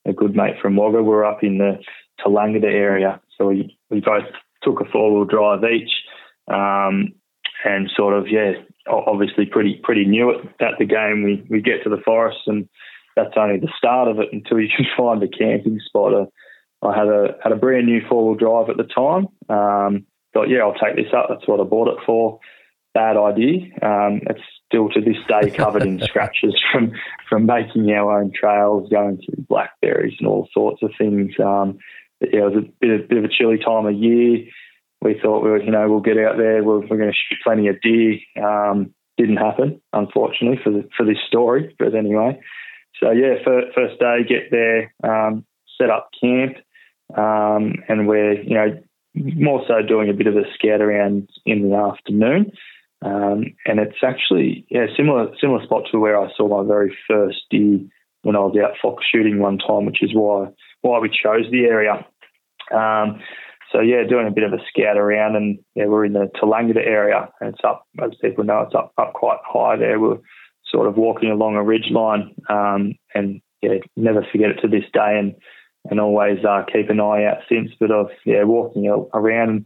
a 0.09 0.13
good 0.13 0.35
mate 0.35 0.55
from 0.61 0.75
Wagga. 0.75 0.97
We 0.97 1.09
were 1.09 1.25
up 1.25 1.43
in 1.43 1.57
the 1.57 1.77
Tallangatta 2.19 2.65
area, 2.65 3.21
so 3.37 3.47
we 3.47 3.77
we 3.89 3.99
both 3.99 4.25
took 4.61 4.81
a 4.81 4.91
four 4.91 5.13
wheel 5.13 5.25
drive 5.25 5.63
each. 5.63 5.91
Um, 6.47 7.13
and 7.65 7.89
sort 7.95 8.13
of 8.13 8.27
yeah, 8.27 8.51
obviously 8.87 9.45
pretty 9.45 9.79
pretty 9.81 10.05
new 10.05 10.31
at, 10.31 10.45
at 10.61 10.77
the 10.79 10.85
game. 10.85 11.23
We 11.23 11.45
we 11.49 11.61
get 11.61 11.83
to 11.83 11.89
the 11.89 12.01
forest 12.03 12.39
and 12.47 12.67
that's 13.15 13.33
only 13.37 13.59
the 13.59 13.71
start 13.77 14.07
of 14.07 14.19
it 14.19 14.29
until 14.31 14.59
you 14.59 14.69
can 14.75 14.85
find 14.97 15.21
a 15.23 15.27
camping 15.27 15.79
spot. 15.85 16.13
Uh, 16.13 16.25
I 16.85 16.97
had 16.97 17.07
a 17.07 17.37
had 17.41 17.51
a 17.51 17.57
brand 17.57 17.85
new 17.85 18.01
four 18.07 18.27
wheel 18.27 18.35
drive 18.35 18.69
at 18.69 18.77
the 18.77 18.83
time. 18.83 19.27
Um, 19.49 20.05
thought 20.33 20.49
yeah, 20.49 20.59
I'll 20.59 20.73
take 20.73 20.95
this 20.95 21.13
up. 21.15 21.27
That's 21.29 21.47
what 21.47 21.59
I 21.59 21.63
bought 21.63 21.89
it 21.89 22.03
for. 22.05 22.39
Bad 22.93 23.17
idea. 23.17 23.61
Um, 23.81 24.21
it's 24.29 24.41
still 24.67 24.89
to 24.89 25.01
this 25.01 25.17
day 25.27 25.49
covered 25.55 25.83
in 25.83 25.99
scratches 25.99 26.55
from 26.71 26.91
from 27.29 27.45
making 27.45 27.89
our 27.91 28.19
own 28.19 28.31
trails, 28.33 28.89
going 28.89 29.17
through 29.17 29.45
blackberries 29.47 30.15
and 30.19 30.27
all 30.27 30.47
sorts 30.53 30.83
of 30.83 30.91
things. 30.97 31.33
Um, 31.39 31.77
but 32.19 32.29
yeah, 32.33 32.41
it 32.41 32.53
was 32.53 32.63
a 32.63 32.71
bit, 32.79 33.09
bit 33.09 33.17
of 33.17 33.25
a 33.25 33.29
chilly 33.29 33.57
time 33.57 33.85
of 33.85 33.93
year 33.93 34.45
we 35.03 35.19
thought 35.21 35.43
we 35.43 35.49
were, 35.49 35.61
you 35.61 35.71
know, 35.71 35.89
we'll 35.89 35.99
get 35.99 36.17
out 36.17 36.37
there, 36.37 36.63
we're, 36.63 36.79
we're 36.79 36.97
going 36.97 37.11
to 37.11 37.17
shoot 37.29 37.39
plenty 37.43 37.67
of 37.67 37.81
deer. 37.81 38.17
Um, 38.41 38.93
didn't 39.17 39.37
happen, 39.37 39.81
unfortunately, 39.91 40.59
for 40.63 40.71
the, 40.71 40.89
for 40.95 41.05
this 41.05 41.17
story. 41.27 41.75
But 41.77 41.93
anyway, 41.93 42.39
so 42.99 43.11
yeah, 43.11 43.35
first, 43.45 43.75
first 43.75 43.99
day, 43.99 44.23
get 44.27 44.49
there, 44.49 44.93
um, 45.03 45.45
set 45.79 45.89
up 45.89 46.09
camp, 46.19 46.55
um, 47.15 47.75
and 47.89 48.07
we're, 48.07 48.41
you 48.41 48.55
know, 48.55 48.81
more 49.15 49.63
so 49.67 49.81
doing 49.81 50.09
a 50.09 50.13
bit 50.13 50.27
of 50.27 50.35
a 50.35 50.43
scout 50.53 50.81
around 50.81 51.29
in 51.45 51.69
the 51.69 51.75
afternoon. 51.75 52.51
Um, 53.03 53.53
and 53.65 53.79
it's 53.79 54.01
actually 54.01 54.65
yeah 54.69 54.85
similar 54.95 55.27
similar 55.39 55.63
spot 55.63 55.83
to 55.91 55.99
where 55.99 56.17
I 56.17 56.29
saw 56.37 56.47
my 56.47 56.65
very 56.65 56.95
first 57.07 57.41
deer 57.49 57.79
when 58.21 58.37
I 58.37 58.39
was 58.39 58.55
out 58.57 58.77
fox 58.81 59.03
shooting 59.11 59.39
one 59.39 59.57
time, 59.57 59.85
which 59.85 60.01
is 60.01 60.13
why 60.13 60.47
why 60.81 60.99
we 60.99 61.09
chose 61.09 61.45
the 61.51 61.65
area. 61.65 62.05
Um, 62.73 63.19
so 63.71 63.81
yeah, 63.81 64.03
doing 64.07 64.27
a 64.27 64.31
bit 64.31 64.43
of 64.43 64.53
a 64.53 64.63
scout 64.69 64.97
around, 64.97 65.35
and 65.35 65.59
yeah, 65.75 65.85
we're 65.85 66.05
in 66.05 66.13
the 66.13 66.29
Tallangatta 66.41 66.85
area, 66.85 67.29
and 67.41 67.53
it's 67.53 67.63
up, 67.63 67.85
as 68.01 68.11
people 68.21 68.43
know, 68.43 68.61
it's 68.61 68.75
up 68.75 68.93
up 68.97 69.13
quite 69.13 69.39
high 69.43 69.75
there. 69.75 69.99
We're 69.99 70.19
sort 70.71 70.87
of 70.87 70.95
walking 70.95 71.29
along 71.31 71.55
a 71.55 71.63
ridge 71.63 71.89
line, 71.91 72.35
um, 72.49 72.93
and 73.13 73.41
yeah, 73.61 73.79
never 73.97 74.25
forget 74.31 74.51
it 74.51 74.61
to 74.61 74.67
this 74.67 74.85
day, 74.93 75.17
and 75.19 75.35
and 75.89 75.99
always 75.99 76.43
uh, 76.45 76.63
keep 76.71 76.89
an 76.89 76.99
eye 76.99 77.25
out 77.25 77.39
since. 77.49 77.71
But 77.79 77.91
of 77.91 78.09
yeah, 78.25 78.43
walking 78.43 78.87
around, 79.13 79.49
and 79.49 79.65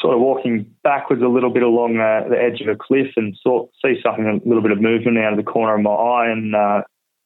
sort 0.00 0.14
of 0.14 0.20
walking 0.20 0.74
backwards 0.82 1.22
a 1.22 1.28
little 1.28 1.50
bit 1.50 1.62
along 1.62 1.98
uh, 1.98 2.28
the 2.28 2.40
edge 2.40 2.60
of 2.60 2.68
a 2.68 2.76
cliff, 2.76 3.08
and 3.16 3.36
sort 3.42 3.70
see 3.84 4.00
something 4.02 4.26
a 4.26 4.48
little 4.48 4.62
bit 4.62 4.72
of 4.72 4.80
movement 4.80 5.18
out 5.18 5.32
of 5.32 5.38
the 5.38 5.50
corner 5.50 5.74
of 5.74 5.82
my 5.82 5.90
eye, 5.90 6.30
and 6.30 6.54
uh, 6.54 6.82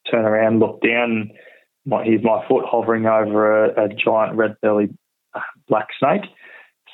turn 0.09 0.25
around, 0.25 0.59
look 0.59 0.81
down. 0.81 1.31
My, 1.85 2.03
here's 2.03 2.23
my 2.23 2.45
foot 2.47 2.65
hovering 2.65 3.05
over 3.05 3.65
a, 3.65 3.85
a 3.85 3.89
giant 3.89 4.37
red-bellied 4.37 4.97
black 5.67 5.87
snake. 5.99 6.23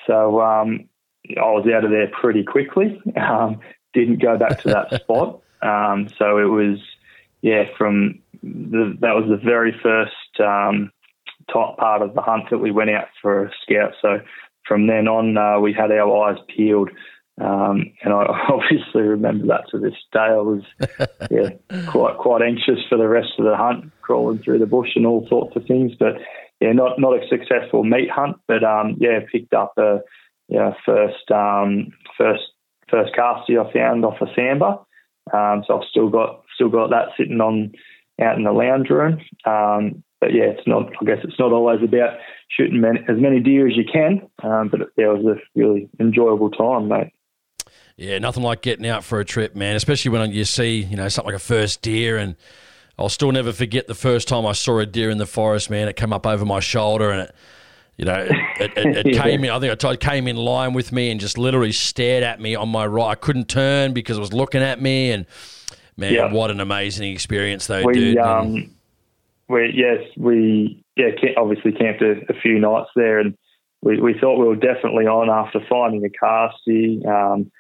So 0.07 0.41
um, 0.41 0.89
I 1.37 1.51
was 1.51 1.67
out 1.73 1.85
of 1.85 1.91
there 1.91 2.09
pretty 2.21 2.43
quickly. 2.43 3.01
Um, 3.15 3.59
didn't 3.91 4.21
go 4.21 4.37
back 4.37 4.61
to 4.61 4.67
that 4.69 4.93
spot. 5.01 5.41
Um, 5.63 6.09
so 6.17 6.37
it 6.37 6.45
was, 6.45 6.79
yeah, 7.41 7.63
from 7.75 8.19
the, 8.43 8.95
that 9.01 9.15
was 9.15 9.25
the 9.27 9.37
very 9.43 9.75
first 9.81 10.13
um, 10.39 10.91
top 11.51 11.77
part 11.77 12.01
of 12.01 12.13
the 12.13 12.21
hunt 12.21 12.45
that 12.51 12.59
we 12.59 12.71
went 12.71 12.89
out 12.89 13.07
for 13.21 13.45
a 13.45 13.51
scout. 13.63 13.93
So 14.01 14.19
from 14.67 14.87
then 14.87 15.07
on, 15.07 15.37
uh, 15.37 15.59
we 15.59 15.73
had 15.73 15.91
our 15.91 16.29
eyes 16.29 16.37
peeled. 16.55 16.89
Um, 17.41 17.93
and 18.03 18.13
I 18.13 18.25
obviously 18.49 19.01
remember 19.01 19.47
that 19.47 19.69
to 19.71 19.79
this 19.79 19.95
day. 20.11 20.19
I 20.19 20.35
was 20.35 20.63
yeah, 21.31 21.49
quite 21.87 22.17
quite 22.17 22.41
anxious 22.41 22.79
for 22.89 22.97
the 22.97 23.07
rest 23.07 23.33
of 23.37 23.45
the 23.45 23.55
hunt, 23.55 23.91
crawling 24.01 24.39
through 24.39 24.59
the 24.59 24.65
bush 24.65 24.89
and 24.95 25.05
all 25.05 25.25
sorts 25.29 25.55
of 25.55 25.65
things. 25.65 25.93
But 25.97 26.15
yeah, 26.59 26.73
not 26.73 26.99
not 26.99 27.13
a 27.13 27.27
successful 27.29 27.83
meat 27.83 28.09
hunt, 28.11 28.37
but 28.47 28.63
um, 28.63 28.97
yeah, 28.99 29.19
picked 29.31 29.53
up 29.53 29.73
a 29.77 29.99
you 30.49 30.57
know, 30.57 30.75
first 30.85 31.31
um, 31.31 31.93
first 32.17 32.43
first 32.89 33.13
casty 33.13 33.57
I 33.57 33.71
found 33.71 34.03
off 34.03 34.21
a 34.21 34.25
sambar. 34.25 34.83
Um, 35.31 35.63
so 35.65 35.77
I've 35.77 35.87
still 35.89 36.09
got 36.09 36.41
still 36.55 36.69
got 36.69 36.89
that 36.89 37.09
sitting 37.17 37.39
on 37.39 37.71
out 38.21 38.37
in 38.37 38.43
the 38.43 38.51
lounge 38.51 38.89
room. 38.89 39.19
Um, 39.45 40.03
but 40.19 40.33
yeah, 40.33 40.45
it's 40.45 40.67
not. 40.67 40.91
I 41.01 41.05
guess 41.05 41.19
it's 41.23 41.39
not 41.39 41.51
always 41.51 41.81
about 41.83 42.17
shooting 42.49 42.81
many, 42.81 42.99
as 43.07 43.17
many 43.17 43.39
deer 43.39 43.67
as 43.67 43.75
you 43.75 43.85
can. 43.91 44.29
Um, 44.43 44.69
but 44.69 44.81
it, 44.81 44.87
yeah, 44.97 45.11
it 45.11 45.23
was 45.23 45.37
a 45.37 45.59
really 45.59 45.89
enjoyable 45.99 46.51
time, 46.51 46.87
mate. 46.87 47.13
Yeah, 47.95 48.17
nothing 48.19 48.43
like 48.43 48.61
getting 48.61 48.87
out 48.87 49.03
for 49.03 49.19
a 49.19 49.25
trip, 49.25 49.55
man. 49.55 49.75
Especially 49.75 50.11
when 50.11 50.31
you 50.31 50.45
see 50.45 50.83
you 50.83 50.97
know 50.97 51.07
something 51.09 51.33
like 51.33 51.41
a 51.41 51.43
first 51.43 51.81
deer 51.81 52.17
and 52.17 52.35
I'll 52.99 53.09
still 53.09 53.31
never 53.31 53.53
forget 53.53 53.87
the 53.87 53.95
first 53.95 54.27
time 54.27 54.45
I 54.45 54.51
saw 54.51 54.79
a 54.79 54.85
deer 54.85 55.09
in 55.09 55.19
the 55.19 55.25
forest, 55.25 55.69
man. 55.69 55.87
It 55.87 55.95
came 55.95 56.11
up 56.11 56.27
over 56.27 56.43
my 56.43 56.59
shoulder 56.59 57.11
and 57.11 57.21
it, 57.21 57.35
you 57.95 58.03
know, 58.03 58.27
it, 58.59 58.77
it, 58.77 58.97
it 58.97 59.05
yeah. 59.13 59.23
came 59.23 59.45
in. 59.45 59.51
I 59.51 59.59
think 59.59 59.81
it 59.81 59.99
came 60.01 60.27
in 60.27 60.35
line 60.35 60.73
with 60.73 60.91
me 60.91 61.09
and 61.09 61.17
just 61.17 61.37
literally 61.37 61.71
stared 61.71 62.23
at 62.23 62.41
me 62.41 62.55
on 62.55 62.67
my 62.67 62.85
right. 62.85 63.11
I 63.11 63.15
couldn't 63.15 63.47
turn 63.47 63.93
because 63.93 64.17
it 64.17 64.19
was 64.19 64.33
looking 64.33 64.61
at 64.61 64.81
me. 64.81 65.11
And 65.11 65.25
man, 65.95 66.13
yeah. 66.13 66.33
what 66.33 66.51
an 66.51 66.59
amazing 66.59 67.09
experience, 67.13 67.67
though, 67.67 67.85
we, 67.85 67.93
dude. 67.93 68.17
Um, 68.17 68.75
we 69.49 69.73
yes, 69.75 70.07
we 70.17 70.83
yeah, 70.95 71.09
obviously 71.37 71.71
camped 71.71 72.01
a, 72.01 72.21
a, 72.29 72.39
few 72.41 72.59
nights 72.59 72.89
there, 72.95 73.19
and 73.19 73.35
we, 73.81 73.99
we 73.99 74.13
thought 74.19 74.39
we 74.39 74.47
were 74.47 74.55
definitely 74.55 75.05
on 75.05 75.29
after 75.29 75.59
finding 75.67 76.05
a 76.05 76.25
casty, 76.25 77.05
um, 77.05 77.51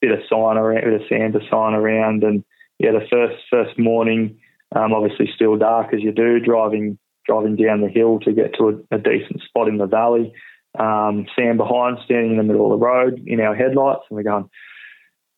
bit 0.00 0.12
of 0.12 0.20
sign 0.30 0.56
around, 0.56 0.84
bit 0.84 0.94
of 0.94 1.08
sambar 1.08 1.50
sign 1.50 1.74
around, 1.74 2.22
and 2.22 2.44
yeah, 2.78 2.92
the 2.92 3.06
first 3.10 3.42
first 3.50 3.78
morning 3.78 4.38
um, 4.74 4.92
obviously, 4.92 5.30
still 5.34 5.56
dark 5.56 5.94
as 5.94 6.00
you 6.02 6.12
do, 6.12 6.40
driving 6.40 6.98
driving 7.26 7.56
down 7.56 7.82
the 7.82 7.88
hill 7.88 8.18
to 8.20 8.32
get 8.32 8.54
to 8.54 8.68
a, 8.90 8.96
a 8.96 8.98
decent 8.98 9.42
spot 9.42 9.68
in 9.68 9.78
the 9.78 9.86
valley. 9.86 10.32
Um, 10.78 11.26
sambar 11.36 11.68
hind, 11.68 11.98
standing 12.04 12.32
in 12.32 12.36
the 12.36 12.42
middle 12.42 12.72
of 12.72 12.78
the 12.78 12.84
road 12.84 13.22
in 13.26 13.40
our 13.40 13.54
headlights, 13.54 14.02
and 14.10 14.16
we're 14.16 14.22
going, 14.22 14.50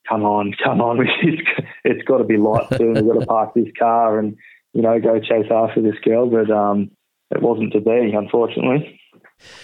"Come 0.08 0.24
on, 0.24 0.54
come 0.62 0.80
on! 0.80 1.06
it's, 1.22 1.42
it's 1.84 2.02
got 2.02 2.18
to 2.18 2.24
be 2.24 2.36
light 2.36 2.66
soon. 2.76 2.94
We've 2.94 3.06
got 3.06 3.20
to 3.20 3.26
park 3.28 3.54
this 3.54 3.72
car 3.78 4.18
and 4.18 4.36
you 4.72 4.82
know 4.82 4.98
go 5.00 5.18
chase 5.20 5.50
after 5.50 5.82
this 5.82 5.98
girl." 6.04 6.28
But 6.28 6.50
um, 6.50 6.90
it 7.30 7.42
wasn't 7.42 7.72
to 7.72 7.80
be, 7.80 8.12
unfortunately. 8.16 9.00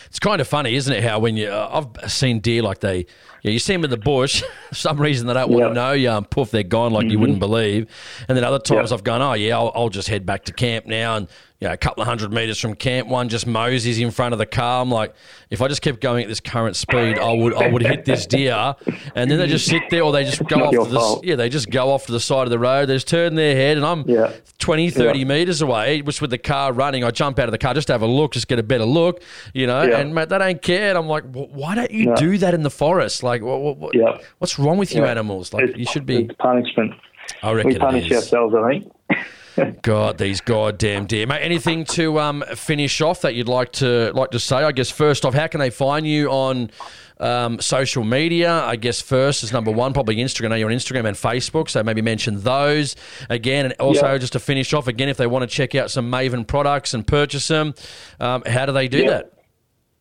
It's 0.07 0.19
kind 0.19 0.41
of 0.41 0.49
funny, 0.49 0.75
isn't 0.75 0.93
it? 0.93 1.03
How 1.03 1.19
when 1.19 1.37
you 1.37 1.49
uh, 1.49 1.87
I've 2.03 2.11
seen 2.11 2.41
deer 2.41 2.63
like 2.63 2.81
they, 2.81 3.07
yeah, 3.43 3.51
you 3.51 3.59
see 3.59 3.73
them 3.73 3.85
in 3.85 3.91
the 3.91 3.97
bush. 3.97 4.43
for 4.69 4.75
some 4.75 5.01
reason 5.01 5.27
they 5.27 5.35
don't 5.35 5.51
want 5.51 5.63
yep. 5.63 5.71
to 5.71 5.75
know 5.75 5.93
you. 5.93 6.11
Um, 6.11 6.25
poof, 6.25 6.51
they're 6.51 6.63
gone 6.63 6.93
like 6.93 7.05
mm-hmm. 7.05 7.11
you 7.13 7.19
wouldn't 7.19 7.39
believe. 7.39 7.89
And 8.29 8.37
then 8.37 8.45
other 8.45 8.59
times 8.59 8.91
yep. 8.91 8.99
I've 8.99 9.05
gone, 9.05 9.23
oh 9.23 9.35
yeah, 9.35 9.57
I'll, 9.57 9.73
I'll, 9.75 9.89
just 9.89 10.09
head 10.09 10.27
back 10.27 10.45
to 10.45 10.53
camp 10.53 10.87
now. 10.87 11.17
And 11.17 11.29
you 11.61 11.69
know, 11.69 11.73
a 11.73 11.77
couple 11.77 12.03
of 12.03 12.09
hundred 12.09 12.33
meters 12.35 12.61
from 12.61 12.75
camp. 12.75 13.09
One 13.09 13.31
just 13.31 13.47
moseys 13.47 13.99
in 13.99 14.11
front 14.11 14.35
of 14.35 14.39
the 14.39 14.45
car. 14.45 14.83
I'm 14.83 14.91
like, 14.91 15.15
if 15.49 15.63
I 15.63 15.69
just 15.69 15.81
kept 15.81 16.01
going 16.03 16.23
at 16.23 16.29
this 16.29 16.41
current 16.41 16.77
speed, 16.77 17.19
I 17.19 17.33
would 17.33 17.55
I 17.55 17.69
would 17.69 17.81
hit 17.81 18.05
this 18.05 18.27
deer. 18.27 18.75
And 19.15 19.31
then 19.31 19.39
they 19.39 19.47
just 19.47 19.67
sit 19.67 19.83
there, 19.91 20.03
or 20.03 20.13
they 20.13 20.25
just 20.25 20.45
go 20.47 20.59
not 20.59 20.75
off 20.77 20.89
to 20.89 20.93
the 20.93 21.01
fault. 21.01 21.25
yeah, 21.25 21.37
they 21.37 21.49
just 21.49 21.71
go 21.71 21.91
off 21.91 22.07
to 22.07 22.13
the 22.13 22.21
side 22.21 22.43
of 22.43 22.51
the 22.51 22.59
road. 22.59 22.87
They 22.87 22.95
just 22.95 23.09
turn 23.09 23.37
their 23.37 23.55
head, 23.55 23.79
and 23.79 23.87
I'm 23.87 24.05
Yeah. 24.07 24.33
20, 24.59 24.91
30 24.91 25.19
Yeah. 25.21 25.25
meters 25.25 25.63
away, 25.63 26.03
just 26.03 26.21
with 26.21 26.31
the 26.31 26.39
car 26.39 26.75
running. 26.75 27.05
I 27.05 27.11
jump 27.11 27.39
out 27.39 27.47
of 27.47 27.53
the 27.53 27.59
car 27.59 27.73
just 27.73 27.87
to 27.87 27.95
have 27.95 28.03
a 28.03 28.07
look, 28.07 28.33
just 28.33 28.49
get 28.49 28.59
a 28.59 28.63
better 28.63 28.85
look, 28.85 29.23
you 29.55 29.67
know. 29.67 29.83
Yeah. 29.83 29.96
And 30.01 30.15
mate, 30.15 30.29
they 30.29 30.39
don't 30.39 30.63
care. 30.63 30.91
And 30.91 30.99
I'm 30.99 31.07
like, 31.09 31.25
why 31.33 31.75
don't 31.75 31.91
you 31.91 32.07
No. 32.07 32.15
do 32.17 32.39
that 32.39 32.55
in 32.55 32.63
the 32.63 32.71
forest? 32.71 33.23
Like, 33.23 33.43
what, 33.43 33.77
what, 33.77 33.95
Yeah. 33.95 34.19
what's 34.39 34.59
wrong 34.59 34.79
with 34.79 34.95
you 34.95 35.03
Yeah. 35.03 35.11
animals? 35.11 35.53
Like, 35.53 35.65
It's- 35.65 35.79
you 35.79 35.87
should 35.87 36.07
be. 36.07 36.25
punishment. 36.39 36.95
I 37.43 37.53
reckon 37.53 37.73
We 37.73 37.79
punish 37.79 38.11
ourselves, 38.13 38.55
I 38.55 38.69
think. 38.71 39.83
God, 39.83 40.19
these 40.19 40.41
goddamn 40.43 41.07
deer, 41.07 41.27
mate. 41.27 41.41
Anything 41.41 41.85
to 41.87 42.21
um, 42.21 42.45
finish 42.55 43.01
off 43.01 43.23
that 43.23 43.35
you'd 43.35 43.49
like 43.49 43.73
to 43.73 44.13
like 44.15 44.31
to 44.33 44.39
say? 44.39 44.57
I 44.57 44.71
guess 44.71 44.91
first 44.91 45.25
off, 45.25 45.33
how 45.35 45.47
can 45.47 45.61
they 45.61 45.71
find 45.71 46.07
you 46.07 46.29
on 46.29 46.71
um, 47.19 47.59
social 47.61 48.05
media? 48.05 48.53
I 48.53 48.77
guess 48.77 49.01
first 49.01 49.43
is 49.43 49.53
number 49.55 49.71
one, 49.71 49.95
probably 49.95 50.17
Instagram. 50.17 50.47
I 50.47 50.49
know 50.49 50.55
you're 50.57 50.71
on 50.71 50.77
Instagram 50.77 51.07
and 51.07 51.17
Facebook, 51.17 51.71
so 51.71 51.83
maybe 51.83 52.03
mention 52.03 52.43
those 52.43 52.97
again. 53.31 53.65
And 53.65 53.75
also, 53.81 54.07
Yeah. 54.13 54.19
just 54.19 54.35
to 54.35 54.39
finish 54.41 54.75
off, 54.75 54.87
again, 54.89 55.09
if 55.09 55.17
they 55.17 55.27
want 55.27 55.43
to 55.43 55.47
check 55.49 55.75
out 55.75 55.91
some 55.91 56.13
Maven 56.13 56.47
products 56.47 56.93
and 56.93 57.07
purchase 57.07 57.49
them, 57.49 57.75
um, 58.21 58.43
how 58.47 58.67
do 58.67 58.73
they 58.73 58.89
do 58.89 58.99
Yeah. 59.05 59.11
that? 59.11 59.33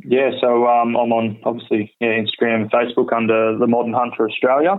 Yeah, 0.04 0.32
so 0.42 0.68
um, 0.68 0.96
I'm 0.96 1.12
on 1.12 1.40
obviously 1.44 1.96
yeah, 2.00 2.10
Instagram 2.10 2.64
and 2.64 2.72
Facebook 2.72 3.14
under 3.16 3.58
the 3.58 3.68
Modern 3.68 3.94
Hunter 3.94 4.28
Australia. 4.28 4.78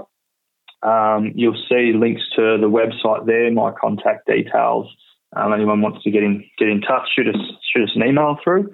Um, 0.83 1.33
you'll 1.35 1.61
see 1.69 1.93
links 1.95 2.23
to 2.37 2.59
the 2.61 2.71
website 2.71 3.27
there, 3.27 3.51
my 3.51 3.73
contact 3.73 4.27
details. 4.27 4.89
Um, 5.35 5.53
anyone 5.53 5.81
wants 5.81 6.05
to 6.05 6.11
get 6.11 6.23
in 6.23 6.45
get 6.59 6.69
in 6.69 6.81
touch, 6.81 7.09
shoot 7.15 7.29
us 7.29 7.41
shoot 7.73 7.85
us 7.85 7.97
an 7.97 8.07
email 8.07 8.37
through. 8.43 8.73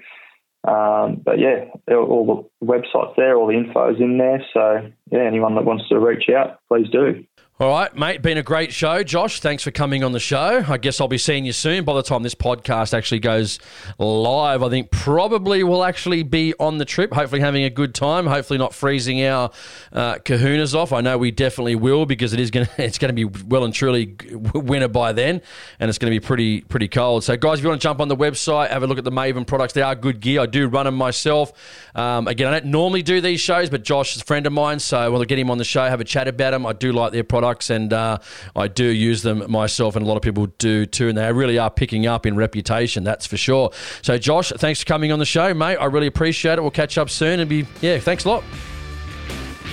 Um, 0.64 1.20
but 1.24 1.38
yeah, 1.40 1.64
all 1.95 2.51
the 2.61 2.66
websites 2.66 3.16
there, 3.16 3.36
all 3.36 3.49
the 3.49 3.55
info's 3.55 4.01
in 4.01 4.18
there. 4.18 4.45
So 4.53 4.90
yeah, 5.11 5.22
anyone 5.22 5.55
that 5.55 5.64
wants 5.64 5.88
to 5.88 5.99
reach 5.99 6.28
out, 6.28 6.61
please 6.68 6.88
do. 6.90 7.24
All 7.62 7.68
right, 7.68 7.94
mate. 7.94 8.22
Been 8.22 8.38
a 8.38 8.42
great 8.42 8.72
show, 8.72 9.04
Josh. 9.04 9.38
Thanks 9.38 9.62
for 9.62 9.70
coming 9.70 10.02
on 10.02 10.10
the 10.10 10.18
show. 10.18 10.64
I 10.66 10.78
guess 10.78 11.00
I'll 11.00 11.06
be 11.06 11.16
seeing 11.16 11.44
you 11.44 11.52
soon. 11.52 11.84
By 11.84 11.94
the 11.94 12.02
time 12.02 12.24
this 12.24 12.34
podcast 12.34 12.92
actually 12.92 13.20
goes 13.20 13.60
live, 13.98 14.64
I 14.64 14.68
think 14.68 14.90
probably 14.90 15.62
we'll 15.62 15.84
actually 15.84 16.24
be 16.24 16.54
on 16.58 16.78
the 16.78 16.84
trip. 16.84 17.12
Hopefully, 17.12 17.40
having 17.40 17.62
a 17.62 17.70
good 17.70 17.94
time. 17.94 18.26
Hopefully, 18.26 18.58
not 18.58 18.74
freezing 18.74 19.24
our 19.24 19.52
uh, 19.92 20.14
kahunas 20.14 20.74
off. 20.74 20.92
I 20.92 21.02
know 21.02 21.16
we 21.18 21.30
definitely 21.30 21.76
will 21.76 22.04
because 22.04 22.32
it 22.32 22.40
is 22.40 22.50
going 22.50 22.66
to 22.76 22.82
it's 22.82 22.98
going 22.98 23.14
to 23.14 23.26
be 23.26 23.26
well 23.44 23.62
and 23.62 23.72
truly 23.72 24.16
winter 24.54 24.88
by 24.88 25.12
then, 25.12 25.40
and 25.78 25.88
it's 25.88 25.98
going 25.98 26.12
to 26.12 26.20
be 26.20 26.26
pretty 26.26 26.62
pretty 26.62 26.88
cold. 26.88 27.22
So, 27.22 27.36
guys, 27.36 27.58
if 27.58 27.62
you 27.62 27.68
want 27.68 27.80
to 27.80 27.86
jump 27.86 28.00
on 28.00 28.08
the 28.08 28.16
website, 28.16 28.70
have 28.70 28.82
a 28.82 28.88
look 28.88 28.98
at 28.98 29.04
the 29.04 29.12
Maven 29.12 29.46
products. 29.46 29.72
They 29.72 29.82
are 29.82 29.94
good 29.94 30.18
gear. 30.18 30.40
I 30.40 30.46
do 30.46 30.66
run 30.66 30.86
them 30.86 30.96
myself. 30.96 31.52
Um, 31.94 32.26
again, 32.26 32.48
I 32.48 32.58
don't 32.58 32.72
normally 32.72 33.02
do 33.02 33.20
these 33.20 33.40
shows, 33.40 33.70
but 33.70 33.84
Josh 33.84 34.16
is 34.16 34.22
a 34.22 34.24
friend 34.24 34.48
of 34.48 34.52
mine, 34.52 34.80
so 34.80 34.98
I 34.98 35.08
want 35.10 35.22
to 35.22 35.26
get 35.26 35.38
him 35.38 35.48
on 35.48 35.58
the 35.58 35.64
show, 35.64 35.84
have 35.84 36.00
a 36.00 36.04
chat 36.04 36.26
about 36.26 36.50
them. 36.50 36.66
I 36.66 36.72
do 36.72 36.90
like 36.90 37.12
their 37.12 37.22
products, 37.53 37.70
and 37.70 37.92
uh, 37.92 38.18
I 38.57 38.68
do 38.68 38.84
use 38.84 39.22
them 39.22 39.50
myself, 39.50 39.96
and 39.96 40.05
a 40.05 40.09
lot 40.09 40.16
of 40.16 40.22
people 40.22 40.46
do 40.59 40.86
too, 40.86 41.09
and 41.09 41.18
they 41.18 41.32
really 41.32 41.59
are 41.59 41.70
picking 41.70 42.07
up 42.07 42.26
in 42.26 42.36
reputation, 42.36 43.05
that's 43.05 43.26
for 43.26 43.36
sure. 43.36 43.70
So, 44.03 44.18
Josh, 44.18 44.53
thanks 44.57 44.80
for 44.80 44.86
coming 44.86 45.12
on 45.12 45.18
the 45.18 45.24
show, 45.24 45.53
mate. 45.55 45.76
I 45.76 45.86
really 45.86 46.07
appreciate 46.07 46.59
it. 46.59 46.62
We'll 46.62 46.70
catch 46.70 46.98
up 46.98 47.11
soon, 47.11 47.40
and 47.40 47.48
be 47.48 47.66
yeah, 47.80 47.98
thanks 47.98 48.24
a 48.24 48.28
lot. 48.28 48.44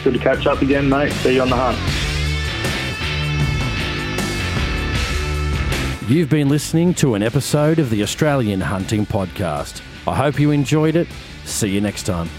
Good 0.03 0.13
to 0.13 0.19
catch 0.19 0.45
up 0.47 0.61
again, 0.61 0.89
mate. 0.89 1.11
See 1.11 1.35
you 1.35 1.41
on 1.41 1.49
the 1.49 1.55
hunt. 1.55 1.77
You've 6.09 6.29
been 6.29 6.49
listening 6.49 6.95
to 6.95 7.13
an 7.13 7.21
episode 7.21 7.77
of 7.77 7.91
the 7.91 8.01
Australian 8.01 8.61
Hunting 8.61 9.05
Podcast. 9.05 9.81
I 10.07 10.15
hope 10.15 10.39
you 10.39 10.49
enjoyed 10.51 10.95
it. 10.95 11.07
See 11.45 11.69
you 11.69 11.81
next 11.81 12.03
time. 12.03 12.29